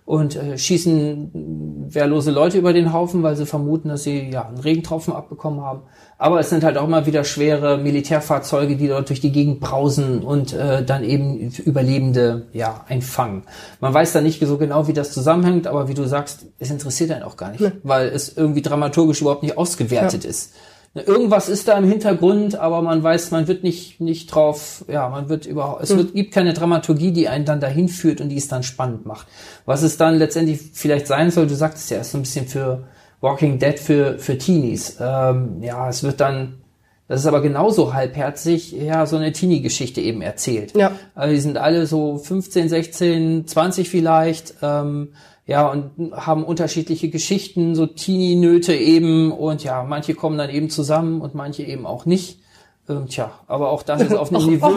und 0.07 0.37
äh, 0.37 0.57
schießen 0.57 1.89
wehrlose 1.89 2.31
Leute 2.31 2.57
über 2.57 2.71
den 2.71 2.93
Haufen, 2.93 3.23
weil 3.23 3.35
sie 3.35 3.45
vermuten, 3.45 3.89
dass 3.89 4.03
sie 4.03 4.29
ja 4.29 4.47
einen 4.47 4.57
Regentropfen 4.57 5.13
abbekommen 5.13 5.59
haben. 5.59 5.81
Aber 6.17 6.39
es 6.39 6.49
sind 6.49 6.63
halt 6.63 6.77
auch 6.77 6.85
immer 6.85 7.05
wieder 7.05 7.25
schwere 7.25 7.77
Militärfahrzeuge, 7.77 8.77
die 8.77 8.87
dort 8.87 9.09
durch 9.09 9.19
die 9.19 9.33
Gegend 9.33 9.59
brausen 9.59 10.23
und 10.23 10.53
äh, 10.53 10.85
dann 10.85 11.03
eben 11.03 11.51
Überlebende 11.65 12.47
ja 12.53 12.85
einfangen. 12.87 13.43
Man 13.81 13.93
weiß 13.93 14.13
da 14.13 14.21
nicht 14.21 14.41
so 14.41 14.57
genau, 14.57 14.87
wie 14.87 14.93
das 14.93 15.11
zusammenhängt, 15.11 15.67
aber 15.67 15.89
wie 15.89 15.93
du 15.93 16.05
sagst, 16.05 16.45
es 16.57 16.71
interessiert 16.71 17.11
einen 17.11 17.23
auch 17.23 17.35
gar 17.35 17.51
nicht, 17.51 17.69
weil 17.83 18.07
es 18.07 18.37
irgendwie 18.37 18.61
dramaturgisch 18.61 19.19
überhaupt 19.19 19.43
nicht 19.43 19.57
ausgewertet 19.57 20.23
ist. 20.23 20.53
Irgendwas 20.93 21.47
ist 21.47 21.67
da 21.67 21.77
im 21.77 21.87
Hintergrund, 21.87 22.55
aber 22.55 22.81
man 22.81 23.03
weiß, 23.03 23.31
man 23.31 23.47
wird 23.47 23.63
nicht, 23.63 24.01
nicht 24.01 24.27
drauf, 24.27 24.83
ja, 24.87 25.09
man 25.09 25.29
wird 25.29 25.45
überhaupt, 25.45 25.83
es 25.83 25.95
wird, 25.95 26.15
gibt 26.15 26.33
keine 26.33 26.53
Dramaturgie, 26.53 27.11
die 27.11 27.27
einen 27.27 27.45
dann 27.45 27.59
dahin 27.59 27.87
führt 27.87 28.19
und 28.19 28.29
die 28.29 28.37
es 28.37 28.47
dann 28.47 28.63
spannend 28.63 29.05
macht. 29.05 29.27
Was 29.65 29.83
es 29.83 29.97
dann 29.97 30.17
letztendlich 30.17 30.59
vielleicht 30.73 31.05
sein 31.05 31.29
soll, 31.29 31.45
du 31.45 31.55
sagtest 31.55 31.91
ja, 31.91 31.99
ist 31.99 32.11
so 32.11 32.17
ein 32.17 32.21
bisschen 32.21 32.47
für 32.47 32.85
Walking 33.21 33.59
Dead 33.59 33.79
für, 33.79 34.17
für 34.17 34.37
Teenies. 34.37 34.97
Ähm, 34.99 35.61
ja, 35.61 35.89
es 35.89 36.03
wird 36.03 36.19
dann, 36.19 36.61
das 37.07 37.21
ist 37.21 37.27
aber 37.27 37.41
genauso 37.41 37.93
halbherzig, 37.93 38.73
ja, 38.73 39.05
so 39.05 39.15
eine 39.15 39.31
Teenie-Geschichte 39.31 40.01
eben 40.01 40.21
erzählt. 40.21 40.75
Ja. 40.75 40.91
Also 41.15 41.33
die 41.33 41.39
sind 41.39 41.57
alle 41.57 41.85
so 41.85 42.17
15, 42.17 42.67
16, 42.67 43.47
20 43.47 43.89
vielleicht, 43.89 44.55
ähm, 44.61 45.13
ja, 45.45 45.67
und 45.67 45.91
haben 46.11 46.43
unterschiedliche 46.43 47.09
Geschichten, 47.09 47.75
so 47.75 47.85
Teenie-Nöte 47.85 48.75
eben, 48.75 49.31
und 49.31 49.63
ja, 49.63 49.83
manche 49.83 50.13
kommen 50.15 50.37
dann 50.37 50.49
eben 50.49 50.69
zusammen 50.69 51.21
und 51.21 51.33
manche 51.33 51.63
eben 51.63 51.85
auch 51.85 52.05
nicht. 52.05 52.41
Ähm, 52.89 53.07
tja, 53.07 53.31
aber 53.47 53.69
auch 53.71 53.83
das 53.83 54.01
ist 54.01 54.13
auf 54.13 54.29
einem 54.33 54.45
Niveau. 54.45 54.73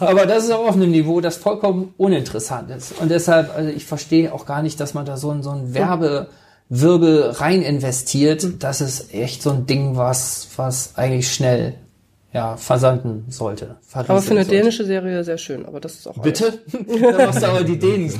Aber 0.00 0.26
das 0.26 0.44
ist 0.44 0.50
auch 0.52 0.68
auf 0.68 0.74
einem 0.74 0.90
Niveau, 0.90 1.22
das 1.22 1.36
vollkommen 1.36 1.94
uninteressant 1.96 2.70
ist. 2.70 3.00
Und 3.00 3.10
deshalb, 3.10 3.54
also 3.56 3.70
ich 3.70 3.86
verstehe 3.86 4.34
auch 4.34 4.44
gar 4.44 4.62
nicht, 4.62 4.78
dass 4.78 4.92
man 4.92 5.06
da 5.06 5.16
so 5.16 5.30
ein, 5.30 5.42
so 5.42 5.50
ein 5.50 5.74
Werbewirbel 6.72 7.32
rein 7.32 7.60
investiert. 7.60 8.62
Das 8.62 8.80
ist 8.80 9.12
echt 9.12 9.42
so 9.42 9.50
ein 9.50 9.66
Ding, 9.66 9.96
was, 9.96 10.48
was 10.56 10.96
eigentlich 10.96 11.32
schnell 11.32 11.74
ja, 12.32 12.56
versanden 12.56 13.26
sollte. 13.28 13.76
Aber 13.92 14.22
für 14.22 14.30
eine 14.30 14.46
dänische 14.46 14.86
Serie 14.86 15.22
sehr 15.22 15.36
schön, 15.36 15.66
aber 15.66 15.80
das 15.80 15.96
ist 15.96 16.08
auch 16.08 16.16
Bitte? 16.18 16.60
da 16.72 17.26
machst 17.26 17.42
du 17.42 17.46
aber 17.48 17.62
die 17.62 17.78
Dänen. 17.78 18.10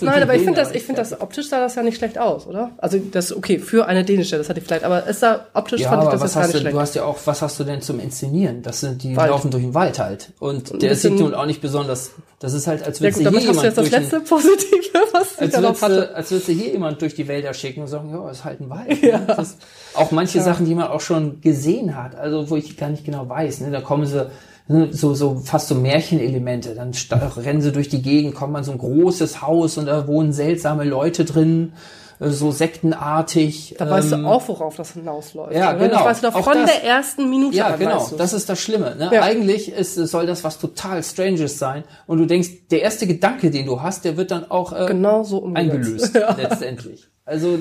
Nein, 0.00 0.22
aber 0.22 0.34
ich 0.34 0.42
finde 0.42 0.60
das, 0.60 0.70
ich 0.70 0.82
finde 0.82 1.02
das 1.02 1.20
optisch 1.20 1.50
sah 1.50 1.60
das 1.60 1.74
ja 1.74 1.82
nicht 1.82 1.98
schlecht 1.98 2.18
aus, 2.18 2.46
oder? 2.46 2.70
Also 2.78 2.98
das 2.98 3.36
okay 3.36 3.58
für 3.58 3.86
eine 3.86 4.02
dänische, 4.02 4.38
das 4.38 4.48
hatte 4.48 4.60
ich 4.60 4.66
vielleicht, 4.66 4.84
aber 4.84 5.06
es 5.06 5.20
sah 5.20 5.46
optisch 5.52 5.82
ja, 5.82 5.90
fand 5.90 6.04
ich 6.04 6.08
das 6.08 6.20
was 6.20 6.30
jetzt 6.30 6.34
gar 6.34 6.42
hast 6.42 6.48
nicht 6.48 6.56
du, 6.56 6.60
schlecht. 6.60 6.74
du 6.74 6.80
hast 6.80 6.94
ja 6.94 7.04
auch, 7.04 7.18
was 7.26 7.42
hast 7.42 7.60
du 7.60 7.64
denn 7.64 7.82
zum 7.82 8.00
Inszenieren? 8.00 8.62
Das 8.62 8.80
sind 8.80 9.02
die 9.02 9.14
Wald. 9.14 9.30
laufen 9.30 9.50
durch 9.50 9.62
den 9.62 9.74
Wald 9.74 9.98
halt 9.98 10.32
und 10.38 10.72
ein 10.72 10.78
der 10.78 10.96
sieht 10.96 11.18
nun 11.18 11.34
auch 11.34 11.46
nicht 11.46 11.60
besonders. 11.60 12.12
Das 12.38 12.54
ist 12.54 12.66
halt, 12.66 12.82
als 12.82 13.00
ja 13.00 13.04
würdest 13.04 13.18
gut, 13.18 13.26
du 13.26 13.38
hier 13.38 13.52
damit 13.52 13.64
hast 13.64 13.76
du 13.76 13.82
jemand 13.82 13.90
jetzt 13.92 14.00
das 14.00 14.10
durch 14.10 14.20
den, 14.20 14.20
letzte 14.20 14.20
Positive, 14.34 15.12
was 15.12 15.32
ich 15.32 15.40
als 15.40 15.52
da 15.52 15.60
noch 15.60 15.68
würdest, 15.68 15.82
hatte. 15.82 15.94
du, 15.94 16.16
als 16.16 16.30
würdest 16.30 16.48
du 16.48 16.52
hier 16.52 16.72
jemand 16.72 17.02
durch 17.02 17.14
die 17.14 17.28
Wälder 17.28 17.52
schicken 17.52 17.82
und 17.82 17.88
sagen, 17.88 18.08
ja, 18.10 18.30
ist 18.30 18.44
halt 18.44 18.60
ein 18.60 18.70
Wald. 18.70 19.02
Ne? 19.02 19.22
Das, 19.26 19.56
auch 19.94 20.10
manche 20.10 20.40
Sachen, 20.40 20.66
die 20.66 20.74
man 20.74 20.88
auch 20.88 21.00
schon 21.00 21.40
gesehen 21.40 21.96
hat, 21.96 22.14
also 22.14 22.48
wo 22.50 22.56
ich 22.56 22.76
gar 22.76 22.88
nicht 22.88 23.04
genau 23.04 23.28
weiß. 23.28 23.60
Ne? 23.60 23.70
Da 23.70 23.80
kommen 23.80 24.06
sie 24.06 24.30
ne, 24.68 24.88
so, 24.92 25.14
so 25.14 25.36
fast 25.44 25.68
so 25.68 25.74
Märchenelemente. 25.74 26.74
Dann 26.74 26.92
rennen 27.36 27.60
sie 27.60 27.72
durch 27.72 27.88
die 27.88 28.02
Gegend, 28.02 28.34
kommen 28.34 28.56
an 28.56 28.64
so 28.64 28.72
ein 28.72 28.78
großes 28.78 29.42
Haus 29.42 29.78
und 29.78 29.86
da 29.86 30.06
wohnen 30.06 30.32
seltsame 30.32 30.84
Leute 30.84 31.24
drin, 31.24 31.72
äh, 32.20 32.28
so 32.28 32.52
sektenartig. 32.52 33.74
Da 33.78 33.90
weißt 33.90 34.12
ähm, 34.12 34.22
du 34.22 34.28
auch, 34.28 34.46
worauf 34.48 34.76
das 34.76 34.92
hinausläuft. 34.92 35.54
ja, 35.54 35.70
oder? 35.70 35.78
genau. 35.78 35.94
Das 35.96 36.04
weißt 36.22 36.24
du 36.24 36.32
von 36.32 36.54
das- 36.54 36.70
der 36.70 36.84
ersten 36.84 37.28
Minute 37.28 37.56
Ja, 37.56 37.66
an, 37.68 37.78
genau. 37.78 37.96
weißt. 37.96 38.14
Das 38.18 38.32
ist 38.32 38.48
das 38.48 38.60
Schlimme. 38.60 38.94
Ne? 38.96 39.10
Ja. 39.12 39.22
Eigentlich 39.22 39.72
ist, 39.72 39.94
soll 39.94 40.26
das 40.26 40.44
was 40.44 40.58
total 40.58 41.02
Stranges 41.02 41.58
sein. 41.58 41.84
Und 42.06 42.18
du 42.18 42.26
denkst, 42.26 42.68
der 42.70 42.82
erste 42.82 43.06
Gedanke, 43.06 43.50
den 43.50 43.66
du 43.66 43.82
hast, 43.82 44.04
der 44.04 44.16
wird 44.16 44.30
dann 44.30 44.50
auch 44.50 44.72
äh, 44.72 44.86
genau 44.86 45.24
so 45.24 45.50
eingelöst 45.54 46.14
letztendlich. 46.36 47.08
Also 47.24 47.60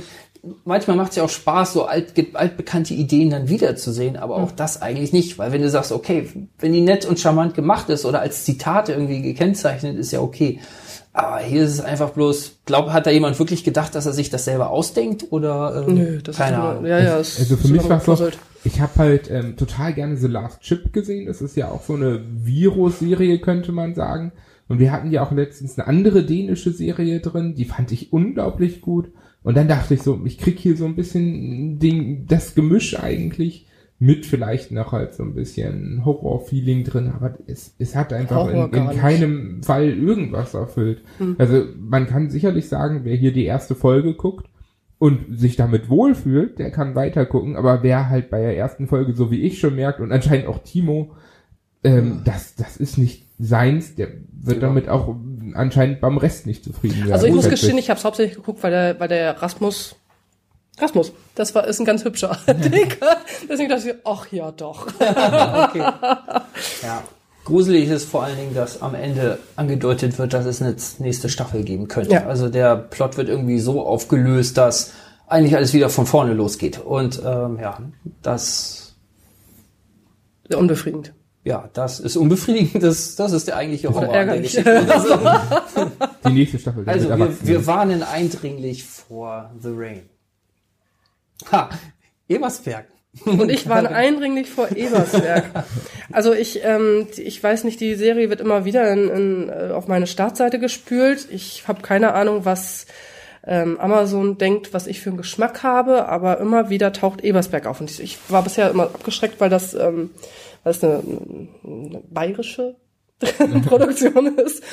manchmal 0.65 0.95
macht 0.97 1.12
es 1.12 1.17
ja 1.17 1.23
auch 1.23 1.30
Spaß, 1.30 1.73
so 1.73 1.86
alt, 1.86 2.15
ge- 2.15 2.34
altbekannte 2.34 2.93
Ideen 2.93 3.30
dann 3.30 3.49
wiederzusehen, 3.49 4.15
aber 4.17 4.36
auch 4.38 4.52
das 4.52 4.82
eigentlich 4.82 5.12
nicht, 5.13 5.38
weil 5.38 5.52
wenn 5.52 5.62
du 5.62 5.69
sagst, 5.69 5.91
okay, 5.91 6.28
wenn 6.60 6.73
die 6.73 6.82
nett 6.82 7.06
und 7.06 7.19
charmant 7.19 7.54
gemacht 7.56 7.89
ist 7.89 8.06
oder 8.06 8.21
als 8.21 8.45
Zitat 8.45 8.89
irgendwie 8.89 9.21
gekennzeichnet, 9.21 9.97
ist 9.97 10.12
ja 10.12 10.21
okay. 10.21 10.60
Aber 11.12 11.39
hier 11.39 11.63
ist 11.63 11.71
es 11.73 11.82
einfach 11.82 12.12
bloß, 12.12 12.60
glaub, 12.65 12.91
hat 12.91 13.06
da 13.08 13.12
jemand 13.12 13.38
wirklich 13.39 13.63
gedacht, 13.63 13.95
dass 13.95 14.06
er 14.06 14.13
sich 14.13 14.30
das 14.30 14.45
selber 14.45 14.69
ausdenkt 14.69 15.25
oder 15.32 15.86
ähm, 15.88 15.95
Nö, 15.95 16.21
das 16.21 16.38
keine 16.38 16.58
ist 16.58 16.63
Ahnung. 16.63 16.86
Ja, 16.86 16.99
ja, 16.99 17.19
es 17.19 17.39
Also 17.39 17.58
für 17.58 17.63
ist 17.65 17.71
mich 17.71 17.89
war 17.89 17.97
es 17.97 18.06
so, 18.06 18.12
gepuzzelt. 18.13 18.38
ich 18.63 18.80
habe 18.80 18.91
halt 18.97 19.30
ähm, 19.30 19.58
total 19.58 19.93
gerne 19.93 20.15
The 20.17 20.28
Last 20.28 20.62
Chip 20.62 20.93
gesehen. 20.93 21.25
Das 21.25 21.41
ist 21.41 21.58
ja 21.58 21.69
auch 21.71 21.82
so 21.84 21.95
eine 21.95 22.21
Virus-Serie, 22.45 23.39
könnte 23.39 23.71
man 23.71 23.95
sagen. 23.95 24.32
Und 24.69 24.80
wir 24.80 24.91
hatten 24.91 25.12
ja 25.12 25.25
auch 25.25 25.32
letztens 25.32 25.78
eine 25.80 25.88
andere 25.88 26.23
dänische 26.23 26.71
Serie 26.71 27.19
drin, 27.21 27.56
die 27.56 27.65
fand 27.65 27.91
ich 27.91 28.13
unglaublich 28.13 28.80
gut. 28.82 29.10
Und 29.49 29.57
dann 29.57 29.67
dachte 29.67 29.95
ich 29.95 30.03
so, 30.03 30.21
ich 30.25 30.38
krieg 30.38 30.59
hier 30.59 30.77
so 30.77 30.85
ein 30.85 30.95
bisschen 30.95 31.79
Ding, 31.79 32.27
das 32.27 32.53
Gemisch 32.53 32.99
eigentlich 32.99 33.65
mit 33.97 34.27
vielleicht 34.27 34.71
noch 34.71 34.91
halt 34.91 35.15
so 35.15 35.23
ein 35.23 35.33
bisschen 35.33 36.05
Horror-Feeling 36.05 36.83
drin, 36.83 37.12
aber 37.15 37.35
es, 37.47 37.73
es 37.79 37.95
hat 37.95 38.13
einfach 38.13 38.47
in, 38.47 38.71
in 38.71 38.88
nicht. 38.89 38.99
keinem 38.99 39.63
Fall 39.63 39.89
irgendwas 39.89 40.53
erfüllt. 40.53 41.01
Also 41.39 41.63
man 41.79 42.05
kann 42.05 42.29
sicherlich 42.29 42.69
sagen, 42.69 43.01
wer 43.05 43.15
hier 43.15 43.33
die 43.33 43.45
erste 43.45 43.73
Folge 43.73 44.13
guckt, 44.13 44.45
und 44.99 45.39
sich 45.39 45.55
damit 45.55 45.89
wohlfühlt, 45.89 46.59
der 46.59 46.69
kann 46.69 46.93
weiter 46.93 47.25
gucken, 47.25 47.55
aber 47.55 47.81
wer 47.81 48.07
halt 48.09 48.29
bei 48.29 48.41
der 48.41 48.55
ersten 48.55 48.85
Folge, 48.85 49.13
so 49.13 49.31
wie 49.31 49.41
ich 49.41 49.57
schon 49.59 49.75
merkt, 49.75 49.99
und 49.99 50.12
anscheinend 50.12 50.45
auch 50.45 50.59
Timo, 50.59 51.15
ähm, 51.83 52.21
das, 52.23 52.53
das 52.55 52.77
ist 52.77 52.99
nicht 52.99 53.25
seins, 53.39 53.95
der 53.95 54.09
wird 54.31 54.62
Ja. 54.62 54.67
damit 54.67 54.89
auch 54.89 55.15
anscheinend 55.55 56.01
beim 56.01 56.17
Rest 56.17 56.45
nicht 56.45 56.63
zufrieden 56.63 57.03
sein. 57.03 57.13
Also 57.13 57.27
ich 57.27 57.33
muss 57.33 57.49
gestehen, 57.49 57.77
ich 57.77 57.89
habe 57.89 57.97
es 57.97 58.05
hauptsächlich 58.05 58.38
geguckt, 58.38 58.63
weil 58.63 58.71
der, 58.71 58.99
weil 58.99 59.07
der 59.07 59.41
Rasmus, 59.41 59.95
Rasmus, 60.77 61.12
das 61.35 61.53
war 61.55 61.67
ist 61.67 61.79
ein 61.79 61.85
ganz 61.85 62.03
hübscher 62.03 62.38
Dicker. 62.47 63.17
Deswegen 63.49 63.69
dachte 63.69 63.89
ich, 63.89 63.95
ach 64.05 64.27
ja 64.31 64.51
doch. 64.51 64.88
okay. 64.99 65.79
Ja. 66.83 67.03
Gruselig 67.45 67.89
ist 67.89 68.05
vor 68.05 68.23
allen 68.23 68.38
Dingen, 68.38 68.53
dass 68.53 68.81
am 68.81 68.93
Ende 68.93 69.39
angedeutet 69.55 70.19
wird, 70.19 70.33
dass 70.33 70.45
es 70.45 70.62
eine 70.62 70.75
nächste 70.99 71.29
Staffel 71.29 71.63
geben 71.63 71.88
könnte. 71.88 72.12
Ja. 72.12 72.27
Also 72.27 72.47
der 72.47 72.75
Plot 72.75 73.17
wird 73.17 73.27
irgendwie 73.27 73.59
so 73.59 73.85
aufgelöst, 73.85 74.57
dass 74.57 74.93
eigentlich 75.25 75.55
alles 75.55 75.73
wieder 75.73 75.89
von 75.89 76.05
vorne 76.05 76.33
losgeht. 76.33 76.79
Und 76.79 77.21
ähm, 77.25 77.57
ja, 77.59 77.79
das, 78.21 78.95
Sehr 80.47 80.59
unbefriedigend. 80.59 81.13
Ja, 81.49 81.67
das 81.73 81.99
ist 81.99 82.15
unbefriedigend. 82.15 82.83
Das, 82.83 83.15
das 83.15 83.31
ist 83.31 83.47
der 83.47 83.57
eigentliche 83.57 83.91
Horror. 83.91 84.13
der. 84.13 84.39
Geschichte. 84.39 84.85
Also, 84.88 85.19
Die 86.27 86.33
nächste 86.33 86.59
Staffel. 86.59 86.83
also 86.88 87.09
wir, 87.09 87.38
wir 87.41 87.65
warnen 87.65 88.03
eindringlich 88.03 88.83
vor 88.83 89.51
The 89.59 89.69
Rain. 89.73 90.09
Ha, 91.51 91.69
Ebersberg. 92.27 92.85
Und 93.25 93.49
ich 93.49 93.67
war 93.67 93.89
eindringlich 93.89 94.47
vor 94.51 94.69
Ebersberg. 94.75 95.45
Also 96.12 96.33
ich, 96.33 96.63
ähm, 96.63 97.07
ich 97.17 97.41
weiß 97.41 97.63
nicht, 97.63 97.79
die 97.79 97.95
Serie 97.95 98.29
wird 98.29 98.41
immer 98.41 98.65
wieder 98.65 98.91
in, 98.93 99.09
in, 99.09 99.49
äh, 99.49 99.71
auf 99.71 99.88
meine 99.88 100.05
Startseite 100.05 100.59
gespült. 100.59 101.27
Ich 101.31 101.67
habe 101.67 101.81
keine 101.81 102.13
Ahnung, 102.13 102.45
was 102.45 102.85
ähm, 103.47 103.79
Amazon 103.79 104.38
denkt, 104.38 104.73
was 104.73 104.85
ich 104.85 105.01
für 105.01 105.09
einen 105.09 105.17
Geschmack 105.17 105.63
habe, 105.63 106.07
aber 106.07 106.39
immer 106.39 106.69
wieder 106.69 106.93
taucht 106.93 107.23
Ebersberg 107.23 107.65
auf. 107.65 107.81
Und 107.81 107.89
ich, 107.89 107.99
ich 108.01 108.19
war 108.27 108.43
bisher 108.43 108.69
immer 108.69 108.83
abgeschreckt, 108.83 109.39
weil 109.39 109.49
das, 109.49 109.73
ähm, 109.73 110.12
es 110.63 110.83
eine, 110.83 111.01
eine 111.63 112.03
bayerische 112.09 112.75
Produktion 113.67 114.37
ist. 114.37 114.63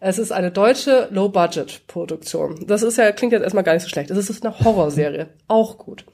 Es 0.00 0.18
ist 0.18 0.32
eine 0.32 0.50
deutsche 0.50 1.08
Low-Budget-Produktion. 1.10 2.66
Das 2.66 2.82
ist 2.82 2.96
ja, 2.96 3.12
klingt 3.12 3.32
jetzt 3.32 3.42
erstmal 3.42 3.64
gar 3.64 3.74
nicht 3.74 3.82
so 3.82 3.88
schlecht. 3.90 4.10
Es 4.10 4.30
ist 4.30 4.44
eine 4.44 4.58
Horrorserie. 4.58 5.28
Auch 5.46 5.76
gut. 5.76 6.06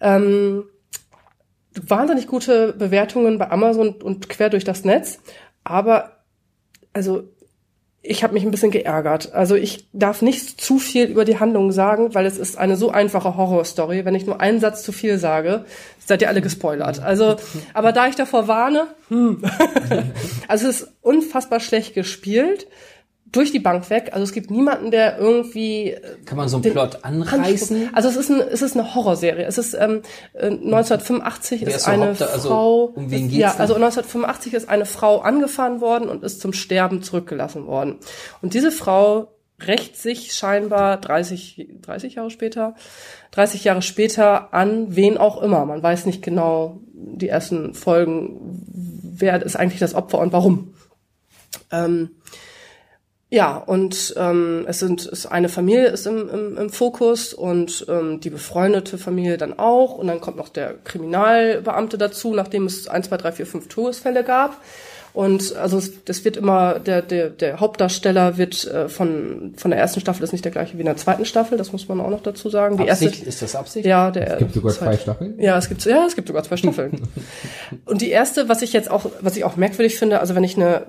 Ähm, 0.00 0.64
wahnsinnig 1.74 2.26
gute 2.26 2.72
Bewertungen 2.72 3.38
bei 3.38 3.50
Amazon 3.50 3.90
und 3.90 4.30
quer 4.30 4.48
durch 4.48 4.64
das 4.64 4.84
Netz. 4.84 5.20
Aber, 5.64 6.22
also, 6.94 7.24
ich 8.02 8.22
habe 8.22 8.32
mich 8.32 8.44
ein 8.44 8.50
bisschen 8.50 8.70
geärgert. 8.70 9.32
Also 9.34 9.56
ich 9.56 9.86
darf 9.92 10.22
nicht 10.22 10.60
zu 10.60 10.78
viel 10.78 11.06
über 11.06 11.26
die 11.26 11.38
Handlung 11.38 11.70
sagen, 11.70 12.14
weil 12.14 12.24
es 12.24 12.38
ist 12.38 12.56
eine 12.56 12.76
so 12.76 12.90
einfache 12.90 13.36
Horrorstory. 13.36 14.04
Wenn 14.06 14.14
ich 14.14 14.24
nur 14.24 14.40
einen 14.40 14.58
Satz 14.58 14.82
zu 14.82 14.92
viel 14.92 15.18
sage, 15.18 15.66
seid 15.98 16.22
ihr 16.22 16.28
alle 16.28 16.40
gespoilert. 16.40 17.00
Also, 17.00 17.36
aber 17.74 17.92
da 17.92 18.06
ich 18.08 18.14
davor 18.14 18.48
warne, 18.48 18.86
hm. 19.08 19.42
also 20.48 20.68
es 20.68 20.82
ist 20.82 20.92
unfassbar 21.02 21.60
schlecht 21.60 21.94
gespielt. 21.94 22.66
Durch 23.32 23.52
die 23.52 23.60
Bank 23.60 23.88
weg. 23.90 24.10
Also 24.12 24.24
es 24.24 24.32
gibt 24.32 24.50
niemanden, 24.50 24.90
der 24.90 25.18
irgendwie 25.18 25.96
Kann 26.24 26.36
man 26.36 26.48
so 26.48 26.56
einen 26.56 26.72
Plot 26.72 27.04
anreißen? 27.04 27.90
also 27.92 28.08
es 28.08 28.16
ist, 28.16 28.30
ein, 28.30 28.40
es 28.40 28.62
ist 28.62 28.76
eine 28.76 28.94
Horrorserie. 28.94 29.44
Es 29.44 29.58
ist 29.58 29.74
ähm, 29.74 30.02
äh, 30.32 30.46
1985 30.46 31.60
Wer 31.60 31.68
ist 31.68 31.76
ist 31.76 31.88
eine 31.88 31.96
überhaupt 31.96 32.20
da? 32.20 32.26
Also, 32.26 32.48
Frau. 32.48 32.84
um 32.94 33.10
wen 33.10 33.28
geht's 33.28 33.40
ja, 33.40 33.52
da? 33.52 33.58
also 33.58 33.74
1985 33.74 34.54
ist 34.54 34.68
eine 34.68 34.86
Frau 34.86 35.20
angefahren 35.20 35.80
worden 35.80 36.08
und 36.08 36.24
ist 36.24 36.40
zum 36.40 36.52
Sterben 36.52 37.02
zurückgelassen 37.02 37.66
worden. 37.66 37.98
Und 38.42 38.54
diese 38.54 38.72
Frau 38.72 39.28
rächt 39.66 39.96
sich 39.96 40.32
scheinbar 40.32 40.96
30, 40.96 41.68
30 41.82 42.14
Jahre 42.14 42.30
später, 42.30 42.74
30 43.32 43.64
Jahre 43.64 43.82
später 43.82 44.52
an 44.54 44.96
wen 44.96 45.18
auch 45.18 45.42
immer. 45.42 45.64
Man 45.66 45.82
weiß 45.82 46.06
nicht 46.06 46.22
genau 46.22 46.80
die 46.92 47.28
ersten 47.28 47.74
Folgen, 47.74 48.64
wer 48.66 49.42
ist 49.42 49.56
eigentlich 49.56 49.80
das 49.80 49.94
Opfer 49.94 50.18
und 50.18 50.32
warum. 50.32 50.74
Ähm, 51.70 52.10
ja, 53.30 53.56
und 53.56 54.14
ähm, 54.16 54.64
es 54.66 54.80
sind 54.80 55.06
es 55.06 55.24
eine 55.24 55.48
Familie 55.48 55.86
ist 55.86 56.06
im, 56.06 56.28
im, 56.28 56.58
im 56.58 56.70
Fokus 56.70 57.32
und 57.32 57.86
ähm, 57.88 58.20
die 58.20 58.30
befreundete 58.30 58.98
Familie 58.98 59.38
dann 59.38 59.56
auch. 59.56 59.96
Und 59.96 60.08
dann 60.08 60.20
kommt 60.20 60.36
noch 60.36 60.48
der 60.48 60.74
Kriminalbeamte 60.84 61.96
dazu, 61.96 62.34
nachdem 62.34 62.66
es 62.66 62.88
1, 62.88 63.08
2, 63.08 63.16
3, 63.16 63.32
4, 63.32 63.46
5 63.46 63.68
Todesfälle 63.68 64.24
gab. 64.24 64.60
Und 65.12 65.56
also 65.56 65.78
es, 65.78 66.04
das 66.04 66.24
wird 66.24 66.36
immer, 66.36 66.78
der, 66.78 67.02
der, 67.02 67.30
der 67.30 67.60
Hauptdarsteller 67.60 68.36
wird 68.36 68.64
äh, 68.66 68.88
von, 68.88 69.54
von 69.56 69.70
der 69.70 69.80
ersten 69.80 70.00
Staffel 70.00 70.22
ist 70.22 70.32
nicht 70.32 70.44
der 70.44 70.52
gleiche 70.52 70.76
wie 70.76 70.80
in 70.80 70.86
der 70.86 70.96
zweiten 70.96 71.24
Staffel, 71.24 71.58
das 71.58 71.72
muss 71.72 71.88
man 71.88 72.00
auch 72.00 72.10
noch 72.10 72.22
dazu 72.22 72.48
sagen. 72.48 72.76
Die 72.76 72.90
Absicht? 72.90 73.14
erste, 73.14 73.28
Ist 73.28 73.42
das 73.42 73.56
Absicht? 73.56 73.86
ja, 73.86 74.10
der 74.10 74.32
Es 74.34 74.38
gibt 74.38 74.54
sogar 74.54 74.72
zwei 74.72 74.96
Staffeln. 74.96 75.34
ja, 75.40 75.58
es 75.58 75.68
gibt 75.68 75.84
ja, 75.84 76.04
es 76.06 76.14
gibt 76.14 76.28
sogar 76.28 76.44
zwei 76.44 76.56
Staffeln. 76.56 77.00
Und 77.86 78.02
die 78.02 78.10
erste, 78.10 78.48
was 78.48 78.62
ich 78.62 78.72
jetzt 78.72 78.90
auch, 78.90 79.06
was 79.20 79.36
ich 79.36 79.44
auch 79.44 79.56
merkwürdig 79.56 79.98
finde, 79.98 80.20
also 80.20 80.34
wenn 80.34 80.44
ich 80.44 80.56
eine 80.56 80.86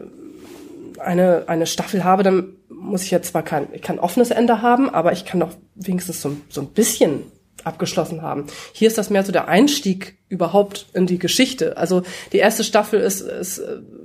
eine 1.03 1.43
eine 1.47 1.65
Staffel 1.65 2.03
habe, 2.03 2.23
dann 2.23 2.55
muss 2.69 3.03
ich 3.03 3.11
jetzt 3.11 3.31
zwar 3.31 3.43
kein 3.43 3.67
ich 3.73 3.81
kann 3.81 3.99
offenes 3.99 4.31
Ende 4.31 4.61
haben, 4.61 4.89
aber 4.89 5.11
ich 5.11 5.25
kann 5.25 5.39
doch 5.39 5.51
wenigstens 5.75 6.21
so, 6.21 6.35
so 6.49 6.61
ein 6.61 6.67
bisschen 6.67 7.23
abgeschlossen 7.63 8.21
haben. 8.21 8.47
Hier 8.73 8.87
ist 8.87 8.97
das 8.97 9.09
mehr 9.09 9.23
so 9.23 9.31
der 9.31 9.47
Einstieg 9.47 10.17
überhaupt 10.29 10.87
in 10.93 11.05
die 11.05 11.19
Geschichte. 11.19 11.77
Also 11.77 12.01
die 12.31 12.37
erste 12.37 12.63
Staffel 12.63 12.99
ist, 12.99 13.21
ist 13.21 13.61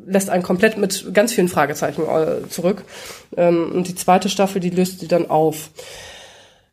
lässt 0.07 0.31
einen 0.31 0.43
komplett 0.43 0.79
mit 0.79 1.13
ganz 1.15 1.33
vielen 1.33 1.49
Fragezeichen 1.49 2.03
äh, 2.03 2.49
zurück 2.49 2.85
ähm, 3.37 3.73
und 3.73 3.89
die 3.89 3.95
zweite 3.95 4.29
Staffel, 4.29 4.61
die 4.61 4.71
löst 4.71 5.03
die 5.03 5.09
dann 5.09 5.29
auf. 5.29 5.71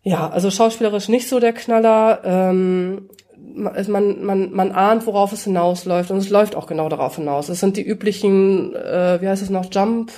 Ja, 0.03 0.29
also 0.29 0.51
schauspielerisch 0.51 1.07
nicht 1.07 1.29
so 1.29 1.39
der 1.39 1.53
Knaller. 1.53 2.21
Ähm, 2.25 3.09
man, 3.43 3.91
man, 3.91 4.23
man, 4.23 4.51
man 4.51 4.71
ahnt, 4.71 5.05
worauf 5.05 5.33
es 5.33 5.43
hinausläuft 5.43 6.11
und 6.11 6.17
es 6.17 6.29
läuft 6.29 6.55
auch 6.55 6.67
genau 6.67 6.89
darauf 6.89 7.15
hinaus. 7.15 7.49
Es 7.49 7.59
sind 7.59 7.77
die 7.77 7.85
üblichen, 7.85 8.75
äh, 8.75 9.19
wie 9.21 9.27
heißt 9.27 9.41
es 9.41 9.49
noch, 9.49 9.65
Jump, 9.71 10.11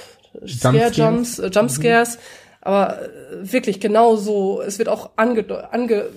Scare. 0.46 0.92
Jumps, 0.92 1.40
äh, 1.40 1.50
Jump 1.52 1.70
Scares, 1.70 2.20
aber 2.62 3.02
äh, 3.02 3.08
wirklich 3.52 3.80
genau 3.80 4.16
so. 4.16 4.62
Es 4.62 4.80
wird 4.80 4.90
auch 4.90 5.12
ange, 5.16 5.46
ange 5.72 6.10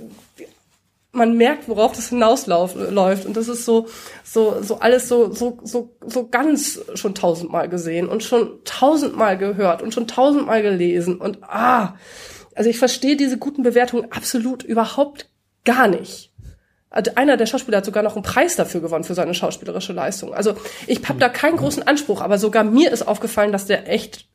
man 1.12 1.36
merkt, 1.36 1.68
worauf 1.68 1.92
das 1.92 2.11
hinausläuft. 2.11 2.76
Und 3.26 3.36
das 3.36 3.48
ist 3.48 3.64
so, 3.64 3.88
so, 4.22 4.62
so 4.62 4.78
alles 4.78 5.09
so, 5.09 5.32
so, 5.32 5.59
so, 5.62 5.96
so 6.04 6.28
ganz 6.28 6.80
schon 6.94 7.14
tausendmal 7.14 7.68
gesehen 7.68 8.09
und 8.09 8.22
schon 8.22 8.61
tausendmal 8.64 9.38
gehört 9.38 9.82
und 9.82 9.94
schon 9.94 10.06
tausendmal 10.06 10.62
gelesen 10.62 11.16
und 11.16 11.42
ah, 11.42 11.94
also 12.54 12.70
ich 12.70 12.78
verstehe 12.78 13.16
diese 13.16 13.38
guten 13.38 13.62
Bewertungen 13.62 14.11
absolut 14.11 14.64
überhaupt 14.64 15.30
gar 15.64 15.86
nicht. 15.86 16.28
Also 16.91 17.12
einer 17.16 17.36
der 17.36 17.47
Schauspieler 17.47 17.78
hat 17.78 17.84
sogar 17.84 18.03
noch 18.03 18.14
einen 18.16 18.22
Preis 18.22 18.57
dafür 18.57 18.80
gewonnen 18.80 19.05
für 19.05 19.14
seine 19.14 19.34
schauspielerische 19.34 19.93
Leistung. 19.93 20.32
Also 20.32 20.55
ich 20.86 21.07
habe 21.09 21.18
da 21.18 21.28
keinen 21.28 21.57
großen 21.57 21.86
Anspruch, 21.86 22.22
aber 22.22 22.39
sogar 22.39 22.64
mir 22.64 22.91
ist 22.91 23.07
aufgefallen, 23.07 23.53
dass 23.53 23.66
der 23.66 23.89
echt 23.91 24.26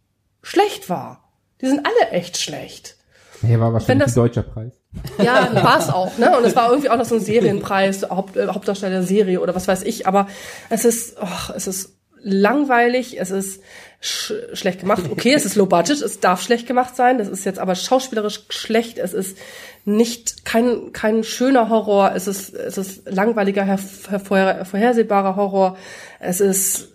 schlecht 0.44 0.90
war. 0.90 1.32
Die 1.62 1.68
sind 1.68 1.86
alle 1.86 2.12
echt 2.12 2.38
schlecht. 2.38 2.98
Ja, 3.42 3.60
war 3.60 3.74
wahrscheinlich 3.74 4.08
ein 4.08 4.14
deutscher 4.14 4.44
Preis. 4.44 4.74
Ja, 5.18 5.50
war 5.64 5.80
es 5.80 5.90
auch, 5.90 6.18
ne? 6.18 6.38
Und 6.38 6.46
es 6.46 6.56
war 6.56 6.70
irgendwie 6.70 6.90
auch 6.90 6.98
noch 6.98 7.06
so 7.06 7.16
ein 7.16 7.22
Serienpreis, 7.22 8.04
Haupt, 8.10 8.38
äh, 8.38 8.48
Hauptdarsteller 8.48 9.04
Serie 9.04 9.42
oder 9.42 9.56
was 9.56 9.68
weiß 9.68 9.84
ich. 9.84 10.08
Aber 10.08 10.28
es 10.70 10.86
ist, 10.86 11.18
oh, 11.20 11.54
es 11.56 11.68
ist 11.68 11.98
langweilig, 12.24 13.20
es 13.20 13.32
ist 13.32 13.62
sch 14.02 14.34
schlecht 14.54 14.80
gemacht. 14.80 15.04
Okay, 15.10 15.34
es 15.34 15.46
ist 15.46 15.56
low 15.56 15.66
budget, 15.66 16.02
es 16.02 16.20
darf 16.20 16.42
schlecht 16.42 16.68
gemacht 16.68 16.96
sein. 16.96 17.18
Das 17.18 17.28
ist 17.28 17.46
jetzt 17.46 17.60
aber 17.60 17.76
schauspielerisch 17.76 18.46
schlecht. 18.50 18.98
Es 18.98 19.14
ist 19.14 19.38
nicht 19.86 20.46
kein 20.46 20.92
kein 20.94 21.24
schöner 21.24 21.70
Horror. 21.70 22.14
Es 22.16 22.28
ist 22.28 22.54
es 22.54 22.78
ist 22.78 23.10
langweiliger, 23.10 23.64
her, 23.64 23.80
her, 24.10 24.66
vorhersehbarer 24.66 25.36
Horror. 25.36 25.78
Es 26.20 26.42
ist 26.42 26.90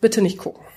bitte 0.00 0.22
nicht 0.22 0.38
gucken. 0.38 0.67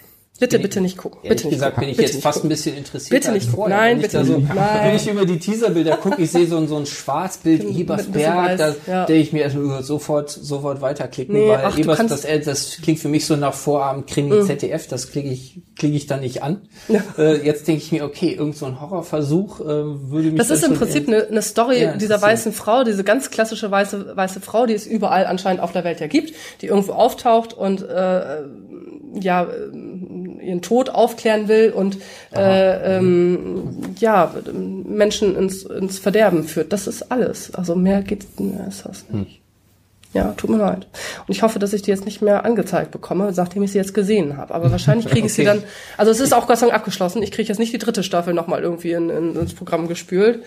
Bitte, 0.42 0.58
bin 0.58 0.64
bitte 0.64 0.80
ich, 0.80 0.84
nicht 0.84 0.98
gucken. 0.98 1.20
Bitte 1.22 1.50
gesagt 1.50 1.78
nicht 1.78 1.80
bin 1.82 1.89
ich 1.92 1.98
bitte 1.98 2.12
jetzt 2.14 2.22
fast 2.24 2.38
gucken. 2.39 2.48
ein 2.48 2.50
bisschen 2.50 2.76
interessiert. 2.76 3.12
Bitte 3.12 3.32
nicht 3.32 3.54
gucken. 3.54 3.70
Nein, 3.70 4.02
bitte 4.02 4.18
da 4.18 4.26
so, 4.26 4.38
nicht. 4.39 4.54
Nein. 4.54 4.80
Wenn 4.84 4.96
ich 4.96 5.08
über 5.08 5.26
die 5.26 5.38
Teaserbilder 5.38 5.98
gucke, 5.98 6.20
ich 6.20 6.32
sehe 6.32 6.48
so, 6.48 6.58
ein- 6.58 6.68
so 6.68 6.78
ein 6.78 6.88
Schwarzbild 6.88 7.64
Ebersberg, 7.64 8.58
da 8.58 8.76
ja. 8.88 9.06
denke 9.06 9.22
ich 9.22 9.34
mir 9.34 9.44
erstmal 9.44 9.84
sofort, 9.84 10.32
sofort 10.32 10.82
weiterklicken, 10.82 11.36
Nee, 11.36 11.48
weil 11.48 11.62
ach, 11.64 11.78
Ebers, 11.78 12.00
das, 12.08 12.26
das 12.44 12.78
klingt 12.82 13.00
für 13.00 13.08
mich 13.10 13.26
so 13.28 13.36
nach 13.36 13.54
Vorabend 13.54 14.08
Krimi 14.08 14.44
ZDF, 14.44 14.88
das 14.88 15.12
klicke 15.12 15.30
ich, 15.30 15.62
klicke 15.78 15.96
ich 15.96 16.08
dann 16.08 16.22
nicht 16.22 16.42
an. 16.42 16.62
Ja. 16.88 17.04
Äh, 17.20 17.46
jetzt 17.46 17.68
denke 17.68 17.84
ich 17.84 17.92
mir, 17.92 18.04
okay, 18.04 18.34
irgend 18.34 18.58
so 18.58 18.66
ein 18.66 18.82
Horrorversuch 18.82 19.60
äh, 19.62 19.66
würde 19.66 20.30
mich 20.32 20.38
Das 20.38 20.50
ist 20.50 20.64
im 20.64 20.74
Prinzip 20.74 21.08
eine, 21.08 21.28
eine 21.28 21.42
Story 21.44 21.82
Ja, 21.84 21.96
dieser 21.96 22.20
weißen 22.20 22.52
Frau, 22.52 22.84
diese 22.84 23.04
ganz 23.04 23.30
klassische 23.30 23.70
weiße, 23.70 24.16
weiße 24.16 24.42
Frau, 24.42 24.66
die 24.66 24.74
es 24.74 24.88
überall 24.88 25.28
anscheinend 25.28 25.62
auf 25.62 25.72
der 25.72 25.84
Welt 25.84 26.00
ja 26.00 26.08
gibt, 26.08 26.34
die 26.62 26.68
irgendwo 26.68 26.94
auftaucht 26.94 27.54
und 27.54 27.82
äh, 27.88 28.42
ja 29.20 29.44
äh, 29.44 29.91
ihren 30.42 30.62
Tod 30.62 30.89
aufklären 30.89 31.48
will 31.48 31.72
und 31.72 31.98
äh, 32.36 32.98
ähm, 32.98 33.96
ja 34.00 34.34
Menschen 34.52 35.36
ins, 35.36 35.64
ins 35.64 36.00
Verderben 36.00 36.44
führt. 36.44 36.74
Das 36.74 36.88
ist 36.88 37.12
alles. 37.12 37.54
Also 37.54 37.76
mehr 37.76 38.02
geht 38.02 38.39
mehr 38.39 38.68
ist 38.68 38.86
das 38.86 39.06
nicht. 39.10 39.42
Ja, 40.14 40.34
tut 40.36 40.50
mir 40.50 40.58
leid. 40.58 40.88
Und 41.26 41.34
ich 41.34 41.42
hoffe, 41.42 41.58
dass 41.58 41.72
ich 41.72 41.84
die 41.84 41.92
jetzt 41.92 42.04
nicht 42.04 42.22
mehr 42.22 42.44
angezeigt 42.44 42.92
bekomme, 42.92 43.32
nachdem 43.34 43.64
ich 43.64 43.72
sie 43.72 43.78
jetzt 43.78 43.94
gesehen 43.94 44.36
habe. 44.36 44.54
Aber 44.54 44.70
wahrscheinlich 44.70 45.08
kriege 45.08 45.28
ich 45.28 45.34
sie 45.34 45.42
Okay. 45.48 45.60
dann. 45.60 45.64
Also 45.98 46.12
es 46.12 46.20
ist 46.20 46.34
auch 46.34 46.48
Gott 46.48 46.58
sei 46.58 46.66
Dank 46.66 46.78
abgeschlossen. 46.78 47.24
Ich 47.24 47.32
kriege 47.32 47.48
jetzt 47.48 47.60
nicht 47.60 47.72
die 47.72 47.78
dritte 47.78 48.04
Staffel 48.04 48.34
nochmal 48.34 48.62
irgendwie 48.62 48.92
in, 48.92 49.10
in, 49.10 49.36
ins 49.36 49.54
Programm 49.54 49.88
gespült. 49.88 50.44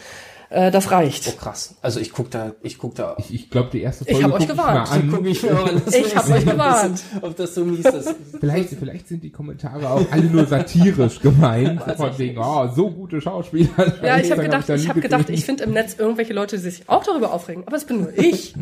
Äh, 0.55 0.71
das 0.71 0.87
Oh 0.87 0.91
reicht. 0.91 1.37
krass. 1.39 1.75
Also 1.83 1.99
ich 1.99 2.13
guck 2.13 2.31
da, 2.31 2.53
ich 2.63 2.79
guck 2.79 2.95
da. 2.95 3.17
Ich, 3.19 3.35
ich 3.35 3.51
glaube, 3.51 3.71
die 3.73 3.83
erste 3.83 4.05
Ich 4.05 4.13
Folge 4.13 4.25
hab 4.27 4.33
euch 4.35 4.47
guck 4.47 4.57
gewarnt. 4.57 4.89
Ich 4.95 5.11
guck 5.11 5.21
an. 5.21 5.83
ich 5.87 5.97
Ich 6.07 6.17
hab 6.17 6.25
sehen, 6.25 6.35
euch 6.37 6.47
gewarnt. 6.47 7.03
Ob 7.23 7.37
das 7.37 7.55
so 7.57 7.65
mies 7.65 7.85
ist. 7.85 8.15
Vielleicht, 8.39 8.69
vielleicht 8.69 9.09
sind 9.09 9.25
die 9.25 9.31
Kommentare 9.31 9.91
auch 9.91 10.07
alle 10.13 10.23
nur 10.25 10.47
satirisch 10.47 11.19
gemeint. 11.21 11.83
Von 11.97 12.19
wegen, 12.19 12.39
oh, 12.39 12.69
so 12.75 12.89
gute 12.91 13.21
Schauspieler. 13.21 13.69
Ja, 14.03 14.19
ich 14.19 14.31
habe 14.31 14.43
gedacht, 14.43 14.69
da 14.69 14.75
ich 14.77 14.83
nie 14.85 14.89
habe 14.91 15.01
gedacht, 15.01 15.29
ich 15.29 15.45
finde 15.45 15.65
im 15.65 15.73
Netz 15.73 15.97
irgendwelche 15.99 16.33
Leute, 16.35 16.57
die 16.57 16.63
sich 16.63 16.89
auch 16.89 17.03
darüber 17.03 17.33
aufregen. 17.33 17.65
Aber 17.67 17.77
es 17.77 17.85
bin 17.85 18.03
nur 18.03 18.17
ich. 18.17 18.55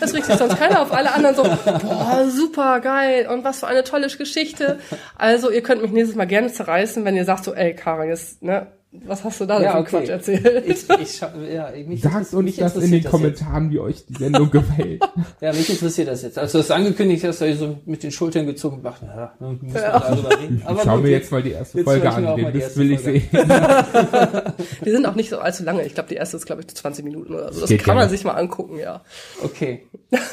Das 0.00 0.14
regt 0.14 0.26
sich 0.26 0.36
sonst 0.36 0.56
keiner 0.58 0.80
auf. 0.82 0.92
Alle 0.92 1.12
anderen 1.12 1.34
so, 1.34 1.42
boah, 1.42 2.24
super 2.30 2.78
geil 2.80 3.26
und 3.28 3.42
was 3.42 3.58
für 3.60 3.66
eine 3.66 3.82
tolle 3.82 4.06
Geschichte. 4.08 4.78
Also 5.16 5.50
ihr 5.50 5.62
könnt 5.62 5.82
mich 5.82 5.90
nächstes 5.90 6.16
Mal 6.16 6.26
gerne 6.26 6.52
zerreißen, 6.52 7.04
wenn 7.04 7.16
ihr 7.16 7.24
sagt 7.24 7.44
so, 7.44 7.52
ey, 7.54 7.74
Karin, 7.74 8.08
jetzt, 8.10 8.42
ne, 8.42 8.68
was 9.06 9.24
hast 9.24 9.40
du 9.40 9.46
da 9.46 9.58
für 9.58 9.70
einen 9.74 9.84
Quatsch 9.86 10.08
erzählt? 10.10 10.64
Ich, 10.66 10.84
ich, 11.00 11.20
ja, 11.20 11.70
mich 11.86 12.02
Sagt 12.02 12.34
uns 12.34 12.44
mich 12.44 12.56
das 12.56 12.76
in 12.76 12.82
den 12.82 13.00
jetzt. 13.00 13.10
Kommentaren, 13.10 13.70
wie 13.70 13.78
euch 13.78 14.04
die 14.06 14.14
Sendung 14.14 14.50
gefällt. 14.50 15.02
Ja, 15.40 15.52
mich 15.52 15.68
interessiert 15.70 16.08
das 16.08 16.22
jetzt. 16.22 16.38
Als 16.38 16.52
du 16.52 16.58
das 16.58 16.70
angekündigt 16.70 17.24
hast, 17.24 17.40
habe 17.40 17.50
ich 17.50 17.58
so 17.58 17.78
mit 17.86 18.02
den 18.02 18.12
Schultern 18.12 18.46
gezogen 18.46 18.76
und 18.76 18.82
dachte, 18.84 19.06
ja, 19.06 19.32
müssen 19.40 19.72
wir 19.74 19.80
Ja. 19.80 19.98
darüber 19.98 20.38
reden. 20.38 20.58
Ich 20.60 20.66
Aber 20.66 20.82
schau 20.84 20.94
gut, 20.96 21.02
mir 21.04 21.10
jetzt 21.10 21.32
mal 21.32 21.42
die 21.42 21.50
erste 21.52 21.78
jetzt 21.78 21.84
Folge 21.84 22.10
an. 22.10 22.36
Den 22.36 22.54
erste 22.60 22.80
will 22.80 22.92
ich 22.92 23.00
sehen. 23.00 23.22
Die 24.84 24.90
sind 24.90 25.06
auch 25.06 25.14
nicht 25.14 25.30
so 25.30 25.38
allzu 25.38 25.64
lange. 25.64 25.84
Ich 25.84 25.94
glaube, 25.94 26.08
die 26.10 26.14
erste 26.16 26.36
ist, 26.36 26.46
glaube 26.46 26.60
ich, 26.62 26.68
20 26.68 27.04
Minuten 27.04 27.34
oder 27.34 27.52
so. 27.52 27.60
Das 27.62 27.70
Geht 27.70 27.82
kann 27.82 27.96
man 27.96 28.02
gerne. 28.02 28.10
sich 28.16 28.24
mal 28.24 28.34
angucken, 28.34 28.78
ja. 28.78 29.00
Okay. 29.42 29.86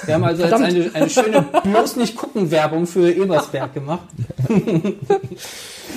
Wir 0.05 0.14
haben 0.14 0.24
also 0.24 0.43
jetzt 0.43 0.53
eine, 0.53 0.91
eine 0.93 1.10
schöne 1.10 1.45
bloß 1.64 1.95
nicht 1.95 2.16
gucken 2.18 2.51
Werbung 2.51 2.86
für 2.86 3.10
Ebersberg 3.12 3.74
gemacht. 3.74 4.07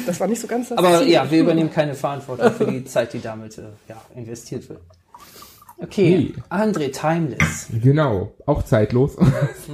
Das 0.07 0.21
war 0.21 0.29
nicht 0.29 0.41
so 0.41 0.47
ganz 0.47 0.69
das 0.69 0.79
Aber 0.79 1.01
Ziel. 1.01 1.11
ja, 1.11 1.31
wir 1.31 1.41
übernehmen 1.41 1.71
keine 1.71 1.95
Verantwortung 1.95 2.53
für 2.53 2.67
die 2.67 2.85
Zeit, 2.85 3.13
die 3.13 3.21
damit 3.21 3.59
äh, 3.59 3.63
ja, 3.89 4.01
investiert 4.15 4.69
wird. 4.69 4.81
Okay, 5.79 6.33
Nee. 6.37 6.43
André 6.49 6.93
Timeless. 6.93 7.69
Genau, 7.83 8.33
auch 8.47 8.63
zeitlos. 8.63 9.17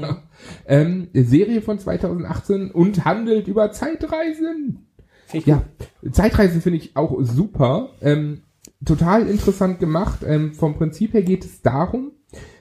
ähm, 0.66 1.09
Serie 1.12 1.61
von 1.61 1.79
2018 1.79 2.70
und 2.70 3.05
handelt 3.05 3.47
über 3.49 3.72
Zeitreisen. 3.72 4.87
Finde 5.26 5.43
ich 5.43 5.47
Ja, 5.47 5.62
Zeitreisen 6.11 6.62
finde 6.62 6.79
ich 6.79 6.97
auch 6.97 7.14
super. 7.22 7.91
Ähm, 8.01 8.43
total 8.85 9.29
interessant 9.29 9.81
gemacht. 9.81 10.20
Ähm, 10.26 10.55
vom 10.55 10.76
Prinzip 10.76 11.12
her 11.12 11.22
geht 11.22 11.45
es 11.45 11.61
darum, 11.61 12.12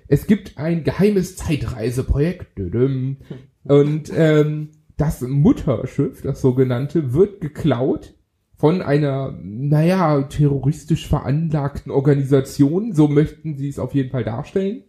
es 0.09 0.28
gibt 0.28 0.57
ein 0.57 0.84
geheimes 0.84 1.36
Zeitreiseprojekt. 1.38 2.57
Düdüm. 2.57 3.18
Und 3.63 4.11
ähm, 4.15 4.72
das 4.97 5.21
Mutterschiff, 5.21 6.21
das 6.21 6.41
sogenannte, 6.41 7.13
wird 7.13 7.39
geklaut 7.39 8.15
von 8.55 8.81
einer, 8.81 9.37
naja, 9.41 10.23
terroristisch 10.23 11.07
veranlagten 11.07 11.91
Organisation. 11.91 12.93
So 12.93 13.07
möchten 13.07 13.55
sie 13.55 13.69
es 13.69 13.79
auf 13.79 13.93
jeden 13.93 14.09
Fall 14.09 14.23
darstellen. 14.23 14.83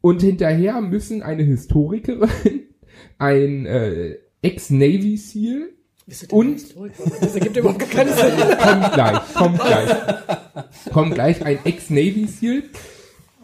Und 0.00 0.22
hinterher 0.22 0.80
müssen 0.80 1.22
eine 1.22 1.42
Historikerin, 1.42 2.28
ein 3.18 3.66
äh, 3.66 4.16
Ex-Navy 4.42 5.16
SEAL 5.16 5.74
Historiker? 6.06 7.00
Das 7.20 7.34
ergibt 7.34 7.56
überhaupt 7.56 7.90
keinen 7.90 8.12
Sinn. 8.12 8.32
kommt 8.58 8.92
gleich, 8.92 9.34
kommt 9.34 9.58
gleich. 9.58 9.90
Kommt 10.92 11.14
gleich 11.14 11.44
ein 11.44 11.58
Ex-Navy 11.64 12.26
SEAL. 12.26 12.62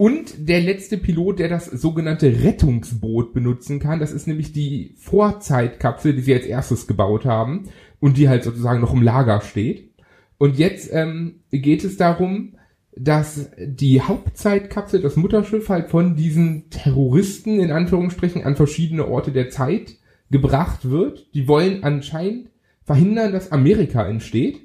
Und 0.01 0.49
der 0.49 0.63
letzte 0.63 0.97
Pilot, 0.97 1.41
der 1.41 1.51
das 1.51 1.67
sogenannte 1.67 2.43
Rettungsboot 2.43 3.35
benutzen 3.35 3.81
kann. 3.81 4.01
Das 4.01 4.13
ist 4.13 4.27
nämlich 4.27 4.51
die 4.51 4.95
Vorzeitkapsel, 4.97 6.15
die 6.15 6.23
sie 6.23 6.33
als 6.33 6.47
erstes 6.47 6.87
gebaut 6.87 7.27
haben 7.27 7.69
und 8.01 8.17
die 8.17 8.27
halt 8.27 8.43
sozusagen 8.43 8.81
noch 8.81 8.95
im 8.95 9.03
Lager 9.03 9.43
steht. 9.43 9.91
Und 10.39 10.57
jetzt 10.57 10.89
ähm, 10.91 11.41
geht 11.51 11.85
es 11.85 11.99
darum, 11.99 12.55
dass 12.97 13.51
die 13.59 14.01
Hauptzeitkapsel, 14.01 15.03
das 15.03 15.17
Mutterschiff, 15.17 15.69
halt 15.69 15.91
von 15.91 16.17
diesen 16.17 16.71
Terroristen 16.71 17.61
in 17.61 17.71
Anführungsstrichen 17.71 18.43
an 18.43 18.57
verschiedene 18.57 19.07
Orte 19.07 19.33
der 19.33 19.51
Zeit 19.51 19.99
gebracht 20.31 20.89
wird. 20.89 21.29
Die 21.35 21.47
wollen 21.47 21.85
anscheinend 21.85 22.49
verhindern, 22.85 23.33
dass 23.33 23.53
Amerika 23.53 24.09
entsteht 24.09 24.63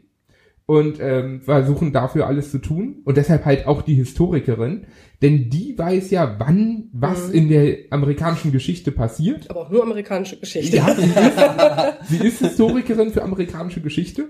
und 0.67 0.99
ähm, 0.99 1.41
versuchen 1.41 1.93
dafür 1.93 2.27
alles 2.27 2.51
zu 2.51 2.57
tun. 2.57 3.01
Und 3.05 3.17
deshalb 3.17 3.45
halt 3.45 3.67
auch 3.67 3.83
die 3.83 3.93
Historikerin, 3.93 4.87
denn 5.21 5.49
die 5.49 5.77
weiß 5.77 6.09
ja, 6.09 6.35
wann 6.39 6.89
was 6.91 7.29
in 7.29 7.49
der 7.49 7.77
amerikanischen 7.91 8.51
Geschichte 8.51 8.91
passiert. 8.91 9.49
Aber 9.49 9.61
auch 9.61 9.69
nur 9.69 9.83
amerikanische 9.83 10.37
Geschichte. 10.37 10.77
Ja, 10.77 10.95
sie 10.95 11.03
ist, 11.03 12.09
sie 12.09 12.27
ist 12.27 12.39
Historikerin 12.39 13.11
für 13.11 13.23
amerikanische 13.23 13.81
Geschichte. 13.81 14.29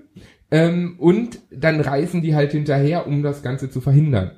Ähm, 0.52 0.96
und 0.98 1.40
dann 1.52 1.80
reisen 1.80 2.22
die 2.22 2.36
halt 2.36 2.52
hinterher, 2.52 3.08
um 3.08 3.24
das 3.24 3.42
Ganze 3.42 3.70
zu 3.70 3.80
verhindern. 3.80 4.32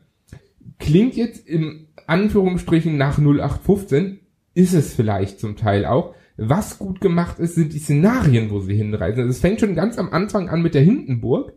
Klingt 0.79 1.15
jetzt 1.15 1.47
im 1.47 1.87
Anführungsstrichen 2.05 2.95
nach 2.95 3.17
0815, 3.17 4.19
ist 4.53 4.73
es 4.73 4.93
vielleicht 4.93 5.39
zum 5.39 5.55
Teil 5.55 5.85
auch. 5.85 6.13
Was 6.37 6.77
gut 6.77 7.01
gemacht 7.01 7.39
ist, 7.39 7.55
sind 7.55 7.73
die 7.73 7.79
Szenarien, 7.79 8.51
wo 8.51 8.59
sie 8.59 8.75
hinreisen. 8.75 9.21
Also 9.21 9.31
es 9.31 9.39
fängt 9.39 9.59
schon 9.59 9.73
ganz 9.73 9.97
am 9.97 10.11
Anfang 10.11 10.49
an 10.49 10.61
mit 10.61 10.75
der 10.75 10.83
Hindenburg. 10.83 11.53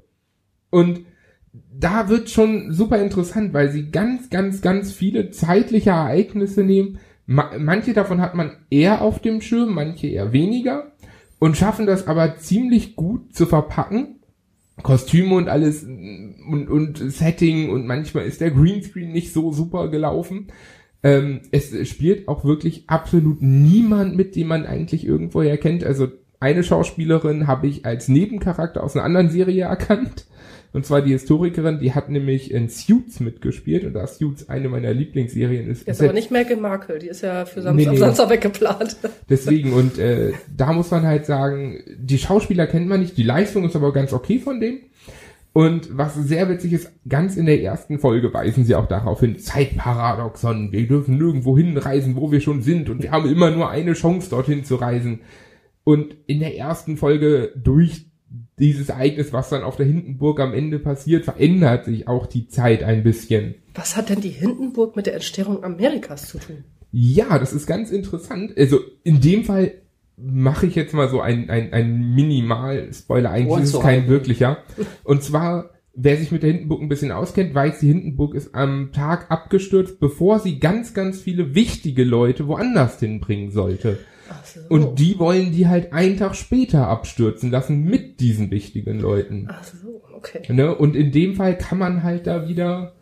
Und 0.70 1.00
da 1.72 2.08
wird 2.08 2.30
schon 2.30 2.72
super 2.72 2.98
interessant, 2.98 3.52
weil 3.52 3.70
sie 3.70 3.90
ganz, 3.90 4.30
ganz, 4.30 4.62
ganz 4.62 4.92
viele 4.92 5.30
zeitliche 5.30 5.90
Ereignisse 5.90 6.62
nehmen. 6.62 6.98
Ma 7.26 7.50
manche 7.58 7.92
davon 7.92 8.20
hat 8.20 8.34
man 8.34 8.52
eher 8.70 9.02
auf 9.02 9.20
dem 9.20 9.40
Schirm, 9.40 9.74
manche 9.74 10.06
eher 10.06 10.32
weniger. 10.32 10.92
Und 11.38 11.56
schaffen 11.56 11.86
das 11.86 12.06
aber 12.06 12.36
ziemlich 12.36 12.96
gut 12.96 13.34
zu 13.34 13.46
verpacken. 13.46 14.16
Kostüme 14.82 15.34
und 15.34 15.48
alles 15.48 15.82
und, 15.82 16.68
und 16.68 16.98
Setting 16.98 17.70
und 17.70 17.86
manchmal 17.86 18.24
ist 18.24 18.40
der 18.40 18.50
Greenscreen 18.50 19.12
nicht 19.12 19.32
so 19.32 19.52
super 19.52 19.88
gelaufen. 19.88 20.48
Ähm, 21.02 21.40
es 21.50 21.88
spielt 21.88 22.28
auch 22.28 22.44
wirklich 22.44 22.84
absolut 22.88 23.40
niemand 23.40 24.16
mit, 24.16 24.36
den 24.36 24.46
man 24.46 24.66
eigentlich 24.66 25.04
irgendwoher 25.04 25.56
kennt. 25.56 25.84
Also 25.84 26.08
eine 26.40 26.64
Schauspielerin 26.64 27.46
habe 27.46 27.66
ich 27.66 27.84
als 27.84 28.08
Nebencharakter 28.08 28.82
aus 28.82 28.96
einer 28.96 29.04
anderen 29.04 29.28
Serie 29.30 29.64
erkannt. 29.64 30.26
Und 30.72 30.86
zwar 30.86 31.02
die 31.02 31.10
Historikerin, 31.10 31.80
die 31.80 31.94
hat 31.94 32.10
nämlich 32.10 32.52
in 32.52 32.68
Suits 32.68 33.18
mitgespielt 33.18 33.84
und 33.84 33.92
da 33.92 34.06
Suits 34.06 34.48
eine 34.48 34.68
meiner 34.68 34.94
Lieblingsserien 34.94 35.68
ist. 35.68 35.86
Jetzt 35.86 36.00
aber 36.00 36.12
nicht 36.12 36.30
Meghan 36.30 36.60
Markle, 36.60 37.00
die 37.00 37.08
ist 37.08 37.22
ja 37.22 37.44
für 37.44 37.60
Samstag, 37.60 37.86
nee, 37.86 37.92
nee. 37.92 37.98
Samstag 37.98 38.30
weggeplant. 38.30 38.96
Deswegen, 39.28 39.72
und 39.72 39.98
äh, 39.98 40.32
da 40.56 40.72
muss 40.72 40.92
man 40.92 41.04
halt 41.04 41.26
sagen, 41.26 41.80
die 41.98 42.18
Schauspieler 42.18 42.68
kennt 42.68 42.88
man 42.88 43.00
nicht, 43.00 43.16
die 43.16 43.24
Leistung 43.24 43.64
ist 43.64 43.74
aber 43.74 43.92
ganz 43.92 44.12
okay 44.12 44.38
von 44.38 44.60
dem. 44.60 44.78
Und 45.52 45.98
was 45.98 46.14
sehr 46.14 46.48
witzig 46.48 46.72
ist, 46.72 46.92
ganz 47.08 47.36
in 47.36 47.46
der 47.46 47.60
ersten 47.60 47.98
Folge 47.98 48.32
weisen 48.32 48.64
sie 48.64 48.76
auch 48.76 48.86
darauf 48.86 49.18
hin, 49.18 49.36
Zeitparadoxon, 49.40 50.70
wir 50.70 50.86
dürfen 50.86 51.18
nirgendwo 51.18 51.58
hinreisen, 51.58 52.14
wo 52.14 52.30
wir 52.30 52.40
schon 52.40 52.62
sind 52.62 52.88
und 52.88 53.02
wir 53.02 53.10
haben 53.10 53.28
immer 53.28 53.50
nur 53.50 53.68
eine 53.68 53.94
Chance, 53.94 54.30
dorthin 54.30 54.62
zu 54.62 54.76
reisen. 54.76 55.22
Und 55.84 56.14
in 56.26 56.40
der 56.40 56.56
ersten 56.56 56.96
Folge 56.96 57.52
durch 57.56 58.06
dieses 58.58 58.90
Ereignis, 58.90 59.32
was 59.32 59.48
dann 59.48 59.62
auf 59.62 59.76
der 59.76 59.86
Hindenburg 59.86 60.38
am 60.40 60.52
Ende 60.52 60.78
passiert, 60.78 61.24
verändert 61.24 61.86
sich 61.86 62.06
auch 62.06 62.26
die 62.26 62.48
Zeit 62.48 62.82
ein 62.82 63.02
bisschen. 63.02 63.54
Was 63.74 63.96
hat 63.96 64.10
denn 64.10 64.20
die 64.20 64.28
Hindenburg 64.28 64.96
mit 64.96 65.06
der 65.06 65.14
Entstehung 65.14 65.64
Amerikas 65.64 66.28
zu 66.28 66.38
tun? 66.38 66.64
Ja, 66.92 67.38
das 67.38 67.52
ist 67.52 67.66
ganz 67.66 67.90
interessant. 67.90 68.56
Also 68.56 68.80
in 69.04 69.20
dem 69.20 69.44
Fall 69.44 69.72
mache 70.16 70.66
ich 70.66 70.74
jetzt 70.74 70.92
mal 70.92 71.08
so 71.08 71.20
ein, 71.20 71.48
ein, 71.48 71.72
ein 71.72 72.14
Minimal-Spoiler. 72.14 73.30
Eigentlich 73.30 73.64
ist 73.64 73.74
es 73.74 73.80
kein 73.80 74.08
wirklicher. 74.08 74.58
Und 75.04 75.22
zwar, 75.22 75.70
wer 75.94 76.16
sich 76.16 76.30
mit 76.30 76.42
der 76.42 76.50
Hindenburg 76.50 76.82
ein 76.82 76.88
bisschen 76.88 77.12
auskennt, 77.12 77.54
weiß, 77.54 77.80
die 77.80 77.88
Hindenburg 77.88 78.34
ist 78.34 78.54
am 78.54 78.90
Tag 78.92 79.30
abgestürzt, 79.30 80.00
bevor 80.00 80.40
sie 80.40 80.58
ganz, 80.58 80.92
ganz 80.92 81.20
viele 81.20 81.54
wichtige 81.54 82.04
Leute 82.04 82.46
woanders 82.48 83.00
hinbringen 83.00 83.50
sollte. 83.50 83.98
So. 84.54 84.60
Und 84.68 84.98
die 84.98 85.18
wollen 85.18 85.52
die 85.52 85.68
halt 85.68 85.92
einen 85.92 86.16
Tag 86.16 86.34
später 86.36 86.88
abstürzen 86.88 87.50
lassen 87.50 87.84
mit 87.84 88.20
diesen 88.20 88.50
wichtigen 88.50 88.98
Leuten. 89.00 89.48
Ach 89.50 89.64
so, 89.64 90.02
okay. 90.14 90.52
Ne? 90.52 90.74
Und 90.74 90.96
in 90.96 91.12
dem 91.12 91.34
Fall 91.34 91.56
kann 91.56 91.78
man 91.78 92.02
halt 92.02 92.26
da 92.26 92.48
wieder 92.48 92.92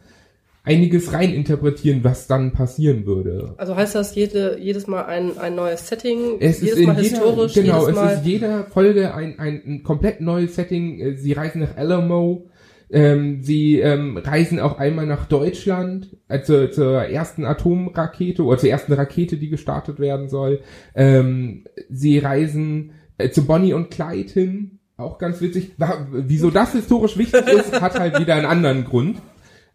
einiges 0.69 1.13
reininterpretieren, 1.13 2.05
was 2.05 2.27
dann 2.27 2.53
passieren 2.53 3.07
würde. 3.07 3.55
Also 3.57 3.75
heißt 3.75 3.95
das 3.95 4.15
jede, 4.15 4.59
jedes 4.61 4.87
Mal 4.87 5.07
ein, 5.07 5.39
ein 5.39 5.55
neues 5.55 5.89
Setting, 5.89 6.37
es 6.41 6.61
jedes 6.61 6.79
ist 6.79 6.87
Mal 6.87 7.01
jeder, 7.01 7.17
historisch? 7.17 7.55
Genau, 7.55 7.87
es 7.87 7.95
Mal 7.95 8.15
ist 8.15 8.27
jeder 8.27 8.65
Folge 8.65 9.15
ein, 9.15 9.39
ein, 9.39 9.63
ein 9.67 9.83
komplett 9.83 10.21
neues 10.21 10.55
Setting. 10.57 11.17
Sie 11.17 11.33
reisen 11.33 11.63
nach 11.63 11.77
Alamo, 11.77 12.48
ähm, 12.91 13.43
sie 13.43 13.81
ähm, 13.81 14.17
reisen 14.17 14.61
auch 14.61 14.79
einmal 14.79 15.07
nach 15.07 15.27
Deutschland, 15.27 16.17
also 16.27 16.69
zur 16.69 17.03
ersten 17.03 17.45
Atomrakete 17.45 18.43
oder 18.43 18.59
zur 18.59 18.71
ersten 18.71 18.93
Rakete, 18.93 19.37
die 19.37 19.51
gestartet 19.51 20.01
werden 20.01 20.29
soll. 20.29 20.61
Ähm, 20.95 21.65
sie 21.91 22.19
reisen 22.19 22.93
äh, 23.19 23.31
zu 23.31 23.47
Bonnie 23.47 23.75
und 23.75 23.91
Clyde 23.91 24.33
hin, 24.33 24.79
auch 24.97 25.19
ganz 25.19 25.41
witzig. 25.41 25.73
Wieso 26.11 26.51
das 26.51 26.73
historisch 26.73 27.19
wichtig 27.19 27.47
ist, 27.49 27.73
hat 27.81 27.99
halt 27.99 28.19
wieder 28.19 28.35
einen 28.35 28.47
anderen 28.47 28.85
Grund. 28.85 29.19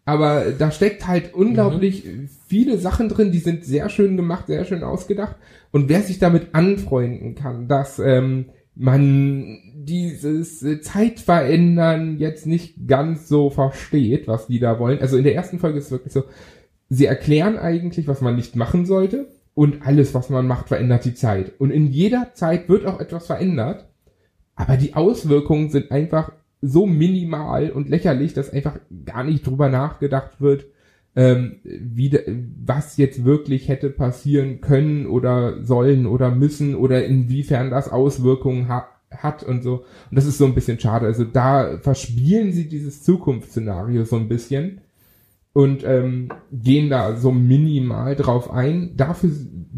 Aber 0.04 0.46
da 0.58 0.70
steckt 0.70 1.06
halt 1.06 1.32
unglaublich 1.32 2.04
mhm. 2.04 2.28
viele 2.46 2.78
Sachen 2.78 3.08
drin, 3.08 3.32
die 3.32 3.38
sind 3.38 3.64
sehr 3.64 3.88
schön 3.88 4.16
gemacht, 4.16 4.48
sehr 4.48 4.64
schön 4.64 4.82
ausgedacht. 4.82 5.36
Und 5.70 5.88
wer 5.88 6.02
sich 6.02 6.18
damit 6.18 6.54
anfreunden 6.54 7.34
kann, 7.34 7.68
dass 7.68 7.98
ähm, 7.98 8.50
man 8.76 9.58
dieses 9.74 10.62
äh, 10.62 10.80
Zeitverändern 10.80 12.18
jetzt 12.18 12.46
nicht 12.46 12.88
ganz 12.88 13.28
so 13.28 13.50
versteht, 13.50 14.26
was 14.26 14.46
die 14.48 14.58
da 14.58 14.78
wollen. 14.78 15.00
Also 15.00 15.16
in 15.16 15.24
der 15.24 15.34
ersten 15.34 15.58
Folge 15.58 15.78
ist 15.78 15.86
es 15.86 15.90
wirklich 15.92 16.12
so, 16.12 16.24
sie 16.88 17.06
erklären 17.06 17.56
eigentlich, 17.56 18.08
was 18.08 18.20
man 18.20 18.36
nicht 18.36 18.56
machen 18.56 18.84
sollte 18.86 19.28
und 19.54 19.86
alles, 19.86 20.14
was 20.14 20.30
man 20.30 20.46
macht, 20.46 20.68
verändert 20.68 21.04
die 21.04 21.14
Zeit. 21.14 21.52
Und 21.58 21.70
in 21.70 21.86
jeder 21.86 22.32
Zeit 22.34 22.68
wird 22.68 22.86
auch 22.86 23.00
etwas 23.00 23.26
verändert, 23.26 23.88
aber 24.56 24.76
die 24.76 24.94
Auswirkungen 24.94 25.70
sind 25.70 25.90
einfach 25.90 26.32
so 26.60 26.86
minimal 26.86 27.70
und 27.70 27.88
lächerlich, 27.88 28.32
dass 28.32 28.50
einfach 28.50 28.78
gar 29.04 29.22
nicht 29.22 29.46
drüber 29.46 29.68
nachgedacht 29.68 30.40
wird, 30.40 30.66
ähm, 31.16 31.56
wie, 31.64 32.18
was 32.64 32.96
jetzt 32.96 33.24
wirklich 33.24 33.68
hätte 33.68 33.90
passieren 33.90 34.60
können 34.60 35.06
oder 35.06 35.62
sollen 35.62 36.06
oder 36.06 36.30
müssen 36.30 36.74
oder 36.74 37.04
inwiefern 37.04 37.70
das 37.70 37.90
Auswirkungen 37.90 38.68
hat 38.68 38.86
hat 39.10 39.44
und 39.44 39.62
so. 39.62 39.84
Und 40.10 40.16
das 40.16 40.26
ist 40.26 40.38
so 40.38 40.44
ein 40.44 40.54
bisschen 40.54 40.80
schade. 40.80 41.06
Also 41.06 41.24
da 41.24 41.78
verspielen 41.78 42.52
sie 42.52 42.68
dieses 42.68 43.02
Zukunftsszenario 43.02 44.04
so 44.04 44.16
ein 44.16 44.28
bisschen 44.28 44.80
und 45.52 45.84
ähm, 45.84 46.30
gehen 46.50 46.90
da 46.90 47.16
so 47.16 47.30
minimal 47.30 48.16
drauf 48.16 48.50
ein. 48.50 48.96
Dafür 48.96 49.30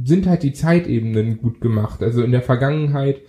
sind 0.04 0.26
halt 0.26 0.42
die 0.42 0.54
Zeitebenen 0.54 1.38
gut 1.38 1.60
gemacht. 1.60 2.02
Also 2.02 2.22
in 2.22 2.32
der 2.32 2.42
Vergangenheit, 2.42 3.20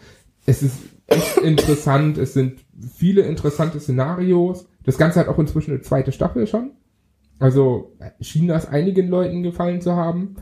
es 0.45 0.63
ist 0.63 0.79
echt 1.07 1.37
interessant, 1.39 2.17
es 2.17 2.33
sind 2.33 2.59
viele 2.95 3.21
interessante 3.21 3.79
Szenarios. 3.79 4.65
Das 4.83 4.97
Ganze 4.97 5.19
hat 5.19 5.27
auch 5.27 5.39
inzwischen 5.39 5.71
eine 5.71 5.81
zweite 5.81 6.13
Staffel 6.13 6.47
schon. 6.47 6.71
Also 7.39 7.95
schien 8.19 8.47
das 8.47 8.67
einigen 8.67 9.07
Leuten 9.09 9.43
gefallen 9.43 9.81
zu 9.81 9.95
haben. 9.95 10.35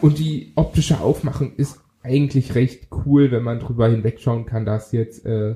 Und 0.00 0.18
die 0.18 0.52
optische 0.56 1.00
Aufmachung 1.00 1.54
ist 1.56 1.80
eigentlich 2.02 2.54
recht 2.54 2.88
cool, 3.06 3.30
wenn 3.30 3.42
man 3.42 3.60
drüber 3.60 3.88
hinwegschauen 3.88 4.46
kann, 4.46 4.64
dass 4.64 4.92
jetzt 4.92 5.24
äh, 5.24 5.54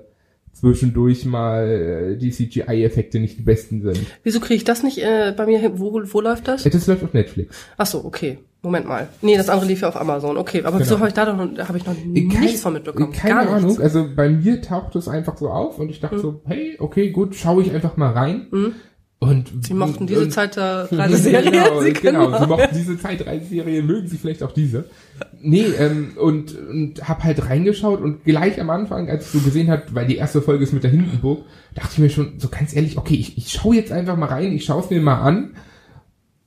zwischendurch 0.53 1.24
mal 1.24 1.68
äh, 1.68 2.16
die 2.16 2.30
CGI-Effekte 2.30 3.18
nicht 3.18 3.38
die 3.38 3.42
besten 3.42 3.82
sind. 3.82 4.07
Wieso 4.22 4.40
kriege 4.40 4.55
ich 4.55 4.64
das 4.64 4.82
nicht 4.82 4.99
äh, 4.99 5.34
bei 5.36 5.47
mir 5.47 5.59
hin? 5.59 5.72
Wo, 5.76 5.92
wo 5.92 6.20
läuft 6.20 6.49
das? 6.49 6.62
Das 6.62 6.86
läuft 6.86 7.05
auf 7.05 7.12
Netflix. 7.12 7.57
Ach 7.76 7.86
so, 7.86 8.05
okay. 8.05 8.38
Moment 8.62 8.88
mal. 8.88 9.09
Nee, 9.22 9.36
das 9.36 9.49
andere 9.49 9.66
lief 9.66 9.82
ja 9.82 9.88
auf 9.88 10.01
Amazon. 10.01 10.36
Okay, 10.36 10.61
aber 10.61 10.78
genau. 10.78 10.80
wieso 10.80 10.99
habe 10.99 11.09
ich 11.09 11.14
da 11.14 11.32
noch, 11.32 11.59
hab 11.68 11.76
ich 11.76 11.86
noch 11.86 11.94
Kein, 11.94 12.40
nichts 12.40 12.62
von 12.62 12.72
mitbekommen? 12.72 13.12
Keine 13.12 13.49
Ahnung. 13.49 13.80
Also 13.80 14.09
bei 14.16 14.28
mir 14.28 14.61
taucht 14.62 14.97
es 14.97 15.09
einfach 15.09 15.36
so 15.36 15.51
auf 15.51 15.78
und 15.78 15.88
ich 15.88 16.01
dachte 16.01 16.16
mhm. 16.16 16.20
so, 16.20 16.40
hey, 16.47 16.76
okay, 16.80 17.11
gut, 17.11 17.36
schaue 17.36 17.62
ich 17.62 17.72
einfach 17.72 17.97
mal 17.97 18.12
rein. 18.12 18.47
Mhm. 18.51 18.72
Und, 19.19 19.64
sie 19.64 19.73
mochten 19.73 20.07
diese 20.07 20.29
Zeitreiseserie. 20.29 21.51
genau, 21.51 21.81
sie 21.81 21.93
genau, 21.95 22.39
sie 22.39 22.47
mochten 22.47 22.75
diese 22.75 22.99
Zeitreiseserie, 22.99 23.83
mögen 23.83 24.09
sie 24.09 24.19
vielleicht 24.19 24.43
auch 24.43 24.53
diese. 24.53 24.85
Nee, 25.41 25.64
ähm, 25.79 26.12
und, 26.21 26.55
und 26.55 27.09
hab 27.09 27.25
halt 27.25 27.49
reingeschaut 27.49 28.03
und 28.03 28.25
gleich 28.25 28.61
am 28.61 28.69
Anfang, 28.69 29.09
als 29.09 29.33
du 29.33 29.41
gesehen 29.41 29.71
hast, 29.71 29.95
weil 29.95 30.07
die 30.07 30.17
erste 30.17 30.43
Folge 30.43 30.64
ist 30.64 30.75
mit 30.75 30.83
der 30.83 30.91
Hindenburg, 30.91 31.47
dachte 31.75 31.93
ich 31.93 31.99
mir 31.99 32.11
schon 32.11 32.39
so 32.39 32.49
ganz 32.49 32.77
ehrlich, 32.77 32.99
okay, 32.99 33.14
ich, 33.14 33.39
ich 33.39 33.53
schaue 33.53 33.77
jetzt 33.77 33.91
einfach 33.91 34.19
mal 34.19 34.27
rein, 34.27 34.53
ich 34.53 34.67
schaue 34.67 34.83
es 34.83 34.91
mir 34.91 35.01
mal 35.01 35.23
an. 35.23 35.55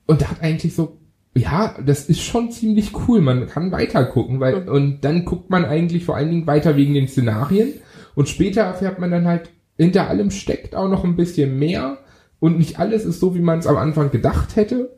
Und 0.06 0.22
da 0.22 0.30
hat 0.30 0.40
eigentlich 0.40 0.74
so, 0.76 0.98
ja, 1.34 1.74
das 1.84 2.08
ist 2.08 2.20
schon 2.20 2.52
ziemlich 2.52 2.92
cool, 3.08 3.20
man 3.20 3.48
kann 3.48 3.72
weiter 3.72 4.04
gucken, 4.04 4.38
weil, 4.38 4.68
und 4.68 5.00
dann 5.04 5.24
guckt 5.24 5.50
man 5.50 5.64
eigentlich 5.64 6.04
vor 6.04 6.16
allen 6.16 6.30
Dingen 6.30 6.46
weiter 6.46 6.76
wegen 6.76 6.94
den 6.94 7.08
Szenarien. 7.08 7.74
Und 8.14 8.28
später 8.28 8.62
erfährt 8.62 9.00
man 9.00 9.10
dann 9.10 9.26
halt, 9.26 9.50
hinter 9.76 10.08
allem 10.08 10.30
steckt 10.30 10.76
auch 10.76 10.88
noch 10.88 11.04
ein 11.04 11.16
bisschen 11.16 11.58
mehr 11.58 11.98
und 12.40 12.58
nicht 12.58 12.78
alles 12.78 13.04
ist 13.04 13.20
so, 13.20 13.34
wie 13.34 13.40
man 13.40 13.60
es 13.60 13.66
am 13.66 13.76
Anfang 13.76 14.10
gedacht 14.10 14.56
hätte, 14.56 14.96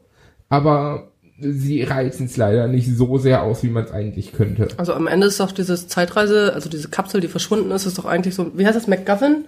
aber 0.49 1.13
sie 1.39 1.83
reizen 1.83 2.27
es 2.27 2.37
leider 2.37 2.69
nicht 2.69 2.97
so 2.97 3.19
sehr 3.19 3.43
aus, 3.43 3.63
wie 3.63 3.69
man 3.69 3.85
es 3.85 3.91
eigentlich 3.91 4.33
könnte. 4.33 4.69
Also 4.77 4.95
am 4.95 5.07
Ende 5.07 5.27
ist 5.27 5.41
doch 5.41 5.53
dieses 5.53 5.89
Zeitreise, 5.89 6.53
also 6.55 6.69
diese 6.69 6.89
Kapsel, 6.89 7.21
die 7.21 7.29
verschwunden 7.29 7.71
ist, 7.73 7.85
ist 7.85 7.99
doch 7.99 8.05
eigentlich 8.05 8.35
so, 8.35 8.57
wie 8.57 8.65
heißt 8.65 8.77
das, 8.77 8.87
McGovern? 8.87 9.45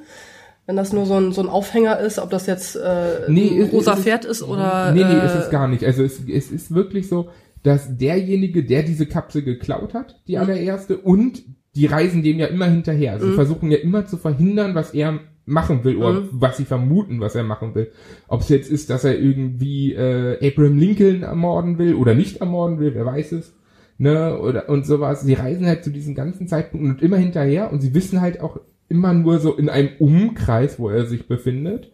Wenn 0.66 0.76
das 0.76 0.92
nur 0.92 1.05
so 1.05 1.14
ein, 1.14 1.32
so 1.32 1.42
ein 1.42 1.49
Aufhänger 1.49 2.01
ist, 2.01 2.18
ob 2.18 2.30
das 2.30 2.47
jetzt 2.47 2.74
äh, 2.74 3.28
nee, 3.28 3.62
ein 3.62 3.70
rosa 3.70 3.97
Pferd 3.97 4.24
ist 4.24 4.42
oder... 4.42 4.92
Nee, 4.92 5.05
nee, 5.05 5.12
äh, 5.12 5.26
ist 5.26 5.34
es 5.34 5.51
gar 5.51 5.68
nicht. 5.68 5.84
Also 5.84 6.03
es, 6.03 6.20
es 6.26 6.51
ist 6.51 6.74
wirklich 6.74 7.09
so, 7.09 7.28
dass 7.62 7.97
derjenige, 7.97 8.64
der 8.64 8.82
diese 8.82 9.07
Kapsel 9.07 9.42
geklaut 9.42 9.92
hat, 9.92 10.22
die 10.26 10.36
mhm. 10.36 10.42
allererste, 10.42 10.97
und 10.97 11.42
die 11.74 11.86
reisen 11.86 12.22
dem 12.22 12.38
ja 12.38 12.47
immer 12.47 12.66
hinterher. 12.66 13.12
Also 13.12 13.26
mhm. 13.26 13.34
versuchen 13.34 13.70
ja 13.70 13.78
immer 13.78 14.07
zu 14.07 14.16
verhindern, 14.16 14.74
was 14.74 14.92
er 14.95 15.20
machen 15.47 15.84
will 15.84 15.97
oder 15.97 16.20
mhm. 16.20 16.28
was 16.32 16.57
sie 16.57 16.64
vermuten, 16.64 17.20
was 17.20 17.34
er 17.34 17.42
machen 17.42 17.74
will. 17.74 17.90
Ob 18.28 18.40
es 18.40 18.49
jetzt 18.49 18.70
ist, 18.70 18.90
dass 18.90 19.05
er 19.05 19.18
irgendwie 19.18 19.92
äh, 19.92 20.38
Abraham 20.47 20.78
Lincoln 20.78 21.22
ermorden 21.22 21.78
will 21.78 21.95
oder 21.95 22.14
nicht 22.14 22.38
ermorden 22.38 22.78
will, 22.78 22.95
wer 22.95 23.07
weiß 23.07 23.32
es. 23.32 23.55
Ne, 23.97 24.36
oder 24.40 24.68
und 24.68 24.86
sowas. 24.86 25.22
Sie 25.22 25.34
reisen 25.34 25.66
halt 25.66 25.84
zu 25.84 25.90
diesen 25.90 26.16
ganzen 26.16 26.49
Zeitpunkten 26.49 26.90
und 26.90 27.03
immer 27.03 27.16
hinterher 27.16 27.72
und 27.72 27.80
sie 27.80 27.95
wissen 27.95 28.20
halt 28.20 28.40
auch 28.40 28.59
immer 28.88 29.14
nur 29.14 29.38
so 29.38 29.55
in 29.55 29.68
einem 29.68 29.90
Umkreis, 29.99 30.78
wo 30.78 30.88
er 30.88 31.07
sich 31.07 31.28
befindet. 31.28 31.92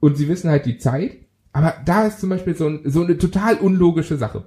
Und 0.00 0.16
sie 0.16 0.28
wissen 0.28 0.50
halt 0.50 0.66
die 0.66 0.78
Zeit. 0.78 1.12
Aber 1.52 1.74
da 1.84 2.06
ist 2.06 2.20
zum 2.20 2.30
Beispiel 2.30 2.56
so, 2.56 2.66
ein, 2.66 2.80
so 2.84 3.02
eine 3.02 3.18
total 3.18 3.56
unlogische 3.56 4.16
Sache. 4.16 4.44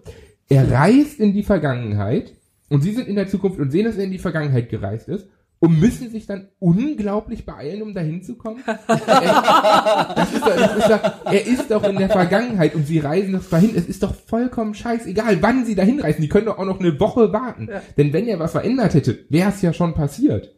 Er 0.49 0.71
reist 0.71 1.19
in 1.19 1.33
die 1.33 1.43
Vergangenheit 1.43 2.33
und 2.69 2.81
sie 2.81 2.91
sind 2.91 3.07
in 3.07 3.15
der 3.15 3.27
Zukunft 3.27 3.59
und 3.59 3.71
sehen, 3.71 3.85
dass 3.85 3.97
er 3.97 4.05
in 4.05 4.11
die 4.11 4.17
Vergangenheit 4.17 4.69
gereist 4.69 5.07
ist 5.07 5.27
und 5.65 5.79
müssen 5.79 6.11
sich 6.11 6.27
dann 6.27 6.49
unglaublich 6.59 7.43
beeilen, 7.43 7.81
um 7.81 7.95
dahin 7.95 8.21
zu 8.21 8.35
kommen. 8.35 8.61
er, 8.87 10.27
ist 10.31 10.45
doch, 10.45 10.77
ist 10.77 10.89
doch, 10.89 11.25
er 11.25 11.47
ist 11.47 11.71
doch 11.71 11.83
in 11.83 11.97
der 11.97 12.09
Vergangenheit 12.09 12.75
und 12.75 12.85
sie 12.85 12.99
reisen 12.99 13.33
doch 13.33 13.43
dahin. 13.49 13.71
Es 13.75 13.87
ist 13.87 14.03
doch 14.03 14.13
vollkommen 14.13 14.75
scheißegal, 14.75 15.41
wann 15.41 15.65
sie 15.65 15.73
dahin 15.73 15.99
reisen. 15.99 16.21
Die 16.21 16.29
können 16.29 16.45
doch 16.45 16.59
auch 16.59 16.65
noch 16.65 16.79
eine 16.79 16.99
Woche 16.99 17.33
warten. 17.33 17.67
Ja. 17.71 17.81
Denn 17.97 18.13
wenn 18.13 18.27
er 18.27 18.37
was 18.37 18.51
verändert 18.51 18.93
hätte, 18.93 19.25
wäre 19.29 19.49
es 19.49 19.63
ja 19.63 19.73
schon 19.73 19.95
passiert. 19.95 20.53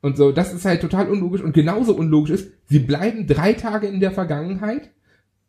Und 0.00 0.16
so, 0.16 0.32
das 0.32 0.52
ist 0.52 0.64
halt 0.64 0.80
total 0.80 1.08
unlogisch. 1.08 1.42
Und 1.42 1.52
genauso 1.52 1.94
unlogisch 1.94 2.32
ist, 2.32 2.50
sie 2.66 2.80
bleiben 2.80 3.28
drei 3.28 3.52
Tage 3.52 3.86
in 3.86 4.00
der 4.00 4.10
Vergangenheit 4.10 4.90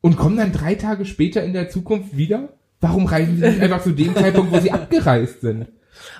und 0.01 0.17
kommen 0.17 0.37
dann 0.37 0.51
drei 0.51 0.75
Tage 0.75 1.05
später 1.05 1.43
in 1.43 1.53
der 1.53 1.69
Zukunft 1.69 2.15
wieder. 2.15 2.53
Warum 2.79 3.07
reisen 3.07 3.37
sie 3.37 3.47
nicht 3.47 3.61
einfach 3.61 3.81
zu 3.81 3.93
dem 3.93 4.13
Zeitpunkt, 4.13 4.51
wo 4.51 4.59
sie 4.59 4.71
abgereist 4.71 5.41
sind? 5.41 5.67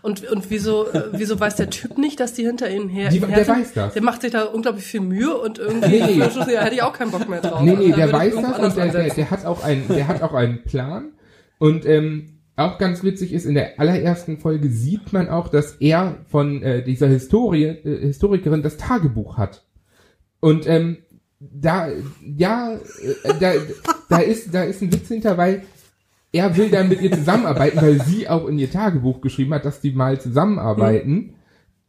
Und, 0.01 0.29
und 0.29 0.49
wieso, 0.49 0.87
äh, 0.91 1.03
wieso 1.13 1.39
weiß 1.39 1.55
der 1.55 1.69
Typ 1.69 1.97
nicht, 1.97 2.19
dass 2.19 2.33
die 2.33 2.45
hinter 2.45 2.69
ihnen 2.69 2.89
her, 2.89 3.09
Die- 3.09 3.19
der 3.19 3.47
weiß 3.47 3.73
das. 3.73 3.93
Der 3.93 4.01
macht 4.03 4.21
sich 4.21 4.31
da 4.31 4.43
unglaublich 4.43 4.85
viel 4.85 5.01
Mühe 5.01 5.35
und 5.37 5.59
irgendwie, 5.59 6.01
Nee. 6.01 6.17
ja, 6.19 6.61
hätte 6.61 6.75
ich 6.75 6.81
auch 6.83 6.93
keinen 6.93 7.11
Bock 7.11 7.27
mehr 7.29 7.41
drauf. 7.41 7.61
Nee, 7.61 7.75
nee, 7.75 7.89
Da 7.91 7.95
der 7.97 8.11
weiß 8.13 8.35
das 8.35 8.59
und 8.59 8.75
der, 8.77 8.87
der, 8.91 9.13
der 9.13 9.31
hat 9.31 9.45
auch 9.45 9.63
einen, 9.63 9.87
der 9.87 10.07
hat 10.07 10.21
auch 10.21 10.33
einen 10.33 10.63
Plan. 10.63 11.11
Und 11.59 11.85
ähm, 11.85 12.39
auch 12.55 12.77
ganz 12.77 13.03
witzig 13.03 13.33
ist, 13.33 13.45
in 13.45 13.55
der 13.55 13.79
allerersten 13.79 14.37
Folge 14.37 14.69
sieht 14.69 15.11
man 15.13 15.27
auch, 15.29 15.47
dass 15.47 15.73
er 15.79 16.17
von 16.29 16.61
äh, 16.61 16.83
dieser 16.83 17.07
Historie, 17.07 17.63
äh, 17.65 17.99
Historikerin 18.07 18.61
das 18.61 18.77
Tagebuch 18.77 19.37
hat. 19.37 19.63
Und 20.39 20.67
ähm, 20.67 20.97
da, 21.39 21.87
ja, 22.37 22.73
äh, 22.73 23.33
da, 23.39 23.53
da 24.09 24.17
ist, 24.19 24.53
da 24.53 24.63
ist 24.63 24.81
ein 24.81 24.93
Witz 24.93 25.07
hinter, 25.07 25.37
weil 25.37 25.63
er 26.33 26.57
will 26.57 26.69
dann 26.69 26.89
mit 26.89 27.01
ihr 27.01 27.11
zusammenarbeiten, 27.11 27.79
weil 27.79 28.01
sie 28.01 28.27
auch 28.27 28.47
in 28.47 28.57
ihr 28.57 28.69
Tagebuch 28.69 29.21
geschrieben 29.21 29.53
hat, 29.53 29.65
dass 29.65 29.81
die 29.81 29.91
mal 29.91 30.19
zusammenarbeiten. 30.19 31.35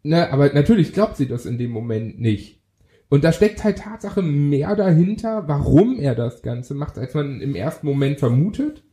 Ne, 0.03 0.31
aber 0.31 0.53
natürlich 0.53 0.93
glaubt 0.93 1.17
sie 1.17 1.27
das 1.27 1.47
in 1.47 1.57
dem 1.57 1.71
Moment 1.71 2.21
nicht. 2.21 2.61
Und 3.09 3.25
da 3.25 3.33
steckt 3.33 3.65
halt 3.65 3.79
Tatsache 3.79 4.21
mehr 4.21 4.77
dahinter, 4.77 5.49
warum 5.49 5.99
er 5.99 6.15
das 6.15 6.43
Ganze 6.43 6.75
macht, 6.75 6.99
als 6.99 7.15
man 7.15 7.41
im 7.41 7.55
ersten 7.55 7.87
Moment 7.87 8.19
vermutet. 8.19 8.85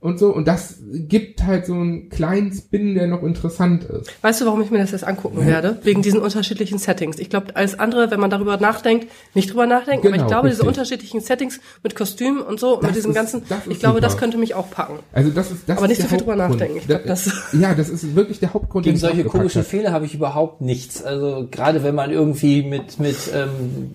Und 0.00 0.20
so. 0.20 0.32
Und 0.32 0.46
das 0.46 0.76
gibt 0.92 1.42
halt 1.42 1.66
so 1.66 1.72
einen 1.74 2.08
kleinen 2.08 2.52
Spin, 2.52 2.94
der 2.94 3.08
noch 3.08 3.24
interessant 3.24 3.82
ist. 3.82 4.08
Weißt 4.22 4.40
du, 4.40 4.46
warum 4.46 4.62
ich 4.62 4.70
mir 4.70 4.78
das 4.78 4.92
jetzt 4.92 5.02
angucken 5.02 5.44
werde? 5.44 5.78
Wegen 5.82 6.02
diesen 6.02 6.20
unterschiedlichen 6.20 6.78
Settings. 6.78 7.18
Ich 7.18 7.28
glaube, 7.30 7.56
alles 7.56 7.76
andere, 7.80 8.08
wenn 8.12 8.20
man 8.20 8.30
darüber 8.30 8.58
nachdenkt, 8.58 9.08
nicht 9.34 9.50
drüber 9.50 9.66
nachdenken. 9.66 10.06
aber 10.06 10.14
ich 10.14 10.22
Genau, 10.22 10.28
glaube, 10.28 10.48
diese 10.50 10.60
richtig. 10.62 10.68
unterschiedlichen 10.78 11.20
Settings 11.20 11.58
mit 11.82 11.96
Kostümen 11.96 12.40
und 12.42 12.60
so, 12.60 12.74
und 12.76 12.82
Das 12.84 12.90
mit 12.90 12.96
diesem 12.96 13.10
ist- 13.10 13.16
ganzen, 13.16 13.42
das 13.48 13.58
ich 13.68 13.80
glaube, 13.80 14.00
das 14.00 14.12
super. 14.12 14.20
könnte 14.20 14.38
mich 14.38 14.54
auch 14.54 14.70
packen. 14.70 15.00
Also 15.12 15.30
das 15.30 15.50
ist 15.50 15.62
das 15.68 15.76
Aber 15.78 15.86
ist 15.86 15.90
nicht 15.90 16.02
so 16.02 16.08
viel 16.08 16.18
drüber 16.18 16.36
nachdenken. 16.36 16.76
Ich 16.78 16.86
glaub, 16.86 17.02
Da- 17.02 17.08
das- 17.08 17.32
ja, 17.58 17.74
das 17.74 17.88
ist 17.88 18.14
wirklich 18.14 18.38
der 18.38 18.54
Hauptgrund. 18.54 18.84
Gegen 18.84 18.98
solche 18.98 19.24
komischen. 19.24 19.64
Fehler 19.64 19.90
habe 19.90 20.04
ich 20.06 20.14
überhaupt 20.14 20.60
nichts. 20.60 21.02
Also 21.02 21.48
gerade 21.50 21.82
wenn 21.82 21.96
man 21.96 22.12
irgendwie 22.12 22.62
mit 22.62 23.00
mit 23.00 23.16
ähm, 23.34 23.94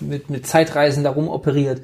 mit, 0.00 0.28
mit 0.28 0.46
Zeitreisen 0.46 1.02
darum 1.02 1.28
operiert, 1.28 1.80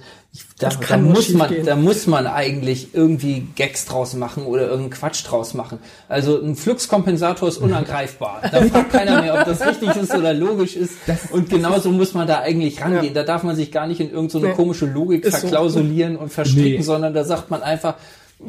da, 0.59 0.69
da 0.71 0.97
muss 0.97 1.31
man 1.31 1.49
gehen. 1.49 1.67
da 1.67 1.77
muss 1.77 2.07
man 2.07 2.27
eigentlich 2.27 2.95
irgendwie 2.95 3.47
Gags 3.55 3.85
draus 3.85 4.15
machen 4.15 4.45
oder 4.47 4.63
irgendeinen 4.63 4.91
Quatsch 4.91 5.25
draus 5.27 5.55
machen. 5.55 5.79
Also 6.09 6.41
ein 6.43 6.57
Fluxkompensator 6.57 7.49
ist 7.49 7.59
unangreifbar. 7.59 8.43
Da 8.51 8.63
fragt 8.67 8.91
keiner 8.93 9.21
mehr, 9.23 9.35
ob 9.35 9.45
das 9.45 9.61
richtig 9.67 9.97
ist 9.97 10.15
oder 10.15 10.33
logisch 10.35 10.77
ist. 10.77 10.95
Das- 11.07 11.31
und 11.31 11.49
genauso 11.51 11.91
muss 11.91 12.15
man 12.15 12.27
da 12.27 12.41
eigentlich 12.41 12.81
rangehen. 12.83 13.07
Ja. 13.07 13.13
Da 13.13 13.23
darf 13.25 13.43
man 13.43 13.57
sich 13.57 13.71
gar 13.73 13.87
nicht 13.87 14.01
in 14.01 14.11
irgendeine 14.11 14.49
so 14.49 14.53
komische 14.55 14.87
Logik 14.87 15.25
Ist 15.25 15.35
so. 15.35 15.41
verklausulieren 15.41 16.17
und 16.17 16.33
verstricken, 16.33 16.79
Nee. 16.79 16.83
sondern 16.83 17.15
da 17.15 17.25
sagt 17.25 17.51
man 17.51 17.63
einfach 17.63 17.95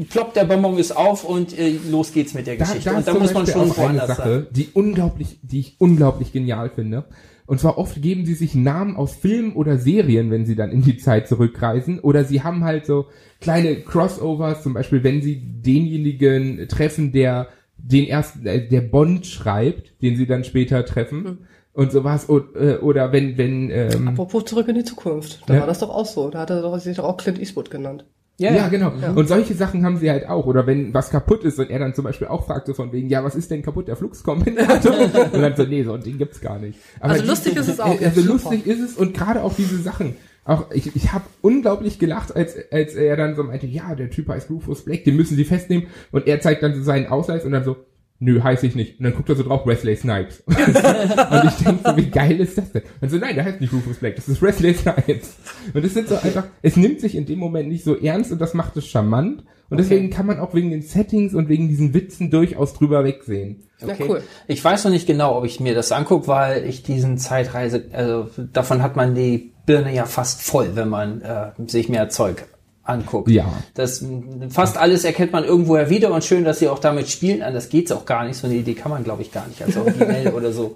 Plopp, 0.09 0.33
der 0.33 0.43
Bonbon 0.43 0.77
ist 0.77 0.95
auf 0.97 1.23
und 1.23 1.57
äh, 1.57 1.77
los 1.89 2.11
geht's 2.11 2.33
mit 2.33 2.45
der 2.45 2.57
da, 2.57 2.65
Geschichte. 2.65 2.89
da 2.89 2.91
und 2.95 2.99
ist 2.99 3.07
da 3.07 3.13
muss 3.13 3.33
man 3.33 3.47
schon 3.47 3.71
auch 3.71 3.77
eine 3.77 4.05
Sache, 4.05 4.21
sein. 4.21 4.47
die 4.51 4.69
unglaublich, 4.73 5.39
die 5.41 5.59
ich 5.61 5.75
unglaublich 5.79 6.33
genial 6.33 6.69
finde. 6.75 7.05
Und 7.47 7.59
zwar 7.59 7.77
oft 7.79 7.99
geben 8.01 8.25
sie 8.25 8.33
sich 8.35 8.53
Namen 8.55 8.95
aus 8.97 9.15
Filmen 9.15 9.53
oder 9.53 9.77
Serien, 9.79 10.29
wenn 10.31 10.45
sie 10.45 10.55
dann 10.55 10.69
in 10.69 10.81
die 10.83 10.97
Zeit 10.97 11.27
zurückreisen. 11.27 11.99
Oder 11.99 12.23
sie 12.25 12.43
haben 12.43 12.63
halt 12.65 12.85
so 12.85 13.05
kleine 13.41 13.77
Crossovers, 13.81 14.61
zum 14.63 14.73
Beispiel, 14.73 15.03
wenn 15.03 15.21
sie 15.21 15.41
denjenigen 15.41 16.67
treffen, 16.67 17.11
der 17.13 17.47
den 17.77 18.05
ersten, 18.07 18.45
äh, 18.45 18.67
der 18.67 18.81
Bond 18.81 19.25
schreibt, 19.27 20.01
den 20.01 20.17
sie 20.17 20.27
dann 20.27 20.43
später 20.43 20.83
treffen. 20.85 21.23
Hm. 21.25 21.37
Und 21.73 21.91
sowas. 21.91 22.27
O- 22.27 22.39
äh, 22.55 22.77
Oder 22.79 23.11
wenn, 23.13 23.37
wenn, 23.37 23.69
ähm, 23.69 24.07
Apropos 24.09 24.45
zurück 24.45 24.67
in 24.67 24.75
die 24.75 24.83
Zukunft. 24.83 25.43
Da 25.45 25.53
Ja. 25.53 25.59
war 25.61 25.67
das 25.67 25.79
doch 25.79 25.89
auch 25.91 26.05
so. 26.07 26.29
Da 26.29 26.39
hat 26.39 26.49
er 26.49 26.61
doch, 26.61 26.77
sich 26.79 26.97
doch 26.97 27.03
auch 27.05 27.17
Clint 27.17 27.39
Eastwood 27.39 27.69
genannt. 27.69 28.03
Ja, 28.39 28.67
genau. 28.67 28.91
Und 29.15 29.27
solche 29.27 29.55
Sachen 29.55 29.83
haben 29.83 29.97
sie 29.97 30.11
halt 30.11 30.27
auch. 30.29 30.45
Oder 30.45 30.67
wenn 30.67 30.93
was 30.93 31.09
kaputt 31.09 31.43
ist 31.43 31.57
und 31.59 31.69
er 31.71 31.79
dann 31.79 31.95
zum 31.95 32.03
Beispiel 32.03 32.27
auch 32.27 32.45
fragte 32.45 32.73
von 32.75 32.91
wegen, 32.91 33.09
ja, 33.09 33.23
was 33.23 33.35
ist 33.35 33.49
denn 33.49 33.63
kaputt, 33.63 33.87
der 33.87 33.95
Fluxkompensator? 33.95 34.95
und 35.33 35.41
dann 35.41 35.55
so, 35.55 35.63
nee, 35.63 35.83
so 35.83 35.93
ein 35.93 36.01
Ding 36.01 36.17
gibt's 36.17 36.39
gar 36.39 36.59
nicht. 36.59 36.77
Aber 36.99 37.13
Also 37.13 37.25
lustig 37.25 37.55
ist 37.55 37.67
es 37.67 37.79
auch. 37.79 37.99
äh, 37.99 38.05
Also 38.05 38.21
Super. 38.21 38.33
lustig 38.33 38.67
ist 38.67 38.79
es 38.81 38.95
und 38.95 39.15
gerade 39.15 39.41
auch 39.43 39.53
diese 39.55 39.77
Sachen. 39.79 40.15
Auch 40.45 40.71
ich, 40.71 40.95
ich 40.95 41.11
habe 41.11 41.25
unglaublich 41.41 41.99
gelacht, 41.99 42.35
als, 42.35 42.55
als 42.71 42.93
er 42.93 43.17
dann 43.17 43.35
so 43.35 43.43
meinte, 43.43 43.65
ja, 43.67 43.95
der 43.95 44.09
Typ 44.09 44.29
heißt 44.29 44.49
Rufus 44.49 44.85
Black, 44.85 45.03
den 45.03 45.15
müssen 45.17 45.35
sie 45.35 45.43
festnehmen. 45.43 45.87
Und 46.11 46.25
er 46.27 46.39
zeigt 46.39 46.63
dann 46.63 46.73
so 46.73 46.83
seinen 46.83 47.07
Ausweis 47.07 47.43
und 47.43 47.51
dann 47.51 47.65
so, 47.65 47.75
nö, 48.19 48.41
heiß 48.41 48.63
ich 48.63 48.75
nicht. 48.75 48.99
Und 48.99 49.05
dann 49.05 49.13
guckt 49.15 49.29
er 49.29 49.35
so 49.35 49.43
drauf, 49.43 49.65
Wesley 49.65 49.95
Snipes. 49.95 50.41
und 50.45 50.57
ich 50.57 51.65
denke 51.65 51.79
so, 51.83 51.97
wie 51.97 52.09
geil 52.09 52.39
ist 52.39 52.57
das 52.57 52.71
denn? 52.71 52.83
Und 53.01 53.09
so, 53.09 53.17
nein, 53.17 53.35
der 53.35 53.45
heißt 53.45 53.61
nicht 53.61 53.73
Rufus 53.73 53.97
Black, 53.97 54.15
das 54.15 54.27
ist 54.27 54.41
Wesley 54.41 54.73
Snipes. 54.73 55.35
Und 55.73 55.85
es 55.85 55.93
sind 55.93 56.07
so 56.09 56.15
einfach, 56.15 56.45
es 56.61 56.75
nimmt 56.77 56.99
sich 57.01 57.15
in 57.15 57.25
dem 57.25 57.39
Moment 57.39 57.69
nicht 57.69 57.83
so 57.83 57.95
ernst 57.97 58.31
und 58.31 58.39
das 58.39 58.53
macht 58.53 58.77
es 58.77 58.87
charmant. 58.87 59.43
Und 59.69 59.79
deswegen 59.81 60.09
kann 60.09 60.25
man 60.25 60.39
auch 60.39 60.53
wegen 60.53 60.69
den 60.69 60.81
Settings 60.81 61.33
und 61.33 61.49
wegen 61.49 61.67
diesen 61.67 61.93
Witzen 61.93 62.31
durchaus 62.31 62.73
drüber 62.73 63.03
wegsehen. 63.03 63.63
Ja, 63.79 63.89
Okay. 63.89 64.05
cool. 64.07 64.21
Ich 64.47 64.63
weiß 64.63 64.85
noch 64.85 64.91
nicht 64.91 65.07
genau, 65.07 65.37
ob 65.37 65.43
ich 65.45 65.59
mir 65.59 65.75
das 65.75 65.91
angucke, 65.91 66.27
weil 66.27 66.65
ich 66.65 66.83
diesen 66.83 67.17
Zeitreise, 67.17 67.85
also 67.91 68.29
davon 68.53 68.81
hat 68.81 68.95
man 68.95 69.13
die 69.13 69.51
Birne 69.65 69.93
ja 69.93 70.05
fast 70.05 70.41
voll, 70.41 70.75
wenn 70.75 70.87
man 70.87 71.21
äh, 71.21 71.51
sich 71.67 71.89
mehr 71.89 72.07
Zeug 72.07 72.45
anguckt. 72.87 73.29
Ja. 73.29 73.51
Das 73.73 74.03
fast 74.49 74.77
alles 74.77 75.03
erkennt 75.03 75.31
man 75.31 75.43
irgendwoher 75.43 75.89
wieder 75.89 76.11
und 76.11 76.23
schön, 76.23 76.43
dass 76.43 76.59
sie 76.59 76.67
auch 76.67 76.79
damit 76.79 77.09
spielen. 77.09 77.41
Anders 77.41 77.69
geht's 77.69 77.91
auch 77.91 78.05
gar 78.05 78.25
nicht. 78.25 78.37
So 78.37 78.47
eine 78.47 78.55
Idee 78.55 78.73
kann 78.73 78.91
man, 78.91 79.03
glaube 79.03 79.21
ich, 79.21 79.31
gar 79.31 79.47
nicht 79.47 79.61
als 79.61 79.77
originell 79.77 80.33
oder 80.33 80.51
so 80.51 80.75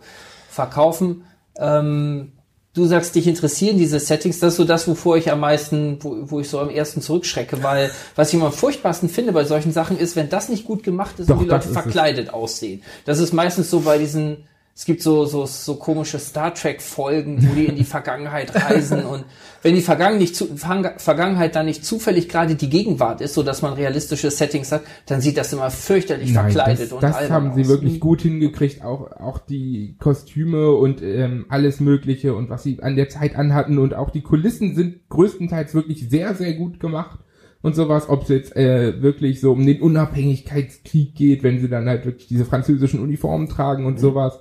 verkaufen. 0.49 1.23
Ähm, 1.57 2.33
du 2.73 2.85
sagst, 2.85 3.15
dich 3.15 3.27
interessieren 3.27 3.77
diese 3.77 3.99
Settings. 3.99 4.39
Das 4.39 4.53
ist 4.53 4.57
so 4.57 4.65
das, 4.65 4.87
wovor 4.87 5.17
ich 5.17 5.31
am 5.31 5.39
meisten, 5.39 5.97
wo, 6.01 6.17
wo 6.31 6.39
ich 6.39 6.49
so 6.49 6.59
am 6.59 6.69
ersten 6.69 7.01
zurückschrecke, 7.01 7.63
weil 7.63 7.91
was 8.15 8.29
ich 8.29 8.35
immer 8.35 8.47
am 8.47 8.53
furchtbarsten 8.53 9.09
finde 9.09 9.31
bei 9.31 9.43
solchen 9.43 9.71
Sachen 9.71 9.97
ist, 9.97 10.15
wenn 10.15 10.29
das 10.29 10.49
nicht 10.49 10.65
gut 10.65 10.83
gemacht 10.83 11.19
ist 11.19 11.29
Doch, 11.29 11.37
und 11.37 11.45
die 11.45 11.49
Leute 11.49 11.65
ist 11.65 11.75
es. 11.75 11.81
verkleidet 11.81 12.33
aussehen. 12.33 12.81
Das 13.05 13.19
ist 13.19 13.33
meistens 13.33 13.69
so 13.69 13.81
bei 13.81 13.97
diesen, 13.97 14.45
es 14.73 14.85
gibt 14.85 15.01
so, 15.01 15.25
so, 15.25 15.45
so 15.45 15.75
komische 15.75 16.17
Star 16.17 16.53
Trek 16.53 16.81
Folgen, 16.81 17.45
wo 17.47 17.53
die 17.53 17.65
in 17.65 17.75
die 17.75 17.83
Vergangenheit 17.83 18.55
reisen 18.69 19.03
und 19.05 19.25
wenn 19.61 19.75
die 19.75 19.81
Vergangen 19.81 20.17
nicht 20.17 20.35
zu, 20.35 20.45
Verga- 20.55 20.97
Vergangenheit 20.97 21.55
dann 21.55 21.65
nicht 21.67 21.85
zufällig 21.85 22.29
gerade 22.29 22.55
die 22.55 22.69
Gegenwart 22.69 23.21
ist, 23.21 23.33
so 23.35 23.43
dass 23.43 23.61
man 23.61 23.73
realistische 23.73 24.31
Settings 24.31 24.71
hat, 24.71 24.81
dann 25.05 25.21
sieht 25.21 25.37
das 25.37 25.53
immer 25.53 25.69
fürchterlich 25.69 26.31
Nein, 26.31 26.51
verkleidet 26.51 26.85
das, 26.85 26.91
und 26.93 27.03
das 27.03 27.29
haben 27.29 27.53
sie 27.53 27.61
aus. 27.61 27.67
wirklich 27.67 27.99
gut 27.99 28.21
hingekriegt, 28.21 28.83
auch, 28.83 29.11
auch 29.11 29.39
die 29.39 29.97
Kostüme 29.99 30.71
und 30.71 31.01
ähm, 31.03 31.45
alles 31.49 31.79
Mögliche 31.79 32.33
und 32.33 32.49
was 32.49 32.63
sie 32.63 32.81
an 32.81 32.95
der 32.95 33.09
Zeit 33.09 33.35
anhatten 33.35 33.77
und 33.77 33.93
auch 33.93 34.09
die 34.09 34.21
Kulissen 34.21 34.73
sind 34.73 35.07
größtenteils 35.09 35.75
wirklich 35.75 36.09
sehr, 36.09 36.33
sehr 36.33 36.53
gut 36.53 36.79
gemacht 36.79 37.19
und 37.61 37.75
sowas, 37.75 38.09
ob 38.09 38.23
es 38.23 38.29
jetzt 38.29 38.55
äh, 38.55 39.01
wirklich 39.03 39.39
so 39.41 39.51
um 39.51 39.63
den 39.63 39.81
Unabhängigkeitskrieg 39.81 41.13
geht, 41.13 41.43
wenn 41.43 41.59
sie 41.59 41.69
dann 41.69 41.87
halt 41.87 42.05
wirklich 42.05 42.27
diese 42.27 42.45
französischen 42.45 42.99
Uniformen 42.99 43.47
tragen 43.47 43.85
und 43.85 43.99
sowas. 43.99 44.39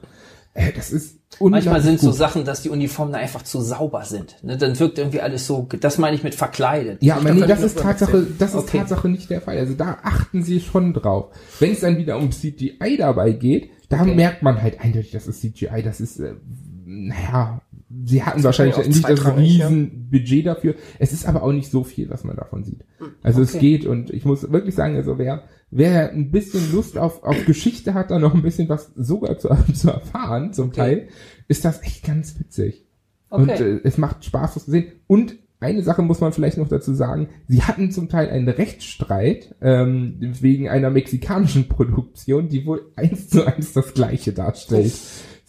Das 0.76 0.90
ist 0.90 1.16
Manchmal 1.38 1.80
sind 1.80 2.00
so 2.00 2.08
gut. 2.08 2.16
Sachen, 2.16 2.44
dass 2.44 2.62
die 2.62 2.70
Uniformen 2.70 3.14
einfach 3.14 3.42
zu 3.42 3.60
sauber 3.60 4.04
sind. 4.04 4.36
Ne? 4.42 4.58
Dann 4.58 4.78
wirkt 4.78 4.98
irgendwie 4.98 5.20
alles 5.20 5.46
so, 5.46 5.66
das 5.80 5.96
meine 5.96 6.16
ich 6.16 6.22
mit 6.24 6.34
verkleidet. 6.34 7.02
Ja, 7.02 7.16
aber 7.16 7.32
nee, 7.32 7.40
da 7.40 7.46
das 7.46 7.62
ist 7.62 7.78
Tatsache, 7.78 8.26
das 8.38 8.50
ist 8.50 8.56
Okay. 8.56 8.78
Tatsache 8.78 9.08
nicht 9.08 9.30
der 9.30 9.40
Fall. 9.40 9.56
Also 9.56 9.74
da 9.74 9.98
achten 10.02 10.42
sie 10.42 10.60
schon 10.60 10.92
drauf. 10.92 11.28
Wenn 11.60 11.72
es 11.72 11.80
dann 11.80 11.96
wieder 11.98 12.18
um 12.18 12.30
CGI 12.32 12.96
dabei 12.98 13.32
geht, 13.32 13.70
da 13.88 14.02
Okay. 14.02 14.14
merkt 14.14 14.42
man 14.42 14.60
halt 14.60 14.80
eindeutig, 14.80 15.12
das 15.12 15.26
ist 15.28 15.40
CGI, 15.40 15.82
das 15.82 16.00
ist, 16.00 16.18
äh, 16.20 16.34
naja, 16.84 17.62
sie 18.04 18.22
hatten 18.22 18.44
wahrscheinlich 18.44 18.76
nicht 18.76 18.88
das 18.88 19.00
zweitrangig, 19.00 19.58
ja. 19.58 20.42
dafür. 20.42 20.74
Es 20.98 21.12
ist 21.12 21.26
aber 21.26 21.42
auch 21.42 21.52
nicht 21.52 21.70
so 21.70 21.84
viel, 21.84 22.08
was 22.10 22.24
man 22.24 22.36
davon 22.36 22.64
sieht. 22.64 22.84
Also 23.22 23.42
es 23.42 23.54
Okay. 23.54 23.78
geht 23.78 23.86
und 23.86 24.10
ich 24.10 24.24
muss 24.24 24.50
wirklich 24.50 24.74
sagen, 24.74 24.96
also 24.96 25.18
wer, 25.18 25.44
wer 25.70 26.10
ein 26.12 26.30
bisschen 26.30 26.72
Lust 26.72 26.96
auf, 26.98 27.24
auf 27.24 27.44
Geschichte 27.46 27.94
hat, 27.94 28.10
da 28.10 28.18
noch 28.18 28.34
ein 28.34 28.42
bisschen 28.42 28.68
was 28.68 28.92
sogar 28.96 29.38
zu, 29.38 29.48
zu 29.74 29.90
erfahren, 29.90 30.52
zum 30.52 30.68
Okay. 30.68 30.76
Teil, 30.76 31.08
ist 31.48 31.64
das 31.64 31.82
echt 31.82 32.04
ganz 32.04 32.38
witzig. 32.38 32.86
Okay. 33.28 33.42
Und 33.42 33.50
äh, 33.50 33.80
es 33.84 33.98
macht 33.98 34.24
Spaß, 34.24 34.54
das 34.54 34.64
zu 34.64 34.70
sehen. 34.70 34.92
Und 35.06 35.36
eine 35.60 35.82
Sache 35.82 36.02
muss 36.02 36.20
man 36.20 36.32
vielleicht 36.32 36.56
noch 36.56 36.68
dazu 36.68 36.94
sagen, 36.94 37.28
sie 37.46 37.62
hatten 37.62 37.90
zum 37.90 38.08
Teil 38.08 38.30
einen 38.30 38.48
Rechtsstreit 38.48 39.54
ähm, 39.60 40.16
wegen 40.20 40.68
einer 40.68 40.90
mexikanischen 40.90 41.68
Produktion, 41.68 42.48
die 42.48 42.64
wohl 42.64 42.90
eins 42.96 43.28
zu 43.28 43.44
eins 43.44 43.72
das 43.72 43.92
gleiche 43.94 44.32
darstellt. 44.32 44.92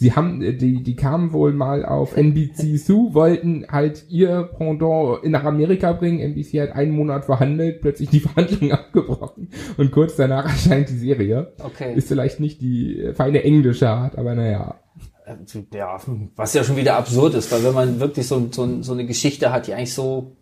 Sie 0.02 0.14
haben, 0.14 0.42
äh, 0.42 0.54
die, 0.54 0.82
die 0.82 0.96
kamen 0.96 1.32
wohl 1.32 1.54
mal 1.54 1.86
auf 1.86 2.18
NBC 2.18 2.80
zu, 2.84 3.14
wollten 3.14 3.68
halt 3.70 4.08
ihr 4.10 4.50
Pendant 4.58 5.24
nach 5.26 5.44
Amerika 5.44 5.94
bringen. 5.94 6.20
NBC 6.20 6.60
hat 6.60 6.72
einen 6.72 6.94
Monat 6.94 7.26
verhandelt, 7.26 7.82
plötzlich 7.82 8.10
die 8.10 8.20
Verhandlungen 8.22 8.72
abgebrochen 8.72 9.50
und 9.78 9.92
kurz 9.92 10.16
danach 10.16 10.46
erscheint 10.46 10.90
die 10.90 10.98
Serie. 10.98 11.54
Okay. 11.64 11.94
Ist 11.94 12.08
vielleicht 12.08 12.40
nicht 12.40 12.62
die 12.62 13.00
äh, 13.00 13.14
feine 13.14 13.44
englische 13.44 13.90
Art, 13.90 14.18
aber 14.18 14.34
naja. 14.34 14.80
Äh, 15.24 15.36
Ja, 15.72 16.00
was 16.36 16.56
ja 16.56 16.64
schon 16.64 16.78
wieder 16.78 16.96
absurd 16.96 17.36
ist, 17.36 17.52
weil 17.52 17.64
wenn 17.64 17.76
man 17.76 18.00
wirklich 18.00 18.26
so, 18.26 18.48
so, 18.50 18.82
so 18.82 18.94
eine 18.94 19.06
Geschichte 19.06 19.52
hat, 19.52 19.68
die 19.68 19.76
eigentlich 19.76 19.94
so, 19.94 20.36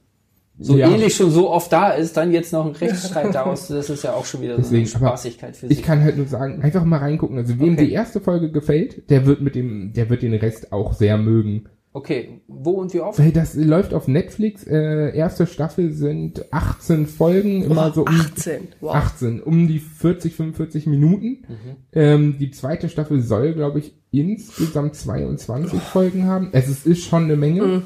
so 0.60 0.78
Ja. 0.78 0.90
ähnlich 0.92 1.16
schon 1.16 1.32
so 1.32 1.50
oft 1.50 1.72
da 1.72 1.92
ist, 1.92 2.18
dann 2.18 2.32
jetzt 2.32 2.52
noch 2.54 2.66
ein 2.66 2.74
Rechtsstreit 2.76 3.34
daraus, 3.34 3.68
das 3.68 3.90
ist 3.90 4.04
ja 4.04 4.14
auch 4.14 4.26
schon 4.26 4.42
wieder 4.42 4.58
Deswegen, 4.58 4.86
so 4.86 4.98
eine 4.98 5.08
Spaßigkeit 5.08 5.56
für 5.56 5.68
Ich 5.68 5.78
sich. 5.78 5.86
kann 5.86 6.02
halt 6.04 6.18
nur 6.18 6.28
sagen, 6.28 6.62
einfach 6.62 6.84
mal 6.84 6.98
reingucken. 6.98 7.38
Also 7.38 7.58
wem 7.60 7.74
Okay. 7.74 7.86
die 7.88 7.92
erste 7.94 8.20
Folge 8.20 8.52
gefällt, 8.52 9.10
der 9.10 9.26
wird 9.26 9.42
mit 9.42 9.56
dem, 9.56 9.94
der 9.94 10.10
wird 10.10 10.22
den 10.22 10.34
Rest 10.34 10.72
auch 10.74 10.94
sehr 10.94 11.18
mögen. 11.18 11.66
Okay, 11.92 12.42
wo 12.48 12.74
und 12.74 12.94
wie 12.94 13.00
oft? 13.00 13.18
Hey, 13.18 13.32
Das 13.32 13.56
läuft 13.56 13.96
auf 13.96 14.08
Netflix. 14.08 14.64
Äh, 14.64 15.16
erste 15.18 15.48
Staffel 15.48 15.92
sind 15.92 16.46
18 16.54 17.08
Folgen, 17.08 17.64
immer 17.64 17.92
so 17.92 18.02
um 18.02 18.08
18. 18.10 18.68
Wow. 18.80 18.94
18, 18.94 19.42
um 19.42 19.68
die 19.68 19.80
40, 19.80 20.36
45 20.36 20.86
Minuten. 20.86 21.40
Ähm, 21.92 22.36
die 22.40 22.52
zweite 22.52 22.90
Staffel 22.90 23.22
soll, 23.22 23.54
glaube 23.54 23.80
ich, 23.80 23.96
insgesamt 24.12 24.96
22 24.96 25.80
Folgen 25.82 26.26
haben. 26.26 26.50
Es 26.52 26.68
ist, 26.70 26.86
ist 26.86 27.06
schon 27.06 27.24
eine 27.24 27.36
Menge. 27.38 27.82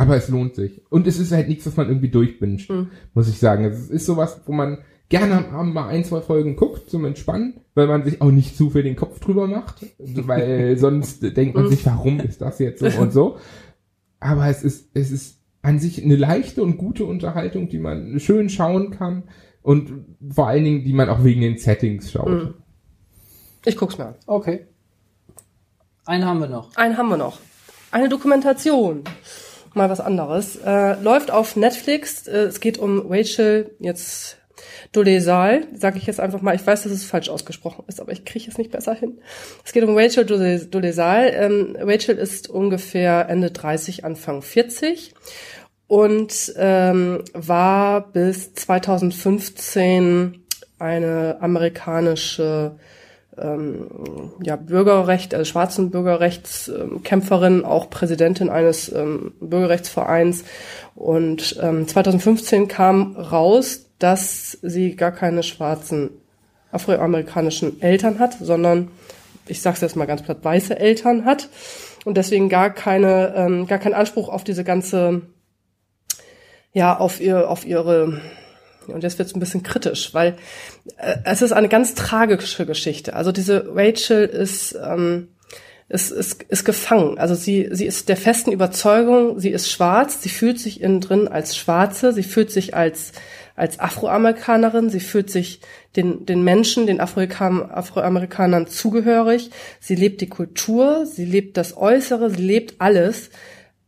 Aber 0.00 0.16
es 0.16 0.30
lohnt 0.30 0.54
sich. 0.54 0.80
Und 0.88 1.06
es 1.06 1.18
ist 1.18 1.30
halt 1.30 1.48
nichts, 1.48 1.66
was 1.66 1.76
man 1.76 1.88
irgendwie 1.88 2.08
durchbinscht, 2.08 2.72
muss 3.12 3.28
ich 3.28 3.38
sagen. 3.38 3.66
Es 3.66 3.90
ist 3.90 4.06
sowas, 4.06 4.40
wo 4.46 4.52
man 4.52 4.78
gerne 5.10 5.36
am 5.36 5.54
Abend 5.54 5.74
mal 5.74 5.88
ein, 5.88 6.04
zwei 6.04 6.22
Folgen 6.22 6.56
guckt, 6.56 6.88
zum 6.88 7.04
Entspannen, 7.04 7.60
weil 7.74 7.86
man 7.86 8.02
sich 8.02 8.22
auch 8.22 8.30
nicht 8.30 8.56
zu 8.56 8.70
viel 8.70 8.82
den 8.82 8.96
Kopf 8.96 9.20
drüber 9.20 9.46
macht, 9.46 9.84
weil 9.98 10.78
sonst 10.78 11.36
denkt 11.36 11.54
man 11.54 11.68
sich, 11.68 11.84
warum 11.84 12.18
ist 12.20 12.40
das 12.40 12.60
jetzt 12.60 12.80
so 12.80 12.98
und 12.98 13.12
so. 13.12 13.36
Aber 14.20 14.46
es 14.46 14.62
ist, 14.62 14.88
es 14.94 15.10
ist 15.10 15.42
an 15.60 15.78
sich 15.78 16.02
eine 16.02 16.16
leichte 16.16 16.62
und 16.62 16.78
gute 16.78 17.04
Unterhaltung, 17.04 17.68
die 17.68 17.78
man 17.78 18.18
schön 18.20 18.48
schauen 18.48 18.92
kann 18.92 19.24
und 19.60 19.92
vor 20.30 20.46
allen 20.46 20.64
Dingen, 20.64 20.82
die 20.82 20.94
man 20.94 21.10
auch 21.10 21.24
wegen 21.24 21.42
den 21.42 21.58
Settings 21.58 22.10
schaut. 22.10 22.54
Ich 23.66 23.76
guck's 23.76 23.98
mir 23.98 24.06
an. 24.06 24.14
Okay. 24.26 24.66
Einen 26.06 26.24
haben 26.24 26.40
wir 26.40 26.48
noch. 26.48 26.74
Einen 26.76 26.96
haben 26.96 27.10
wir 27.10 27.18
noch. 27.18 27.38
Eine 27.90 28.08
Dokumentation. 28.08 29.04
Mal 29.74 29.88
was 29.90 30.00
anderes. 30.00 30.56
Äh, 30.56 31.00
läuft 31.02 31.30
auf 31.30 31.56
Netflix. 31.56 32.26
Äh, 32.26 32.44
es 32.44 32.60
geht 32.60 32.78
um 32.78 33.06
Rachel, 33.10 33.74
jetzt 33.78 34.36
Dolezal, 34.92 35.62
sage 35.74 35.98
ich 35.98 36.06
jetzt 36.06 36.20
einfach 36.20 36.42
mal. 36.42 36.54
Ich 36.54 36.66
weiß, 36.66 36.82
dass 36.82 36.92
es 36.92 37.04
falsch 37.04 37.28
ausgesprochen 37.28 37.84
ist, 37.86 38.00
aber 38.00 38.12
ich 38.12 38.24
kriege 38.24 38.50
es 38.50 38.58
nicht 38.58 38.70
besser 38.72 38.94
hin. 38.94 39.20
Es 39.64 39.72
geht 39.72 39.84
um 39.84 39.96
Rachel 39.96 40.24
Dole- 40.24 40.66
Dolezal. 40.66 41.30
Ähm, 41.32 41.76
Rachel 41.80 42.18
ist 42.18 42.48
ungefähr 42.50 43.28
Ende 43.28 43.50
30, 43.50 44.04
Anfang 44.04 44.42
40 44.42 45.14
und 45.86 46.52
ähm, 46.56 47.22
war 47.32 48.12
bis 48.12 48.54
2015 48.54 50.44
eine 50.78 51.38
amerikanische 51.40 52.76
ähm, 53.38 54.32
ja, 54.42 54.56
Bürgerrecht, 54.56 55.34
also 55.34 55.44
schwarzen 55.44 55.90
Bürgerrechtskämpferin, 55.90 57.64
auch 57.64 57.90
Präsidentin 57.90 58.50
eines 58.50 58.92
ähm, 58.92 59.32
Bürgerrechtsvereins. 59.40 60.44
Und 60.94 61.58
ähm, 61.62 61.86
2015 61.86 62.68
kam 62.68 63.16
raus, 63.16 63.86
dass 63.98 64.58
sie 64.62 64.96
gar 64.96 65.12
keine 65.12 65.42
schwarzen 65.42 66.10
afroamerikanischen 66.72 67.82
Eltern 67.82 68.18
hat, 68.18 68.36
sondern 68.40 68.90
ich 69.46 69.60
sag's 69.60 69.80
jetzt 69.80 69.96
mal 69.96 70.06
ganz 70.06 70.22
platt, 70.22 70.38
weiße 70.42 70.78
Eltern 70.78 71.24
hat 71.24 71.48
und 72.04 72.16
deswegen 72.16 72.48
gar 72.48 72.70
keine, 72.70 73.34
ähm, 73.36 73.66
gar 73.66 73.78
keinen 73.78 73.94
Anspruch 73.94 74.28
auf 74.28 74.44
diese 74.44 74.64
ganze, 74.64 75.22
ja, 76.72 76.96
auf 76.96 77.20
ihr, 77.20 77.50
auf 77.50 77.66
ihre 77.66 78.20
und 78.86 79.02
jetzt 79.02 79.18
wird's 79.18 79.34
ein 79.34 79.40
bisschen 79.40 79.62
kritisch, 79.62 80.14
weil 80.14 80.36
äh, 80.96 81.16
es 81.24 81.42
ist 81.42 81.52
eine 81.52 81.68
ganz 81.68 81.94
tragische 81.94 82.66
Geschichte. 82.66 83.14
Also 83.14 83.32
diese 83.32 83.66
Rachel 83.74 84.26
ist, 84.26 84.76
ähm, 84.82 85.28
ist, 85.88 86.12
ist, 86.12 86.44
ist 86.44 86.64
gefangen. 86.64 87.18
Also 87.18 87.34
sie, 87.34 87.68
sie 87.72 87.84
ist 87.84 88.08
der 88.08 88.16
festen 88.16 88.52
Überzeugung, 88.52 89.40
sie 89.40 89.50
ist 89.50 89.70
schwarz, 89.70 90.22
sie 90.22 90.28
fühlt 90.28 90.58
sich 90.60 90.80
innen 90.80 91.00
drin 91.00 91.28
als 91.28 91.56
Schwarze, 91.56 92.12
sie 92.12 92.22
fühlt 92.22 92.52
sich 92.52 92.74
als, 92.74 93.12
als 93.56 93.80
Afroamerikanerin, 93.80 94.88
sie 94.88 95.00
fühlt 95.00 95.30
sich 95.30 95.60
den, 95.96 96.26
den 96.26 96.44
Menschen, 96.44 96.86
den 96.86 97.00
Afroamerika- 97.00 97.70
Afroamerikanern 97.70 98.68
zugehörig, 98.68 99.50
sie 99.80 99.96
lebt 99.96 100.20
die 100.20 100.28
Kultur, 100.28 101.06
sie 101.06 101.24
lebt 101.24 101.56
das 101.56 101.76
Äußere, 101.76 102.30
sie 102.30 102.42
lebt 102.42 102.80
alles, 102.80 103.30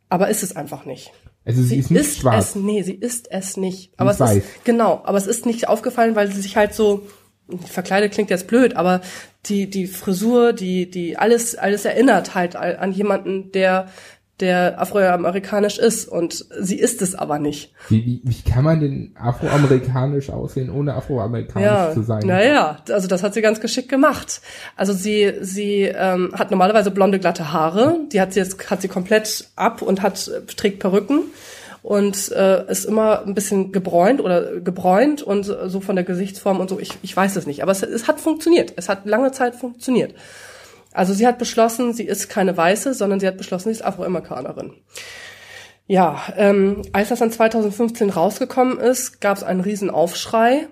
aber 0.09 0.28
ist 0.28 0.43
es 0.43 0.57
einfach 0.57 0.84
nicht. 0.84 1.12
Also 1.45 1.62
sie, 1.62 1.68
Sie 1.68 1.78
ist 1.78 1.90
nicht 1.90 2.01
ist 2.03 2.18
schwarz. 2.20 2.51
es, 2.51 2.55
nee, 2.55 2.82
sie 2.82 2.95
ist 2.95 3.30
es 3.30 3.57
nicht. 3.57 3.93
Aber 3.97 4.11
ist 4.11 4.16
es 4.16 4.20
weiß. 4.20 4.36
ist, 4.38 4.64
genau, 4.64 5.01
aber 5.05 5.18
es 5.18 5.26
ist 5.26 5.45
nicht 5.47 5.68
aufgefallen, 5.68 6.14
weil 6.14 6.30
sie 6.30 6.40
sich 6.40 6.57
halt 6.57 6.74
so, 6.74 7.07
verkleidet 7.66 8.12
klingt 8.12 8.30
jetzt 8.30 8.47
blöd, 8.47 8.76
aber 8.76 9.01
die, 9.47 9.68
die 9.68 9.86
Frisur, 9.86 10.53
die, 10.53 10.88
die, 10.90 11.16
alles, 11.16 11.57
alles 11.57 11.84
erinnert 11.84 12.34
halt 12.34 12.55
an 12.57 12.93
jemanden, 12.93 13.51
der, 13.53 13.88
der 14.40 14.80
afroamerikanisch 14.80 15.78
ist 15.78 16.08
und 16.08 16.46
sie 16.58 16.78
ist 16.78 17.00
es 17.02 17.14
aber 17.14 17.38
nicht. 17.38 17.72
Wie, 17.88 18.04
wie, 18.04 18.20
wie 18.24 18.50
kann 18.50 18.64
man 18.64 18.80
denn 18.80 19.12
afroamerikanisch 19.14 20.30
aussehen, 20.30 20.70
ohne 20.70 20.94
afroamerikanisch 20.94 21.66
Ja, 21.66 21.92
zu 21.92 22.02
sein? 22.02 22.26
naja, 22.26 22.78
also 22.90 23.06
das 23.06 23.22
hat 23.22 23.34
sie 23.34 23.42
ganz 23.42 23.60
geschickt 23.60 23.88
gemacht. 23.88 24.40
Also 24.74 24.92
sie, 24.92 25.32
sie 25.42 25.82
ähm, 25.82 26.32
hat 26.36 26.50
normalerweise 26.50 26.90
blonde 26.90 27.18
glatte 27.20 27.52
Haare, 27.52 27.98
die 28.12 28.20
hat 28.20 28.32
sie 28.32 28.40
jetzt 28.40 28.70
hat 28.70 28.82
sie 28.82 28.88
komplett 28.88 29.48
ab 29.54 29.82
und 29.82 30.02
hat 30.02 30.30
trägt 30.56 30.80
Perücken 30.80 31.20
und 31.82 32.32
äh, 32.32 32.68
ist 32.70 32.84
immer 32.84 33.24
ein 33.24 33.34
bisschen 33.34 33.70
gebräunt 33.70 34.20
oder 34.20 34.60
gebräunt 34.60 35.22
und 35.22 35.44
so 35.44 35.80
von 35.80 35.94
der 35.94 36.04
Gesichtsform 36.04 36.58
und 36.60 36.70
so. 36.70 36.80
Ich, 36.80 36.98
ich 37.02 37.16
weiß 37.16 37.36
es 37.36 37.46
nicht, 37.46 37.62
aber 37.62 37.72
es, 37.72 37.82
es 37.82 38.08
hat 38.08 38.20
funktioniert. 38.20 38.72
Es 38.76 38.88
hat 38.88 39.04
lange 39.06 39.30
Zeit 39.32 39.54
funktioniert. 39.56 40.14
Also 40.93 41.14
sie 41.14 41.26
hat 41.26 41.38
beschlossen, 41.38 41.93
sie 41.95 42.05
ist 42.05 42.28
keine 42.28 42.57
Weiße, 42.57 42.95
sondern 42.95 43.20
sie 43.20 43.26
hat 43.26 43.36
beschlossen, 43.38 43.64
sie 43.68 43.72
ist 43.80 43.84
Afroamerikanerin. 43.84 44.72
Ja, 45.86 46.22
ähm, 46.36 46.82
als 46.93 47.09
das 47.09 47.18
dann 47.18 47.30
2015 47.32 48.11
rausgekommen 48.11 48.78
ist, 48.78 49.20
gab 49.20 49.36
es 49.36 49.43
einen 49.43 49.61
riesen 49.61 49.90
Aufschrei. 49.90 50.68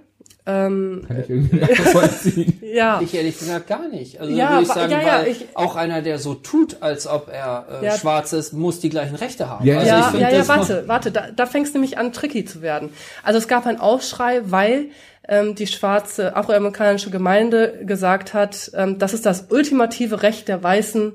Ähm, 0.46 1.04
Kann 1.06 1.20
ich 1.20 1.28
irgendwie 1.30 1.56
nachvollziehen. 1.56 2.60
ja, 2.74 3.00
Ich 3.02 3.12
ehrlich 3.14 3.38
gesagt 3.38 3.66
gar 3.66 3.86
nicht. 3.88 4.18
Also 4.20 4.32
Ja, 4.34 4.50
würde 4.52 4.62
ich 4.62 4.68
sagen, 4.68 4.90
ja, 4.92 5.00
ja, 5.02 5.18
weil 5.18 5.28
ich- 5.28 5.46
auch 5.54 5.76
einer, 5.76 6.00
der 6.00 6.18
so 6.18 6.34
tut, 6.34 6.78
als 6.80 7.06
ob 7.06 7.28
er 7.30 7.66
äh, 7.82 7.84
Ja. 7.86 7.96
schwarz 7.98 8.32
ist, 8.32 8.52
muss 8.54 8.80
die 8.80 8.88
gleichen 8.88 9.16
Rechte 9.16 9.48
haben. 9.50 9.66
Ja, 9.66 9.78
also 9.80 10.16
ja, 10.18 10.30
ja, 10.30 10.36
ja, 10.38 10.48
warte, 10.48 10.84
warte, 10.86 11.12
da, 11.12 11.26
da 11.34 11.44
fängst 11.46 11.74
nämlich 11.74 11.98
an, 11.98 12.12
tricky 12.12 12.44
zu 12.46 12.62
werden. 12.62 12.88
Also 13.22 13.38
es 13.38 13.48
gab 13.48 13.66
einen 13.66 13.78
Aufschrei, 13.80 14.40
weil 14.46 14.86
ähm, 15.30 15.54
die 15.54 15.66
schwarze 15.66 16.36
afroamerikanische 16.36 17.10
Gemeinde 17.10 17.80
gesagt 17.86 18.34
hat, 18.34 18.70
ähm, 18.74 18.98
das 18.98 19.14
ist 19.14 19.24
das 19.24 19.46
ultimative 19.50 20.22
Recht 20.22 20.48
der 20.48 20.62
Weißen, 20.62 21.12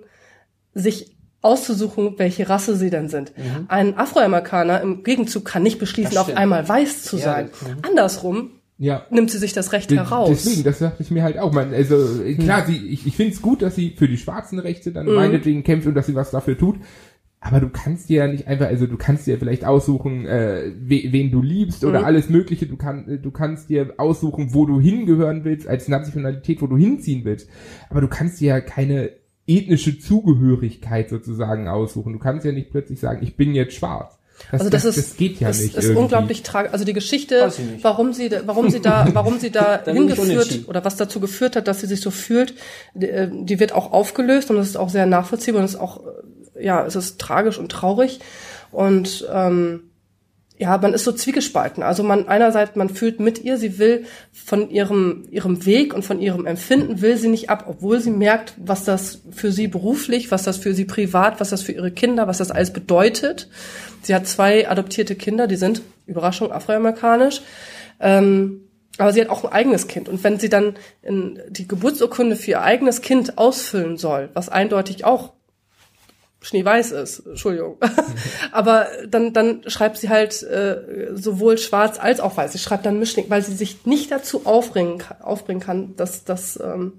sich 0.74 1.16
auszusuchen, 1.41 2.16
welche 2.18 2.49
Rasse 2.49 2.76
sie 2.76 2.89
denn 2.89 3.07
sind. 3.07 3.32
Ein 3.68 3.95
Afroamerikaner 3.97 4.82
im 4.82 5.03
Gegenzug 5.03 5.45
kann 5.45 5.61
nicht 5.61 5.78
beschließen, 5.78 6.18
auf 6.18 6.36
einmal 6.36 6.68
weiß 6.68 7.03
zu 7.03 7.18
Ja, 7.18 7.24
sein. 7.24 7.45
mhm. 7.61 7.78
Andersrum 7.88 8.49
Ja. 8.80 9.05
nimmt 9.11 9.30
sie 9.30 9.38
sich 9.38 9.53
das 9.53 9.72
Recht 9.72 9.91
De- 9.91 9.97
heraus. 9.99 10.28
Deswegen, 10.30 10.63
das 10.63 10.80
dachte 10.80 11.03
ich 11.03 11.11
mir 11.11 11.22
halt 11.22 11.38
auch. 11.38 11.51
Man, 11.51 11.72
also 11.72 11.97
klar, 12.39 12.66
sie, 12.66 12.88
ich, 12.88 13.05
ich 13.05 13.16
finde 13.16 13.34
es 13.34 13.41
gut, 13.43 13.61
dass 13.61 13.76
sie 13.76 13.91
für 13.95 14.07
die 14.07 14.18
schwarzen 14.18 14.57
Rechte 14.57 14.91
dann 14.91 15.05
meinetwegen 15.05 15.63
kämpft 15.63 15.88
und 15.88 15.93
dass 15.93 16.07
sie 16.07 16.16
was 16.16 16.32
dafür 16.32 16.57
tut. 16.57 16.78
Aber 17.47 17.59
du 17.59 17.69
kannst 17.69 18.09
dir 18.09 18.17
ja 18.25 18.27
nicht 18.27 18.47
einfach, 18.47 18.65
also 18.65 18.87
du 18.87 18.97
kannst 18.97 19.27
dir 19.27 19.37
vielleicht 19.37 19.65
aussuchen, 19.65 20.25
äh, 20.25 20.71
we, 20.81 21.03
wen 21.11 21.29
du 21.29 21.43
liebst 21.43 21.85
oder 21.85 22.03
alles 22.03 22.27
Mögliche. 22.27 22.65
Du, 22.65 22.75
kann, 22.75 23.19
du 23.21 23.29
kannst 23.29 23.69
dir 23.69 23.93
aussuchen, 23.97 24.53
wo 24.55 24.65
du 24.65 24.79
hingehören 24.81 25.43
willst, 25.43 25.67
als 25.67 25.87
Nationalität, 25.87 26.61
wo 26.63 26.67
du 26.67 26.75
hinziehen 26.75 27.23
willst. 27.23 27.47
Aber 27.91 28.01
du 28.01 28.07
kannst 28.07 28.41
dir 28.41 28.47
ja 28.47 28.61
keine 28.61 29.11
ethnische 29.47 29.99
Zugehörigkeit 29.99 31.09
sozusagen 31.09 31.67
aussuchen. 31.67 32.13
Du 32.13 32.19
kannst 32.19 32.45
ja 32.45 32.51
nicht 32.51 32.71
plötzlich 32.71 32.99
sagen, 32.99 33.19
ich 33.21 33.35
bin 33.37 33.53
jetzt 33.53 33.75
schwarz. 33.75 34.17
Das, 34.51 34.59
Also 34.61 34.69
das, 34.71 34.83
das, 34.83 34.97
ist 34.97 35.11
das 35.11 35.17
geht 35.17 35.39
ja 35.39 35.47
das 35.49 35.61
nicht. 35.61 35.75
ist 35.77 35.83
irgendwie. 35.85 36.01
unglaublich 36.01 36.41
tragisch. 36.43 36.73
Also 36.73 36.83
die 36.83 36.93
Geschichte, 36.93 37.47
warum 37.83 38.11
sie, 38.11 38.27
da- 38.29 38.41
warum 38.47 38.69
sie 38.69 38.81
da, 38.81 39.07
warum 39.13 39.39
sie 39.39 39.51
da 39.51 39.81
hingeführt 39.85 40.65
oder 40.67 40.83
was 40.83 40.97
dazu 40.97 41.19
geführt 41.19 41.55
hat, 41.55 41.67
dass 41.67 41.79
sie 41.81 41.87
sich 41.87 42.01
so 42.01 42.11
fühlt, 42.11 42.53
die, 42.95 43.07
äh, 43.07 43.29
die 43.31 43.59
wird 43.59 43.71
auch 43.73 43.93
aufgelöst 43.93 44.49
und 44.49 44.57
das 44.57 44.67
ist 44.67 44.77
auch 44.77 44.89
sehr 44.89 45.05
nachvollziehbar 45.05 45.59
und 45.61 45.65
es 45.65 45.75
ist 45.75 45.79
auch, 45.79 46.05
äh, 46.05 46.09
ja, 46.60 46.86
es 46.86 46.95
ist 46.95 47.20
tragisch 47.20 47.58
und 47.58 47.72
traurig 47.72 48.20
und 48.72 49.28
ähm, 49.32 49.91
ja, 50.58 50.78
man 50.78 50.93
ist 50.93 51.03
so 51.03 51.12
zwiegespalten. 51.12 51.84
Also 51.84 52.01
man 52.01 52.30
einerseits, 52.30 52.78
man 52.78 52.88
fühlt 52.88 53.20
mit 53.20 53.43
ihr, 53.43 53.58
sie 53.58 53.78
will 53.78 54.06
von 54.32 54.70
ihrem 54.70 55.26
ihrem 55.30 55.66
Weg 55.66 55.93
und 55.93 56.03
von 56.03 56.22
ihrem 56.22 56.45
Empfinden 56.45 57.01
will 57.01 57.18
sie 57.18 57.28
nicht 57.28 57.49
ab, 57.49 57.66
obwohl 57.68 57.99
sie 57.99 58.12
merkt, 58.12 58.53
was 58.58 58.86
das 58.86 59.20
für 59.32 59.51
sie 59.51 59.68
beruflich, 59.68 60.32
was 60.32 60.43
das 60.43 60.58
für 60.58 60.74
sie 60.74 60.86
privat, 60.86 61.41
was 61.41 61.49
das 61.49 61.62
für 61.62 61.74
ihre 61.74 61.91
Kinder, 61.91 62.28
was 62.28 62.38
das 62.38 62.51
alles 62.51 62.72
bedeutet. 62.72 63.49
Sie 64.01 64.16
hat 64.16 64.28
zwei 64.28 64.70
adoptierte 64.70 65.16
Kinder, 65.16 65.47
die 65.47 65.58
sind 65.58 65.82
Überraschung 66.06 66.51
afroamerikanisch. 66.51 67.41
Ähm, 67.99 68.62
aber 68.97 69.12
sie 69.12 69.22
hat 69.22 69.30
auch 69.30 69.43
ein 69.43 69.51
eigenes 69.51 69.88
Kind. 69.88 70.08
Und 70.08 70.24
wenn 70.24 70.39
sie 70.39 70.49
dann 70.49 70.76
in 71.01 71.39
die 71.49 71.68
Geburtsurkunde 71.68 72.36
für 72.36 72.51
ihr 72.51 72.62
eigenes 72.62 73.01
Kind 73.01 73.38
ausfüllen 73.38 73.97
soll, 73.97 74.30
was 74.34 74.47
eindeutig 74.47 75.03
auch 75.03 75.34
schneeweiß 76.45 76.91
ist, 76.91 77.19
Entschuldigung. 77.25 77.77
Aber 78.51 78.87
dann, 79.09 79.33
dann 79.33 79.63
schreibt 79.67 79.97
sie 79.97 80.09
halt 80.09 80.43
äh, 80.43 81.07
sowohl 81.13 81.57
schwarz 81.57 81.99
als 81.99 82.19
auch 82.19 82.37
weiß. 82.37 82.51
Sie 82.53 82.59
schreibt 82.59 82.85
dann 82.85 82.99
Mischling, 82.99 83.25
weil 83.29 83.41
sie 83.41 83.55
sich 83.55 83.85
nicht 83.85 84.11
dazu 84.11 84.45
aufbringen, 84.45 84.99
kann- 84.99 85.21
aufbringen 85.21 85.59
kann, 85.59 85.95
dass, 85.95 86.23
dass, 86.23 86.59
ähm, 86.63 86.93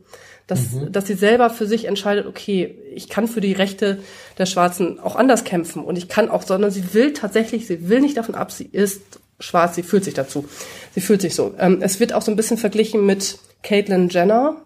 dass, 0.48 0.60
dass 0.90 1.06
sie 1.06 1.14
selber 1.14 1.50
für 1.50 1.66
sich 1.66 1.84
entscheidet, 1.86 2.26
okay, 2.26 2.76
ich 2.94 3.08
kann 3.08 3.28
für 3.28 3.40
die 3.40 3.52
Rechte 3.52 3.98
der 4.38 4.46
Schwarzen 4.46 4.98
auch 5.00 5.16
anders 5.16 5.44
kämpfen 5.44 5.84
und 5.84 5.96
ich 5.96 6.08
kann 6.08 6.28
auch, 6.28 6.42
sondern 6.42 6.70
sie 6.70 6.92
will 6.94 7.12
tatsächlich, 7.12 7.66
sie 7.66 7.88
will 7.88 8.00
nicht 8.00 8.16
davon 8.16 8.34
ab, 8.34 8.50
sie 8.52 8.68
ist 8.70 9.00
schwarz, 9.38 9.74
sie 9.76 9.82
fühlt 9.82 10.04
sich 10.04 10.14
dazu. 10.14 10.46
Sie 10.94 11.00
fühlt 11.00 11.20
sich 11.20 11.34
so. 11.34 11.54
Ähm, 11.58 11.78
es 11.82 12.00
wird 12.00 12.12
auch 12.12 12.22
so 12.22 12.30
ein 12.32 12.36
bisschen 12.36 12.58
verglichen 12.58 13.06
mit 13.06 13.38
Caitlyn 13.62 14.08
Jenner, 14.08 14.56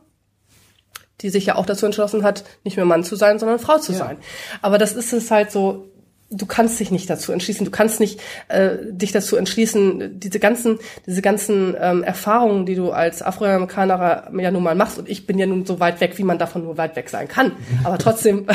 die 1.21 1.31
sich 1.31 1.47
ja 1.47 1.57
auch 1.57 1.67
dazu 1.67 1.87
entschlossen 1.87 2.23
hat, 2.23 2.45
nicht 2.65 2.77
mehr 2.77 2.87
Mann 2.87 3.05
zu 3.05 3.17
sein, 3.17 3.39
sondern 3.39 3.59
Frau 3.59 3.79
zu 3.79 3.93
Ja. 3.93 3.99
sein. 3.99 4.17
Aber 4.63 4.79
das 4.79 4.93
ist 4.93 5.13
es 5.13 5.31
halt 5.31 5.51
so, 5.51 5.87
du 6.33 6.47
kannst 6.47 6.79
dich 6.79 6.93
nicht 6.93 7.11
dazu 7.11 7.33
entschließen, 7.33 7.65
du 7.65 7.73
kannst 7.73 7.99
nicht 7.99 8.21
äh, 8.49 8.77
dich 8.89 9.11
dazu 9.11 9.37
entschließen, 9.37 10.21
diese 10.21 10.39
ganzen, 10.39 10.79
diese 11.05 11.23
ganzen 11.23 11.75
ähm, 11.81 12.05
Erfahrungen, 12.05 12.67
die 12.67 12.77
du 12.77 12.93
als 12.93 13.21
Afroamerikaner 13.21 14.31
ja 14.39 14.51
nun 14.53 14.63
mal 14.63 14.77
machst, 14.77 14.97
und 14.99 15.09
ich 15.09 15.27
bin 15.27 15.39
ja 15.41 15.47
nun 15.47 15.67
so 15.67 15.81
weit 15.81 16.01
weg, 16.01 16.19
wie 16.19 16.23
man 16.23 16.39
davon 16.39 16.63
nur 16.63 16.79
weit 16.79 16.95
weg 16.95 17.11
sein 17.11 17.27
kann. 17.27 17.53
Aber 17.85 17.99
trotzdem 17.99 18.47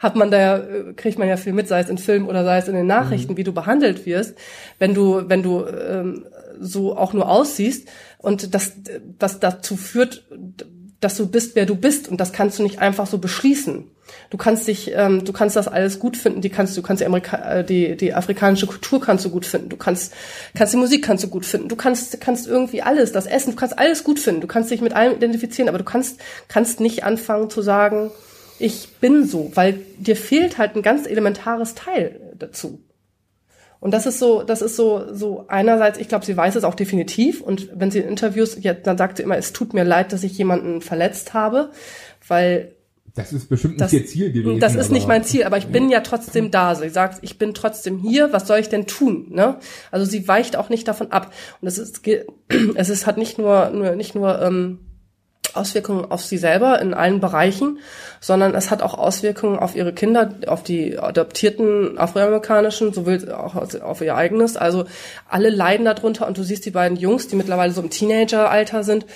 hat 0.00 0.16
man 0.16 0.30
da 0.30 0.38
ja, 0.38 0.56
äh, 0.58 0.92
kriegt 0.94 1.18
man 1.18 1.28
ja 1.28 1.38
viel 1.38 1.54
mit, 1.54 1.66
sei 1.66 1.80
es 1.80 1.88
in 1.88 1.96
Filmen 1.98 2.26
oder 2.28 2.44
sei 2.44 2.58
es 2.58 2.68
in 2.68 2.74
den 2.74 2.86
Nachrichten, 2.86 3.38
wie 3.38 3.44
du 3.44 3.52
behandelt 3.52 4.04
wirst, 4.04 4.36
wenn 4.78 4.92
du, 4.92 5.22
wenn 5.28 5.42
du 5.42 5.64
ähm, 5.64 6.26
so 6.60 6.94
auch 6.96 7.14
nur 7.14 7.30
aussiehst 7.30 7.88
und 8.18 8.54
das, 8.54 8.72
was 9.18 9.40
dazu 9.40 9.76
führt, 9.76 10.24
dass 11.00 11.16
du 11.16 11.28
bist, 11.28 11.54
wer 11.54 11.66
du 11.66 11.76
bist 11.76 12.08
und 12.08 12.18
das 12.20 12.32
kannst 12.32 12.58
du 12.58 12.62
nicht 12.62 12.80
einfach 12.80 13.06
so 13.06 13.18
beschließen. 13.18 13.84
Du 14.30 14.36
kannst 14.36 14.66
dich, 14.66 14.92
ähm, 14.94 15.24
du 15.24 15.32
kannst 15.32 15.54
das 15.54 15.68
alles 15.68 15.98
gut 15.98 16.16
finden. 16.16 16.40
Die 16.40 16.48
kannst 16.48 16.76
du 16.76 16.82
kannst 16.82 17.00
die, 17.00 17.06
Amerika 17.06 17.58
äh, 17.58 17.64
die 17.64 17.96
die 17.96 18.14
afrikanische 18.14 18.66
Kultur 18.66 19.00
kannst 19.00 19.24
du 19.24 19.30
gut 19.30 19.46
finden. 19.46 19.68
Du 19.68 19.76
kannst 19.76 20.12
kannst 20.54 20.72
die 20.72 20.78
Musik 20.78 21.04
kannst 21.04 21.24
du 21.24 21.28
gut 21.28 21.46
finden. 21.46 21.68
Du 21.68 21.76
kannst 21.76 22.20
kannst 22.20 22.46
irgendwie 22.46 22.82
alles, 22.82 23.12
das 23.12 23.26
Essen, 23.26 23.50
du 23.50 23.56
kannst 23.56 23.78
alles 23.78 24.04
gut 24.04 24.18
finden. 24.18 24.40
Du 24.40 24.46
kannst 24.46 24.70
dich 24.70 24.80
mit 24.80 24.94
allem 24.94 25.14
identifizieren, 25.14 25.68
aber 25.68 25.78
du 25.78 25.84
kannst 25.84 26.20
kannst 26.48 26.80
nicht 26.80 27.04
anfangen 27.04 27.50
zu 27.50 27.62
sagen, 27.62 28.10
ich 28.58 28.96
bin 29.00 29.26
so, 29.26 29.52
weil 29.54 29.80
dir 29.98 30.16
fehlt 30.16 30.58
halt 30.58 30.74
ein 30.74 30.82
ganz 30.82 31.06
elementares 31.06 31.74
Teil 31.74 32.20
dazu. 32.38 32.80
Und 33.80 33.92
das 33.92 34.06
ist 34.06 34.18
so, 34.18 34.42
das 34.42 34.60
ist 34.60 34.76
so, 34.76 35.04
so 35.12 35.44
einerseits, 35.48 35.98
ich 35.98 36.08
glaube, 36.08 36.24
sie 36.24 36.36
weiß 36.36 36.56
es 36.56 36.64
auch 36.64 36.74
definitiv. 36.74 37.40
Und 37.40 37.68
wenn 37.74 37.90
sie 37.90 38.00
in 38.00 38.08
Interviews, 38.08 38.56
ja, 38.60 38.74
dann 38.74 38.98
sagt 38.98 39.18
sie 39.18 39.22
immer, 39.22 39.36
es 39.36 39.52
tut 39.52 39.72
mir 39.72 39.84
leid, 39.84 40.12
dass 40.12 40.24
ich 40.24 40.36
jemanden 40.36 40.80
verletzt 40.80 41.32
habe, 41.32 41.70
weil 42.26 42.72
Das 43.14 43.32
ist 43.32 43.48
bestimmt 43.48 43.74
nicht 43.74 43.84
das, 43.84 43.92
ihr 43.92 44.06
Ziel 44.06 44.32
gewesen. 44.32 44.58
das 44.58 44.74
ist 44.74 44.90
nicht 44.90 45.06
mein 45.06 45.22
Ziel, 45.22 45.44
aber 45.44 45.58
ich 45.58 45.68
bin 45.68 45.90
ja 45.90 46.00
trotzdem 46.00 46.50
da. 46.50 46.74
Sie 46.74 46.88
sagt, 46.88 47.18
ich 47.22 47.38
bin 47.38 47.54
trotzdem 47.54 47.98
hier, 47.98 48.32
was 48.32 48.48
soll 48.48 48.58
ich 48.58 48.68
denn 48.68 48.86
tun? 48.86 49.28
Ne? 49.30 49.56
Also 49.92 50.04
sie 50.04 50.26
weicht 50.26 50.56
auch 50.56 50.70
nicht 50.70 50.88
davon 50.88 51.12
ab. 51.12 51.32
Und 51.60 51.68
es 51.68 51.78
ist, 51.78 52.00
es 52.74 52.88
ist 52.88 53.06
hat 53.06 53.16
nicht 53.16 53.38
nur, 53.38 53.70
nur 53.70 53.94
nicht 53.94 54.16
nur 54.16 54.42
ähm, 54.42 54.80
Auswirkungen 55.54 56.10
auf 56.10 56.24
sie 56.24 56.38
selber 56.38 56.80
in 56.80 56.94
allen 56.94 57.20
Bereichen, 57.20 57.78
sondern 58.20 58.54
es 58.54 58.70
hat 58.70 58.82
auch 58.82 58.94
Auswirkungen 58.94 59.58
auf 59.58 59.74
ihre 59.74 59.92
Kinder, 59.92 60.34
auf 60.46 60.62
die 60.62 60.98
adoptierten 60.98 61.98
afroamerikanischen, 61.98 62.92
sowohl 62.92 63.32
auch 63.32 63.54
auf 63.54 64.00
ihr 64.00 64.14
eigenes. 64.14 64.56
Also 64.56 64.84
alle 65.28 65.50
leiden 65.50 65.84
darunter 65.84 66.26
und 66.26 66.38
du 66.38 66.42
siehst 66.42 66.66
die 66.66 66.70
beiden 66.70 66.96
Jungs, 66.96 67.28
die 67.28 67.36
mittlerweile 67.36 67.72
so 67.72 67.80
im 67.80 67.90
Teenageralter 67.90 68.84
sind, 68.84 69.06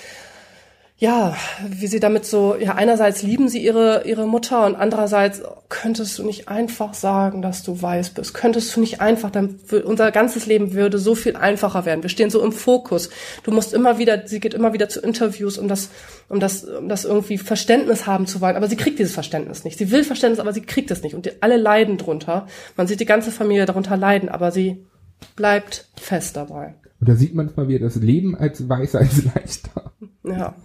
ja, 1.03 1.35
wie 1.67 1.87
sie 1.87 1.99
damit 1.99 2.23
so, 2.23 2.55
ja, 2.55 2.75
einerseits 2.75 3.23
lieben 3.23 3.49
sie 3.49 3.61
ihre, 3.61 4.03
ihre 4.05 4.25
Mutter 4.25 4.65
und 4.65 4.77
andererseits 4.77 5.41
könntest 5.67 6.17
du 6.17 6.23
nicht 6.23 6.47
einfach 6.47 6.93
sagen, 6.93 7.41
dass 7.41 7.61
du 7.61 7.81
weiß 7.81 8.11
bist. 8.11 8.33
Könntest 8.33 8.73
du 8.73 8.79
nicht 8.79 9.01
einfach, 9.01 9.29
dann 9.29 9.59
unser 9.83 10.11
ganzes 10.11 10.45
Leben 10.45 10.71
würde 10.71 10.99
so 10.99 11.13
viel 11.13 11.35
einfacher 11.35 11.83
werden. 11.83 12.03
Wir 12.03 12.09
stehen 12.09 12.29
so 12.29 12.41
im 12.41 12.53
Fokus. 12.53 13.09
Du 13.43 13.51
musst 13.51 13.73
immer 13.73 13.97
wieder, 13.97 14.25
sie 14.27 14.39
geht 14.39 14.53
immer 14.53 14.71
wieder 14.71 14.87
zu 14.87 15.01
Interviews, 15.01 15.57
um 15.57 15.67
das, 15.67 15.89
um 16.29 16.39
das, 16.39 16.63
um 16.63 16.87
das 16.87 17.03
irgendwie 17.03 17.37
Verständnis 17.37 18.07
haben 18.07 18.25
zu 18.25 18.39
wollen. 18.39 18.55
Aber 18.55 18.69
sie 18.69 18.77
kriegt 18.77 18.97
dieses 18.97 19.13
Verständnis 19.13 19.65
nicht. 19.65 19.77
Sie 19.77 19.91
will 19.91 20.05
Verständnis, 20.05 20.39
aber 20.39 20.53
sie 20.53 20.61
kriegt 20.61 20.89
es 20.89 21.03
nicht. 21.03 21.15
Und 21.15 21.25
die, 21.25 21.41
alle 21.41 21.57
leiden 21.57 21.97
drunter. 21.97 22.47
Man 22.77 22.87
sieht 22.87 23.01
die 23.01 23.05
ganze 23.05 23.31
Familie 23.31 23.65
darunter 23.65 23.97
leiden, 23.97 24.29
aber 24.29 24.53
sie 24.53 24.85
bleibt 25.35 25.89
fest 25.97 26.37
dabei. 26.37 26.75
Und 27.01 27.09
da 27.09 27.15
sieht 27.15 27.35
man 27.35 27.51
mal 27.57 27.67
wieder 27.67 27.79
das 27.79 27.97
Leben 27.97 28.37
als 28.37 28.69
weißer 28.69 28.99
als 28.99 29.25
leichter. 29.25 29.91
Ja. 30.23 30.55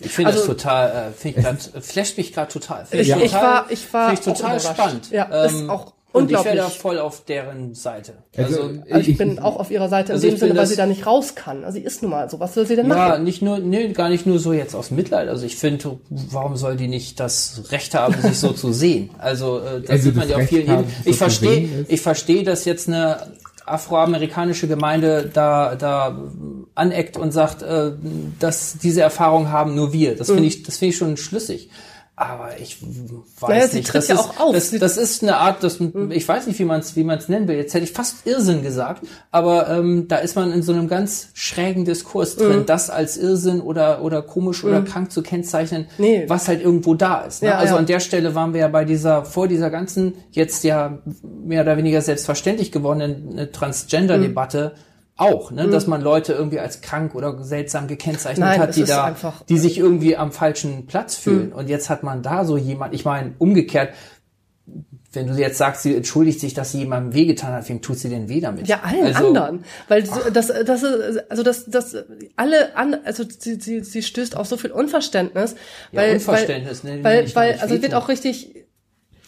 Ich 0.00 0.10
finde 0.12 0.30
Also- 0.32 0.46
das 0.46 0.56
total, 0.56 0.88
äh, 0.90 1.12
finde 1.12 1.38
ich 1.40 1.44
grad, 1.44 1.84
flasht 1.84 2.16
mich 2.18 2.32
gerade 2.32 2.52
total. 2.52 2.86
Find 2.86 3.02
Ich, 3.02 3.08
total- 3.08 3.24
ich 3.26 3.32
war, 3.34 3.66
ich 3.70 3.92
war 3.92 4.06
Finde 4.16 4.20
ich 4.20 4.26
total 4.38 4.56
überrascht. 4.56 4.76
spannend. 4.78 5.10
Ja, 5.10 5.24
ist 5.44 5.52
Ähm, 5.54 5.70
auch 5.70 5.92
Und 6.12 6.24
ich 6.24 6.30
wäre 6.32 6.40
unglaublich. 6.40 6.74
da 6.74 6.80
voll 6.80 6.98
auf 6.98 7.24
deren 7.24 7.74
Seite. 7.74 8.14
Also, 8.36 8.62
Also, 8.62 8.80
Also 8.90 9.10
ich 9.10 9.16
bin 9.16 9.38
auch 9.38 9.60
auf 9.60 9.70
ihrer 9.70 9.88
Seite 9.88 10.08
in 10.10 10.14
also 10.14 10.26
dem 10.26 10.34
ich 10.34 10.40
bin 10.40 10.48
Sinne, 10.48 10.50
weil 10.58 10.62
das- 10.62 10.70
sie 10.70 10.76
da 10.76 10.86
nicht 10.86 11.06
raus 11.06 11.36
kann. 11.36 11.62
Also 11.64 11.78
sie 11.78 11.84
ist 11.84 12.02
nun 12.02 12.10
mal 12.10 12.28
so. 12.28 12.40
Was 12.40 12.54
soll 12.54 12.66
sie 12.66 12.74
denn 12.74 12.88
ja, 12.88 12.94
machen? 13.10 13.22
nicht 13.24 13.42
nur, 13.42 13.58
nee, 13.60 13.92
gar 13.92 14.08
nicht 14.08 14.26
nur 14.26 14.40
so 14.40 14.52
jetzt 14.52 14.74
aus 14.74 14.90
Mitleid. 14.90 15.28
Also 15.28 15.46
ich 15.46 15.54
finde, 15.56 15.98
warum 16.08 16.56
soll 16.56 16.74
die 16.76 16.88
nicht 16.88 17.20
das 17.20 17.62
Recht 17.70 17.94
haben, 17.94 18.20
sich 18.22 18.38
so 18.40 18.52
zu 18.52 18.72
sehen? 18.72 19.10
Also 19.18 19.60
äh, 19.60 19.80
das 19.82 19.90
Also 19.90 20.04
sieht 20.04 20.16
man 20.16 20.28
ja 20.28 20.36
auf 20.38 20.42
vielen 20.48 20.68
haben, 20.68 20.78
Ebenen. 20.80 20.94
so 21.04 21.10
Ich 21.10 21.16
verstehe, 21.16 21.64
ist- 21.82 21.90
ich 21.92 22.00
verstehe, 22.00 22.42
dass 22.42 22.64
jetzt 22.64 22.88
eine 22.88 23.18
afroamerikanische 23.72 24.68
Gemeinde 24.68 25.30
da 25.32 25.74
da 25.76 26.18
aneckt 26.74 27.16
und 27.16 27.32
sagt, 27.32 27.62
äh, 27.62 27.92
dass 28.38 28.78
diese 28.78 29.02
Erfahrung 29.02 29.50
haben 29.50 29.74
nur 29.74 29.92
wir. 29.92 30.16
Das 30.16 30.28
Mhm. 30.28 30.34
finde 30.34 30.48
ich, 30.48 30.62
das 30.62 30.76
finde 30.78 30.90
ich 30.90 30.96
schon 30.98 31.16
schlüssig. 31.16 31.70
Aber 32.22 32.50
ich 32.60 32.82
weiß 32.82 33.48
Naja, 33.48 33.66
nicht. 33.72 33.94
das 33.94 34.08
ja 34.08 34.16
ist. 34.52 34.72
Das, 34.72 34.78
das 34.78 34.96
ist 34.98 35.22
eine 35.22 35.38
Art, 35.38 35.62
das, 35.64 35.78
ich 36.10 36.28
weiß 36.28 36.46
nicht, 36.48 36.58
wie 36.58 36.66
man 36.66 36.80
es 36.80 36.94
wie 36.94 37.02
man's 37.02 37.28
nennen 37.30 37.48
will. 37.48 37.56
Jetzt 37.56 37.72
hätte 37.72 37.84
ich 37.84 37.92
fast 37.92 38.26
Irrsinn 38.26 38.62
gesagt, 38.62 39.06
aber 39.30 39.70
ähm, 39.70 40.06
da 40.06 40.16
ist 40.16 40.36
man 40.36 40.52
in 40.52 40.62
so 40.62 40.72
einem 40.72 40.86
ganz 40.86 41.28
schrägen 41.32 41.86
Diskurs 41.86 42.36
Mhm. 42.36 42.40
drin, 42.42 42.62
das 42.66 42.90
als 42.90 43.16
Irrsinn 43.16 43.62
oder 43.62 44.02
oder 44.02 44.20
komisch 44.20 44.64
oder 44.64 44.82
krank 44.82 45.10
zu 45.10 45.22
kennzeichnen, 45.22 45.86
Nee. 45.96 46.24
was 46.28 46.46
halt 46.46 46.60
irgendwo 46.62 46.92
da 46.92 47.22
ist. 47.22 47.40
Ne? 47.42 47.48
Ja, 47.48 47.56
also 47.56 47.72
ja. 47.72 47.78
an 47.78 47.86
der 47.86 48.00
Stelle 48.00 48.34
waren 48.34 48.52
wir 48.52 48.60
ja 48.60 48.68
bei 48.68 48.84
dieser 48.84 49.24
vor 49.24 49.48
dieser 49.48 49.70
ganzen 49.70 50.12
jetzt 50.32 50.62
ja 50.62 50.98
mehr 51.22 51.62
oder 51.62 51.78
weniger 51.78 52.02
selbstverständlich 52.02 52.70
gewordenen 52.70 53.38
äh, 53.38 53.46
Transgender-Debatte. 53.50 54.72
Auch, 55.20 55.50
ne, 55.50 55.68
dass 55.68 55.86
man 55.86 56.00
Leute 56.00 56.32
irgendwie 56.32 56.58
als 56.60 56.80
krank 56.80 57.14
oder 57.14 57.42
seltsam 57.44 57.86
gekennzeichnet 57.88 58.38
Mhm. 58.38 58.50
Nein, 58.52 58.60
hat, 58.60 58.76
die 58.76 58.84
da, 58.84 59.04
einfach- 59.04 59.42
die 59.44 59.58
sich 59.58 59.76
irgendwie 59.78 60.16
am 60.16 60.32
falschen 60.32 60.86
Platz 60.86 61.18
Mhm. 61.18 61.22
fühlen. 61.22 61.52
Und 61.52 61.68
jetzt 61.68 61.90
hat 61.90 62.02
man 62.02 62.22
da 62.22 62.44
so 62.44 62.56
jemand, 62.56 62.94
ich 62.94 63.04
meine, 63.04 63.34
umgekehrt, 63.38 63.90
wenn 65.12 65.26
du 65.26 65.34
jetzt 65.34 65.58
sagst, 65.58 65.82
sie 65.82 65.96
entschuldigt 65.96 66.38
sich, 66.38 66.54
dass 66.54 66.70
sie 66.70 66.78
jemandem 66.78 67.12
wehgetan 67.14 67.52
hat, 67.52 67.68
wem 67.68 67.82
tut 67.82 67.98
sie 67.98 68.08
denn 68.08 68.28
weh 68.28 68.40
damit? 68.40 68.68
Ja, 68.68 68.80
allen 68.84 69.06
Also, 69.06 69.26
anderen. 69.28 69.64
Weil 69.88 70.06
so- 70.06 70.30
das, 70.32 70.52
das 70.64 70.82
ist, 70.84 71.30
also 71.30 71.42
das, 71.42 71.64
das, 71.66 71.96
alle 72.36 72.76
an, 72.76 72.96
also 73.04 73.24
sie, 73.28 73.56
sie, 73.60 73.80
sie 73.82 74.02
stößt 74.02 74.36
auf 74.36 74.46
so 74.46 74.56
viel 74.56 74.70
Unverständnis. 74.70 75.56
Ja, 75.90 76.02
Weil, 76.02 76.14
Unverständnis, 76.14 76.84
weil, 76.84 76.96
ne, 76.98 77.04
Weil, 77.04 77.34
weil, 77.34 77.52
nicht 77.52 77.62
also 77.62 77.74
es 77.74 77.82
wird 77.82 77.94
auch 77.94 78.08
richtig, 78.08 78.54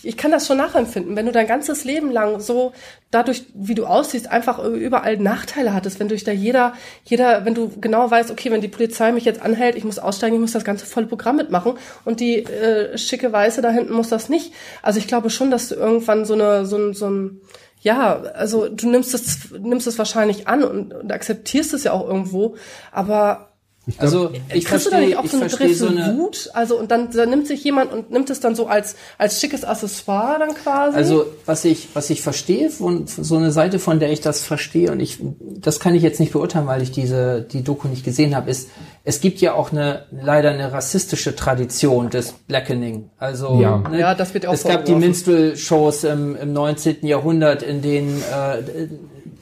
ich 0.04 0.16
kann 0.16 0.30
das 0.30 0.46
schon 0.46 0.56
nachempfinden, 0.56 1.16
wenn 1.16 1.26
du 1.26 1.32
dein 1.32 1.46
ganzes 1.46 1.84
Leben 1.84 2.10
lang 2.10 2.40
so 2.40 2.72
dadurch, 3.10 3.44
wie 3.54 3.74
du 3.74 3.86
aussiehst, 3.86 4.30
einfach 4.30 4.58
überall 4.64 5.16
Nachteile 5.18 5.74
hattest, 5.74 6.00
wenn 6.00 6.08
durch 6.08 6.24
da 6.24 6.32
jeder, 6.32 6.74
jeder, 7.04 7.44
wenn 7.44 7.54
du 7.54 7.70
genau 7.80 8.10
weißt, 8.10 8.30
okay, 8.30 8.50
wenn 8.50 8.60
die 8.60 8.68
Polizei 8.68 9.12
mich 9.12 9.24
jetzt 9.24 9.42
anhält, 9.42 9.76
ich 9.76 9.84
muss 9.84 9.98
aussteigen, 9.98 10.34
ich 10.34 10.40
muss 10.40 10.52
das 10.52 10.64
ganze 10.64 10.86
volle 10.86 11.06
Programm 11.06 11.36
mitmachen 11.36 11.74
und 12.04 12.20
die 12.20 12.38
äh, 12.38 12.96
schicke 12.98 13.32
Weiße 13.32 13.62
da 13.62 13.70
hinten 13.70 13.92
muss 13.92 14.08
das 14.08 14.28
nicht. 14.28 14.52
Also 14.82 14.98
ich 14.98 15.06
glaube 15.06 15.30
schon, 15.30 15.50
dass 15.50 15.68
du 15.68 15.74
irgendwann 15.74 16.24
so 16.24 16.34
eine, 16.34 16.66
so 16.66 16.76
ein, 16.76 16.94
so 16.94 17.08
ein 17.08 17.40
ja, 17.80 18.14
also 18.14 18.68
du 18.68 18.88
nimmst 18.88 19.12
es, 19.12 19.50
nimmst 19.50 19.86
es 19.86 19.98
wahrscheinlich 19.98 20.46
an 20.46 20.62
und, 20.62 20.94
und 20.94 21.12
akzeptierst 21.12 21.74
es 21.74 21.84
ja 21.84 21.92
auch 21.92 22.06
irgendwo, 22.06 22.56
aber 22.92 23.51
Also 23.98 24.30
ich 24.54 24.64
kriegst 24.64 24.86
du 24.86 24.90
da 24.90 24.96
verstehe, 24.98 25.06
nicht 25.08 25.18
auch 25.18 25.24
ich 25.24 25.30
so 25.32 25.36
eine 25.38 25.48
verstehe 25.48 25.74
so 25.74 25.86
eine, 25.88 26.16
Wut? 26.16 26.50
Also 26.54 26.78
und 26.78 26.90
dann, 26.92 27.10
dann 27.10 27.30
nimmt 27.30 27.48
sich 27.48 27.64
jemand 27.64 27.92
und 27.92 28.12
nimmt 28.12 28.30
es 28.30 28.38
dann 28.38 28.54
so 28.54 28.66
als 28.68 28.94
als 29.18 29.40
schickes 29.40 29.64
Accessoire 29.64 30.38
dann 30.38 30.54
quasi. 30.54 30.96
Also 30.96 31.26
was 31.46 31.64
ich 31.64 31.88
was 31.94 32.08
ich 32.10 32.22
verstehe 32.22 32.70
von 32.70 33.08
von 33.08 33.24
so 33.24 33.36
eine 33.36 33.50
Seite, 33.50 33.80
von 33.80 33.98
der 33.98 34.12
ich 34.12 34.20
das 34.20 34.44
verstehe 34.44 34.92
und 34.92 35.00
ich 35.00 35.18
das 35.40 35.80
kann 35.80 35.96
ich 35.96 36.02
jetzt 36.04 36.20
nicht 36.20 36.32
beurteilen, 36.32 36.68
weil 36.68 36.80
ich 36.80 36.92
diese 36.92 37.42
die 37.42 37.64
Doku 37.64 37.88
nicht 37.88 38.04
gesehen 38.04 38.36
habe, 38.36 38.50
ist 38.50 38.68
es 39.04 39.20
gibt 39.20 39.40
ja 39.40 39.54
auch 39.54 39.72
eine 39.72 40.06
leider 40.12 40.50
eine 40.50 40.72
rassistische 40.72 41.34
Tradition 41.34 42.08
des 42.08 42.32
Blackening. 42.46 43.10
Also 43.18 43.58
Ja. 43.60 43.78
ne, 43.78 43.98
Ja, 43.98 44.14
das 44.14 44.32
wird 44.32 44.44
ja 44.44 44.50
auch 44.50 44.54
es 44.54 44.62
gab 44.62 44.84
die 44.84 44.92
vorgeworfen. 44.92 45.00
Minstrel-Shows 45.00 46.04
im, 46.04 46.36
im 46.36 46.52
19. 46.52 47.04
Jahrhundert, 47.04 47.64
in 47.64 47.82
denen 47.82 48.22
äh, 48.22 48.86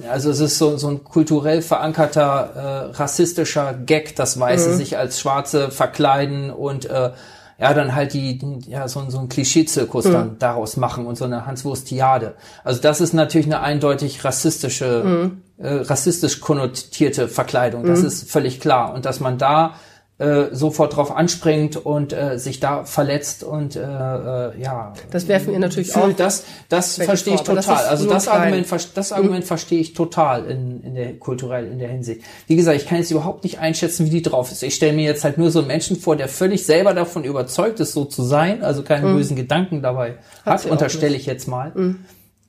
also 0.09 0.31
es 0.31 0.41
ist 0.41 0.59
so, 0.59 0.77
so 0.77 0.89
ein 0.89 1.05
kulturell 1.05 1.63
verankerter 1.63 2.91
äh, 2.93 2.97
rassistischer 2.97 3.75
Gag, 3.75 4.17
dass 4.17 4.37
Mhm. 4.37 4.41
Weiße 4.41 4.75
sich 4.75 4.97
als 4.97 5.21
Schwarze 5.21 5.71
verkleiden 5.71 6.51
und 6.51 6.87
äh, 6.87 7.11
ja, 7.59 7.75
dann 7.75 7.95
halt 7.95 8.15
die, 8.15 8.39
ja, 8.69 8.89
so, 8.89 9.05
so 9.11 9.19
ein 9.19 9.29
Klischee-Zirkus 9.29 10.07
Mhm. 10.07 10.13
dann 10.13 10.39
daraus 10.39 10.77
machen 10.79 11.07
und 11.07 11.19
so 11.19 11.27
eine 11.27 11.45
Hanswurstiade. 11.47 12.35
Also 12.65 12.81
das 12.81 13.03
ist 13.03 13.13
natürlich 13.13 13.47
eine 13.47 13.61
eindeutig 13.61 14.25
rassistische, 14.25 15.03
Mhm. 15.05 15.43
äh, 15.59 15.75
rassistisch 15.75 16.41
konnotierte 16.41 17.29
Verkleidung. 17.29 17.85
Das 17.85 18.03
ist 18.03 18.31
völlig 18.31 18.61
klar. 18.61 18.95
Und 18.95 19.05
dass 19.05 19.21
man 19.21 19.37
da 19.37 19.75
äh, 20.21 20.55
sofort 20.55 20.97
drauf 20.97 21.17
anspringt 21.17 21.77
und 21.77 22.13
äh, 22.13 22.39
sich 22.39 22.61
da 22.61 22.85
verletzt 22.85 23.43
und 23.43 23.75
äh, 23.77 23.81
äh, 23.81 24.61
ja 24.61 24.93
das 25.11 25.27
werfen 25.29 25.53
ihr 25.53 25.59
natürlich 25.59 25.97
auch. 25.97 26.13
das, 26.13 26.45
das 26.69 26.97
verstehe 26.97 27.35
ich 27.35 27.41
Form? 27.41 27.49
Aber 27.49 27.57
das 27.57 27.67
total. 27.67 27.87
also 27.87 28.09
das 28.09 28.25
klein. 28.25 28.37
Mhm. 28.37 28.45
Argument, 28.45 28.91
das 28.95 29.13
Argument 29.13 29.45
verstehe 29.45 29.81
ich 29.81 29.95
total 29.95 30.45
in, 30.45 30.83
in 30.83 30.95
der 30.95 31.19
kulturell 31.19 31.67
in 31.67 31.79
der 31.79 31.89
Hinsicht. 31.89 32.23
Wie 32.47 32.57
gesagt, 32.57 32.77
ich 32.77 32.87
kann 32.87 32.99
jetzt 32.99 33.11
überhaupt 33.11 33.45
nicht 33.45 33.59
einschätzen, 33.59 34.07
wie 34.07 34.11
die 34.11 34.23
drauf 34.23 34.53
ist. 34.53 34.63
Ich 34.63 34.75
stelle 34.75 34.93
mir 34.93 35.05
jetzt 35.05 35.25
halt 35.25 35.39
nur 35.39 35.51
so 35.51 35.61
einen 35.61 35.69
Menschen 35.69 35.97
vor, 35.97 36.17
der 36.17 36.29
völlig 36.29 36.67
selber 36.67 36.93
davon 36.93 37.25
überzeugt 37.25 37.81
ist, 37.81 37.93
so 37.93 38.05
zu 38.05 38.23
sein, 38.23 38.63
also 38.63 38.83
keine 38.83 39.13
bösen 39.15 39.37
Gedanken 39.37 39.81
dabei 39.81 40.11
Mhm. 40.11 40.51
Hat 40.51 40.65
hat, 40.65 40.71
unterstelle 40.71 41.17
ich 41.17 41.27
jetzt 41.27 41.49
mal. 41.49 41.67
Hat 41.67 41.75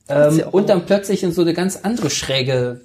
Ähm, 0.08 0.42
und 0.50 0.68
dann 0.68 0.84
plötzlich 0.86 1.22
in 1.22 1.32
so 1.32 1.42
eine 1.42 1.54
ganz 1.54 1.80
andere 1.82 2.10
schräge 2.10 2.80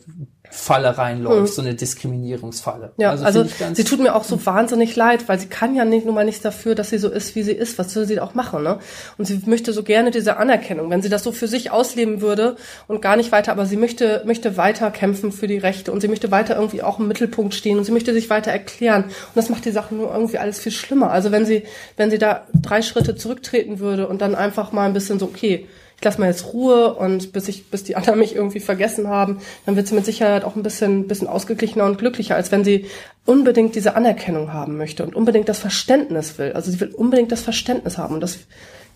Falle 0.49 0.97
reinläuft, 0.97 1.53
so 1.53 1.61
eine 1.61 1.75
Diskriminierungsfalle. 1.75 2.93
Ja, 2.97 3.11
also, 3.11 3.25
also 3.25 3.45
sie 3.73 3.83
tut 3.83 3.99
mir 3.99 4.15
auch 4.15 4.23
so 4.23 4.45
wahnsinnig 4.45 4.95
leid, 4.95 5.27
weil 5.27 5.39
sie 5.39 5.47
kann 5.47 5.75
ja 5.75 5.85
nicht, 5.85 6.05
nun 6.05 6.15
mal 6.15 6.25
nichts 6.25 6.41
dafür, 6.41 6.75
dass 6.75 6.89
sie 6.89 6.97
so 6.97 7.09
ist, 7.09 7.35
wie 7.35 7.43
sie 7.43 7.51
ist. 7.51 7.77
Was 7.77 7.93
soll 7.93 8.05
sie 8.05 8.19
auch 8.19 8.33
machen, 8.33 8.63
ne? 8.63 8.79
Und 9.17 9.25
sie 9.25 9.41
möchte 9.45 9.73
so 9.73 9.83
gerne 9.83 10.11
diese 10.11 10.37
Anerkennung, 10.37 10.89
wenn 10.89 11.01
sie 11.01 11.09
das 11.09 11.23
so 11.23 11.31
für 11.31 11.47
sich 11.47 11.71
ausleben 11.71 12.21
würde 12.21 12.55
und 12.87 13.01
gar 13.01 13.17
nicht 13.17 13.31
weiter, 13.31 13.51
aber 13.51 13.65
sie 13.65 13.77
möchte, 13.77 14.23
möchte 14.25 14.57
weiter 14.57 14.91
kämpfen 14.91 15.31
für 15.31 15.47
die 15.47 15.57
Rechte 15.57 15.91
und 15.91 16.01
sie 16.01 16.07
möchte 16.07 16.31
weiter 16.31 16.55
irgendwie 16.55 16.81
auch 16.81 16.99
im 16.99 17.07
Mittelpunkt 17.07 17.53
stehen 17.53 17.77
und 17.77 17.83
sie 17.83 17.91
möchte 17.91 18.13
sich 18.13 18.29
weiter 18.29 18.51
erklären. 18.51 19.05
Und 19.05 19.35
das 19.35 19.49
macht 19.49 19.65
die 19.65 19.71
Sache 19.71 19.95
nur 19.95 20.13
irgendwie 20.13 20.37
alles 20.37 20.59
viel 20.59 20.71
schlimmer. 20.71 21.11
Also 21.11 21.31
wenn 21.31 21.45
sie, 21.45 21.63
wenn 21.97 22.09
sie 22.09 22.17
da 22.17 22.47
drei 22.53 22.81
Schritte 22.81 23.15
zurücktreten 23.15 23.79
würde 23.79 24.07
und 24.07 24.21
dann 24.21 24.35
einfach 24.35 24.71
mal 24.71 24.85
ein 24.85 24.93
bisschen 24.93 25.19
so, 25.19 25.25
okay, 25.25 25.67
ich 25.99 26.05
lasse 26.05 26.21
mal 26.21 26.27
jetzt 26.27 26.53
Ruhe 26.53 26.93
und 26.93 27.33
bis 27.33 27.47
ich, 27.47 27.71
bis 27.71 27.83
die 27.83 27.95
anderen 27.95 28.19
mich 28.19 28.35
irgendwie 28.35 28.59
vergessen 28.59 29.07
haben, 29.07 29.39
dann 29.65 29.75
wird 29.75 29.87
sie 29.87 29.95
mit 29.95 30.05
Sicherheit 30.05 30.43
auch 30.43 30.55
ein 30.55 30.61
bisschen, 30.61 31.07
bisschen 31.07 31.27
ausgeglichener 31.27 31.85
und 31.85 31.97
glücklicher, 31.97 32.35
als 32.35 32.51
wenn 32.51 32.63
sie 32.63 32.85
unbedingt 33.25 33.73
diese 33.75 33.95
Anerkennung 33.95 34.53
haben 34.53 34.77
möchte 34.77 35.03
und 35.03 35.15
unbedingt 35.15 35.49
das 35.49 35.59
Verständnis 35.59 36.37
will. 36.37 36.51
Also 36.53 36.69
sie 36.69 36.79
will 36.79 36.89
unbedingt 36.89 37.31
das 37.31 37.41
Verständnis 37.41 37.97
haben 37.97 38.13
und 38.13 38.21
das 38.21 38.39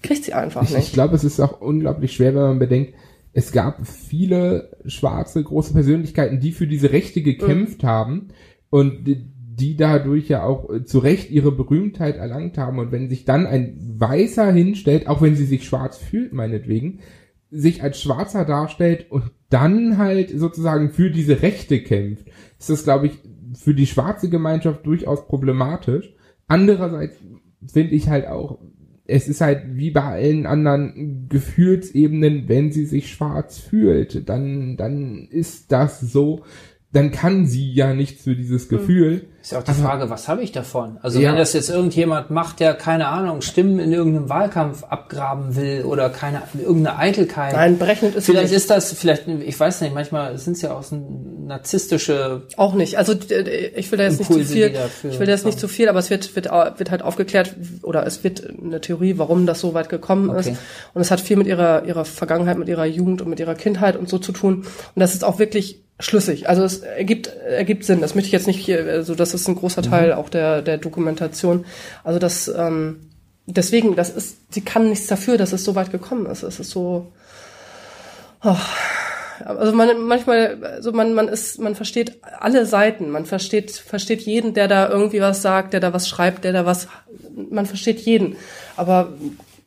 kriegt 0.04 0.26
sie 0.26 0.34
einfach 0.34 0.62
Ich, 0.62 0.70
ich 0.70 0.76
nicht. 0.78 0.94
glaube, 0.94 1.16
es 1.16 1.24
ist 1.24 1.40
auch 1.40 1.60
unglaublich 1.60 2.14
schwer, 2.14 2.36
wenn 2.36 2.42
man 2.44 2.60
bedenkt, 2.60 2.94
es 3.34 3.52
gab 3.52 3.88
viele 3.88 4.78
schwarze 4.86 5.42
große 5.44 5.74
Persönlichkeiten, 5.74 6.40
die 6.40 6.52
für 6.52 6.68
diese 6.68 6.92
Rechte 6.92 7.22
gekämpft 7.22 7.84
haben 7.84 8.30
und 8.70 9.06
die, 9.06 9.26
die 9.62 9.78
dadurch 9.78 10.28
ja 10.28 10.44
auch 10.44 10.70
äh, 10.70 10.84
zu 10.84 11.00
Recht 11.00 11.30
ihre 11.30 11.52
Berühmtheit 11.52 12.18
erlangt 12.18 12.58
haben. 12.58 12.80
Und 12.80 12.92
wenn 12.92 13.10
sich 13.10 13.26
dann 13.26 13.46
ein 13.46 13.78
Weißer 13.98 14.52
hinstellt, 14.52 15.08
auch 15.08 15.22
wenn 15.22 15.36
sie 15.36 15.46
sich 15.46 15.66
schwarz 15.66 15.98
fühlt, 15.98 16.34
meinetwegen, 16.34 17.00
sich 17.52 17.84
als 17.84 18.02
Schwarzer 18.02 18.44
darstellt 18.44 19.12
und 19.12 19.32
dann 19.50 19.98
halt 19.98 20.32
sozusagen 20.38 20.90
für 20.90 21.12
diese 21.12 21.42
Rechte 21.42 21.82
kämpft, 21.82 22.28
ist 22.58 22.70
das, 22.70 22.84
glaube 22.84 23.08
ich, 23.08 23.20
für 23.54 23.76
die 23.76 23.88
schwarze 23.88 24.30
Gemeinschaft 24.30 24.86
durchaus 24.86 25.28
problematisch. 25.28 26.14
Andererseits 26.48 27.18
finde 27.72 27.94
ich 27.94 28.08
halt 28.10 28.28
auch, 28.28 28.60
es 29.06 29.28
ist 29.28 29.42
halt 29.42 29.76
wie 29.76 29.92
bei 29.92 30.04
allen 30.04 30.46
anderen 30.46 31.28
Gefühlsebenen, 31.30 32.48
wenn 32.48 32.72
sie 32.72 32.86
sich 32.86 33.12
schwarz 33.12 33.60
fühlt, 33.60 34.28
dann, 34.30 34.78
dann 34.78 35.28
ist 35.30 35.72
das 35.72 36.00
so, 36.00 36.44
dann 36.94 37.12
kann 37.12 37.46
sie 37.46 37.72
ja 37.72 37.94
nichts 37.94 38.24
für 38.24 38.36
dieses 38.36 38.68
Gefühl. 38.68 39.28
Ist 39.42 39.54
ja 39.54 39.60
auch 39.60 39.64
die 39.64 39.72
Frage, 39.72 40.10
was 40.10 40.28
habe 40.28 40.44
ich 40.44 40.52
davon? 40.52 40.98
Also 41.02 41.20
Ja. 41.20 41.30
wenn 41.30 41.38
das 41.38 41.54
jetzt 41.54 41.70
irgendjemand 41.70 42.30
macht, 42.32 42.60
der 42.60 42.74
keine 42.74 43.08
Ahnung, 43.08 43.42
Stimmen 43.42 43.80
in 43.80 43.92
irgendeinem 43.94 44.30
Wahlkampf 44.30 44.84
abgraben 44.84 45.56
will 45.56 45.84
oder 45.86 46.10
keine 46.10 46.44
irgendeine 46.54 46.98
Eitelkeit. 47.00 47.54
Nein, 47.54 47.78
berechnet 47.80 48.16
ist 48.16 48.26
Vielleicht 48.26 48.50
nicht. 48.52 48.58
ist 48.58 48.70
das, 48.70 48.92
vielleicht, 48.94 49.28
ich 49.28 49.58
weiß 49.60 49.82
nicht, 49.82 49.94
manchmal 49.94 50.38
sind 50.38 50.58
es 50.58 50.62
ja 50.62 50.74
auch 50.76 50.84
so 50.84 50.98
narzisstische 51.48 52.44
Auch 52.58 52.74
nicht. 52.74 52.98
Also 52.98 53.14
ich 53.14 53.92
will 53.92 53.98
da 53.98 54.04
jetzt 54.04 54.20
nicht 54.20 54.28
zu 54.28 54.40
Impulse, 54.40 54.54
viel. 54.54 54.76
Ich 55.12 55.20
will 55.20 55.26
da 55.26 55.32
jetzt 55.32 55.46
nicht 55.46 55.60
zu 55.60 55.68
viel, 55.68 55.90
aber 55.90 56.00
es 56.00 56.10
wird 56.10 56.36
wird 56.36 56.48
wird 56.52 56.92
halt 56.92 57.02
aufgeklärt 57.02 57.56
oder 57.84 58.06
es 58.06 58.24
wird 58.24 58.48
eine 58.48 58.82
Theorie, 58.82 59.18
warum 59.18 59.46
das 59.46 59.60
so 59.60 59.74
weit 59.74 59.90
gekommen 59.90 60.30
ist. 60.36 60.48
Okay. 60.48 60.58
Und 60.94 61.02
es 61.02 61.10
hat 61.12 61.22
viel 61.22 61.38
mit 61.38 61.48
ihrer 61.48 61.86
ihrer 61.86 62.06
Vergangenheit, 62.06 62.58
mit 62.58 62.68
ihrer 62.68 62.86
Jugend 62.86 63.22
und 63.22 63.30
mit 63.30 63.40
ihrer 63.40 63.56
Kindheit 63.56 63.96
und 63.96 64.10
so 64.10 64.18
zu 64.20 64.32
tun. 64.32 64.56
Und 64.58 64.66
das 64.96 65.14
ist 65.14 65.24
auch 65.24 65.40
wirklich 65.40 65.84
schlüssig. 66.02 66.50
Also 66.50 66.64
es 66.64 66.80
ergibt 66.80 67.28
ergibt 67.28 67.86
Sinn. 67.86 68.02
Das 68.02 68.16
möchte 68.16 68.28
ich 68.28 68.34
jetzt 68.34 68.48
nicht 68.48 68.60
hier. 68.60 68.86
Also 68.86 69.16
das 69.16 69.34
ist 69.34 69.48
ein 69.48 69.56
großer 69.56 69.82
Teil 69.82 70.14
auch 70.14 70.30
der 70.30 70.62
der 70.62 70.78
Dokumentation. 70.78 71.66
Also 72.04 72.20
das 72.20 72.48
ähm, 72.48 72.98
deswegen, 73.46 73.96
das 73.96 74.10
ist. 74.10 74.54
Sie 74.54 74.62
kann 74.62 74.90
nichts 74.90 75.08
dafür, 75.08 75.38
dass 75.38 75.54
es 75.54 75.64
so 75.64 75.76
weit 75.76 75.92
gekommen 75.92 76.26
ist. 76.26 76.44
Es 76.44 76.60
ist 76.60 76.70
so. 76.70 77.12
Also 78.40 79.74
man, 79.74 80.02
manchmal, 80.04 80.64
also 80.64 80.92
man, 80.92 81.14
man 81.14 81.28
ist, 81.28 81.60
man 81.60 81.76
versteht 81.76 82.20
alle 82.40 82.66
Seiten. 82.66 83.10
Man 83.10 83.26
versteht, 83.26 83.72
versteht 83.72 84.22
jeden, 84.22 84.54
der 84.54 84.68
da 84.68 84.90
irgendwie 84.90 85.22
was 85.22 85.42
sagt, 85.42 85.74
der 85.74 85.80
da 85.80 85.94
was 85.94 86.08
schreibt, 86.08 86.44
der 86.44 86.54
da 86.54 86.66
was, 86.66 86.88
man 87.50 87.66
versteht 87.66 88.00
jeden. 88.00 88.36
Aber 88.78 89.14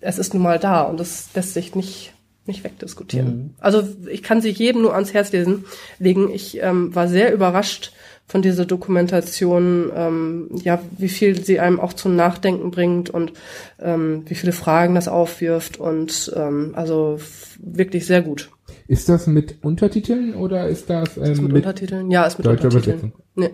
es 0.01 0.19
ist 0.19 0.35
nun 0.35 0.43
mal 0.43 0.59
da 0.59 0.83
und 0.83 0.99
das 0.99 1.29
lässt 1.35 1.55
sich 1.55 1.75
nicht, 1.75 2.13
nicht 2.47 2.65
wegdiskutieren. 2.65 3.55
Also 3.59 3.83
ich 4.11 4.23
kann 4.23 4.43
sie 4.43 4.51
jedem 4.51 4.83
nur 4.83 4.95
ans 4.95 5.15
Herz 5.15 5.33
lesen, 5.33 5.65
legen. 5.99 6.31
Ich 6.31 6.63
ähm, 6.63 6.95
war 6.95 7.09
sehr 7.09 7.33
überrascht 7.33 7.93
von 8.27 8.43
dieser 8.43 8.65
Dokumentation, 8.65 9.91
ähm, 9.95 10.49
ja, 10.63 10.81
wie 10.99 11.09
viel 11.09 11.45
sie 11.45 11.61
einem 11.61 11.79
auch 11.81 11.93
zum 11.93 12.17
Nachdenken 12.17 12.71
bringt 12.71 13.11
und 13.11 13.33
ähm, 13.81 14.23
wie 14.27 14.35
viele 14.35 14.53
Fragen 14.53 14.95
das 14.95 15.09
aufwirft 15.09 15.79
und 15.79 16.33
ähm, 16.35 16.73
also 16.75 17.19
wirklich 17.59 18.07
sehr 18.07 18.23
gut. 18.23 18.51
Ist 18.89 19.09
das 19.09 19.27
mit 19.27 19.57
Untertiteln 19.63 20.35
oder 20.35 20.69
ist 20.69 20.89
das 20.91 21.17
ähm, 21.17 21.23
Ist 21.25 21.43
mit, 21.43 21.53
mit, 21.53 21.57
Untertiteln? 21.65 22.11
Ja, 22.11 22.25
ist 22.25 22.39
mit 22.39 22.47
deutscher 22.47 22.65
Untertiteln. 22.65 22.99
Übersetzung? 22.99 23.23
Nee. 23.35 23.51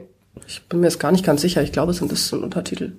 Ich 0.47 0.63
bin 0.69 0.81
mir 0.81 0.87
jetzt 0.87 1.01
gar 1.01 1.13
nicht 1.13 1.25
ganz 1.25 1.43
sicher. 1.43 1.63
Ich 1.63 1.73
glaube, 1.73 1.91
es 1.91 1.99
sind 1.99 2.11
das 2.11 2.29
sind 2.29 2.43
Untertitel. 2.43 2.93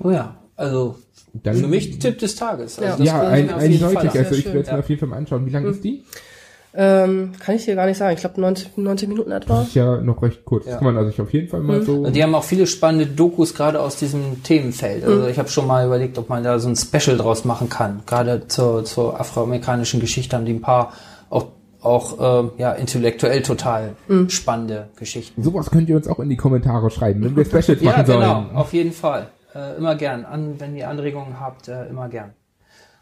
Oh 0.00 0.10
ja, 0.10 0.36
also 0.56 0.96
Dann- 1.32 1.56
für 1.56 1.66
mich 1.66 1.98
Tipp 1.98 2.18
des 2.18 2.36
Tages. 2.36 2.78
Also 2.78 3.02
Ja. 3.02 3.22
ja, 3.22 3.28
ein, 3.28 3.50
eindeutig. 3.50 3.98
Also 4.18 4.34
ich 4.34 4.44
werde 4.46 4.60
es 4.60 4.66
mir 4.66 4.72
ja. 4.74 4.78
auf 4.78 4.88
jeden 4.88 5.00
Fall 5.00 5.08
mal 5.08 5.16
anschauen. 5.16 5.46
Wie 5.46 5.50
lang 5.50 5.64
ist 5.66 5.82
die? 5.84 6.04
Ähm, 6.76 7.30
kann 7.38 7.54
ich 7.54 7.64
dir 7.66 7.76
gar 7.76 7.86
nicht 7.86 7.98
sagen. 7.98 8.14
Ich 8.14 8.20
glaube 8.20 8.40
90, 8.40 8.76
90 8.76 9.08
Minuten 9.08 9.30
etwa. 9.30 9.58
Das 9.60 9.68
ist 9.68 9.74
ja 9.74 10.00
noch 10.00 10.20
recht 10.22 10.44
kurz. 10.44 10.64
Ja. 10.64 10.72
Das 10.72 10.78
kann 10.80 10.86
man 10.86 10.96
also 10.96 11.08
sich 11.10 11.20
auf 11.20 11.32
jeden 11.32 11.48
Fall 11.48 11.60
mal 11.60 11.82
so. 11.82 12.10
Die 12.10 12.20
haben 12.20 12.34
auch 12.34 12.42
viele 12.42 12.66
spannende 12.66 13.06
Dokus 13.06 13.54
gerade 13.54 13.80
aus 13.80 13.94
diesem 13.96 14.42
Themenfeld. 14.42 15.04
Also 15.04 15.28
ich 15.28 15.38
habe 15.38 15.48
schon 15.48 15.68
mal 15.68 15.86
überlegt, 15.86 16.18
ob 16.18 16.28
man 16.28 16.42
da 16.42 16.58
so 16.58 16.68
ein 16.68 16.74
Special 16.74 17.16
draus 17.16 17.44
machen 17.44 17.68
kann. 17.68 18.02
Gerade 18.06 18.48
zur, 18.48 18.84
zur 18.84 19.20
afroamerikanischen 19.20 20.00
Geschichte 20.00 20.34
haben 20.36 20.46
die 20.46 20.52
ein 20.54 20.62
paar 20.62 20.92
auch, 21.30 21.46
auch 21.80 22.44
äh, 22.44 22.48
ja, 22.60 22.72
intellektuell 22.72 23.42
total 23.42 23.90
spannende 24.26 24.88
Geschichten. 24.96 25.44
Sowas 25.44 25.70
könnt 25.70 25.88
ihr 25.88 25.94
uns 25.94 26.08
auch 26.08 26.18
in 26.18 26.28
die 26.28 26.36
Kommentare 26.36 26.90
schreiben, 26.90 27.22
wenn 27.24 27.36
wir 27.36 27.44
Specials 27.62 27.82
Ja, 27.82 27.92
machen 27.92 28.04
genau, 28.04 28.20
sollen. 28.42 28.56
auf 28.56 28.72
jeden 28.72 28.92
Fall. 28.92 29.28
Äh, 29.54 29.76
immer 29.76 29.94
gern. 29.94 30.24
An, 30.24 30.58
wenn 30.60 30.74
ihr 30.76 30.88
Anregungen 30.88 31.38
habt, 31.40 31.68
äh, 31.68 31.86
immer 31.86 32.08
gern. 32.08 32.32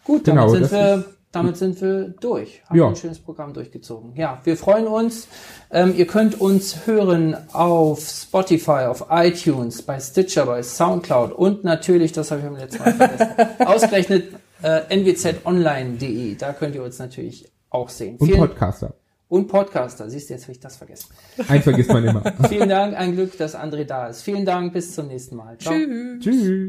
Gut, 0.04 0.24
Genau, 0.24 0.46
damit, 0.46 0.62
das 0.62 0.70
sind, 0.70 0.78
wir, 0.80 1.04
damit 1.32 1.56
sind 1.56 1.80
wir 1.80 2.08
durch. 2.20 2.62
Haben 2.68 2.76
Ja. 2.78 2.88
ein 2.88 2.96
schönes 2.96 3.18
Programm 3.20 3.52
durchgezogen. 3.54 4.14
Ja, 4.16 4.40
wir 4.44 4.56
freuen 4.56 4.86
uns. 4.86 5.28
Ähm, 5.70 5.94
ihr 5.96 6.06
könnt 6.06 6.40
uns 6.40 6.86
hören 6.86 7.36
auf 7.52 8.00
Spotify, 8.00 8.86
auf 8.88 9.06
iTunes, 9.10 9.82
bei 9.82 9.98
Stitcher, 10.00 10.44
bei 10.46 10.62
Soundcloud 10.62 11.32
und 11.32 11.64
natürlich, 11.64 12.12
das 12.12 12.30
habe 12.30 12.40
ich 12.40 12.46
beim 12.46 12.56
letzten 12.56 12.82
Mal 12.82 12.92
vergessen, 12.94 13.28
ausgerechnet 13.66 14.24
äh, 14.62 14.96
nwzonline.de. 14.96 16.34
Da 16.36 16.52
könnt 16.52 16.74
ihr 16.74 16.82
uns 16.82 16.98
natürlich 16.98 17.50
auch 17.70 17.88
sehen. 17.88 18.16
Und 18.18 18.26
Vielen- 18.26 18.40
Podcaster. 18.40 18.94
Und 19.32 19.48
Podcaster. 19.48 20.10
Siehst 20.10 20.28
du, 20.28 20.34
jetzt 20.34 20.42
habe 20.42 20.52
ich 20.52 20.60
das 20.60 20.76
vergessen. 20.76 21.08
Eins 21.48 21.64
vergisst 21.64 21.88
man 21.88 22.04
immer. 22.04 22.22
Vielen 22.50 22.68
Dank, 22.68 22.94
ein 22.94 23.14
Glück, 23.14 23.38
dass 23.38 23.56
André 23.56 23.84
da 23.84 24.08
ist. 24.08 24.20
Vielen 24.22 24.44
Dank, 24.44 24.74
bis 24.74 24.94
zum 24.94 25.08
nächsten 25.08 25.36
Mal. 25.36 25.56
Ciao. 25.56 25.72
Tschüss. 25.72 26.68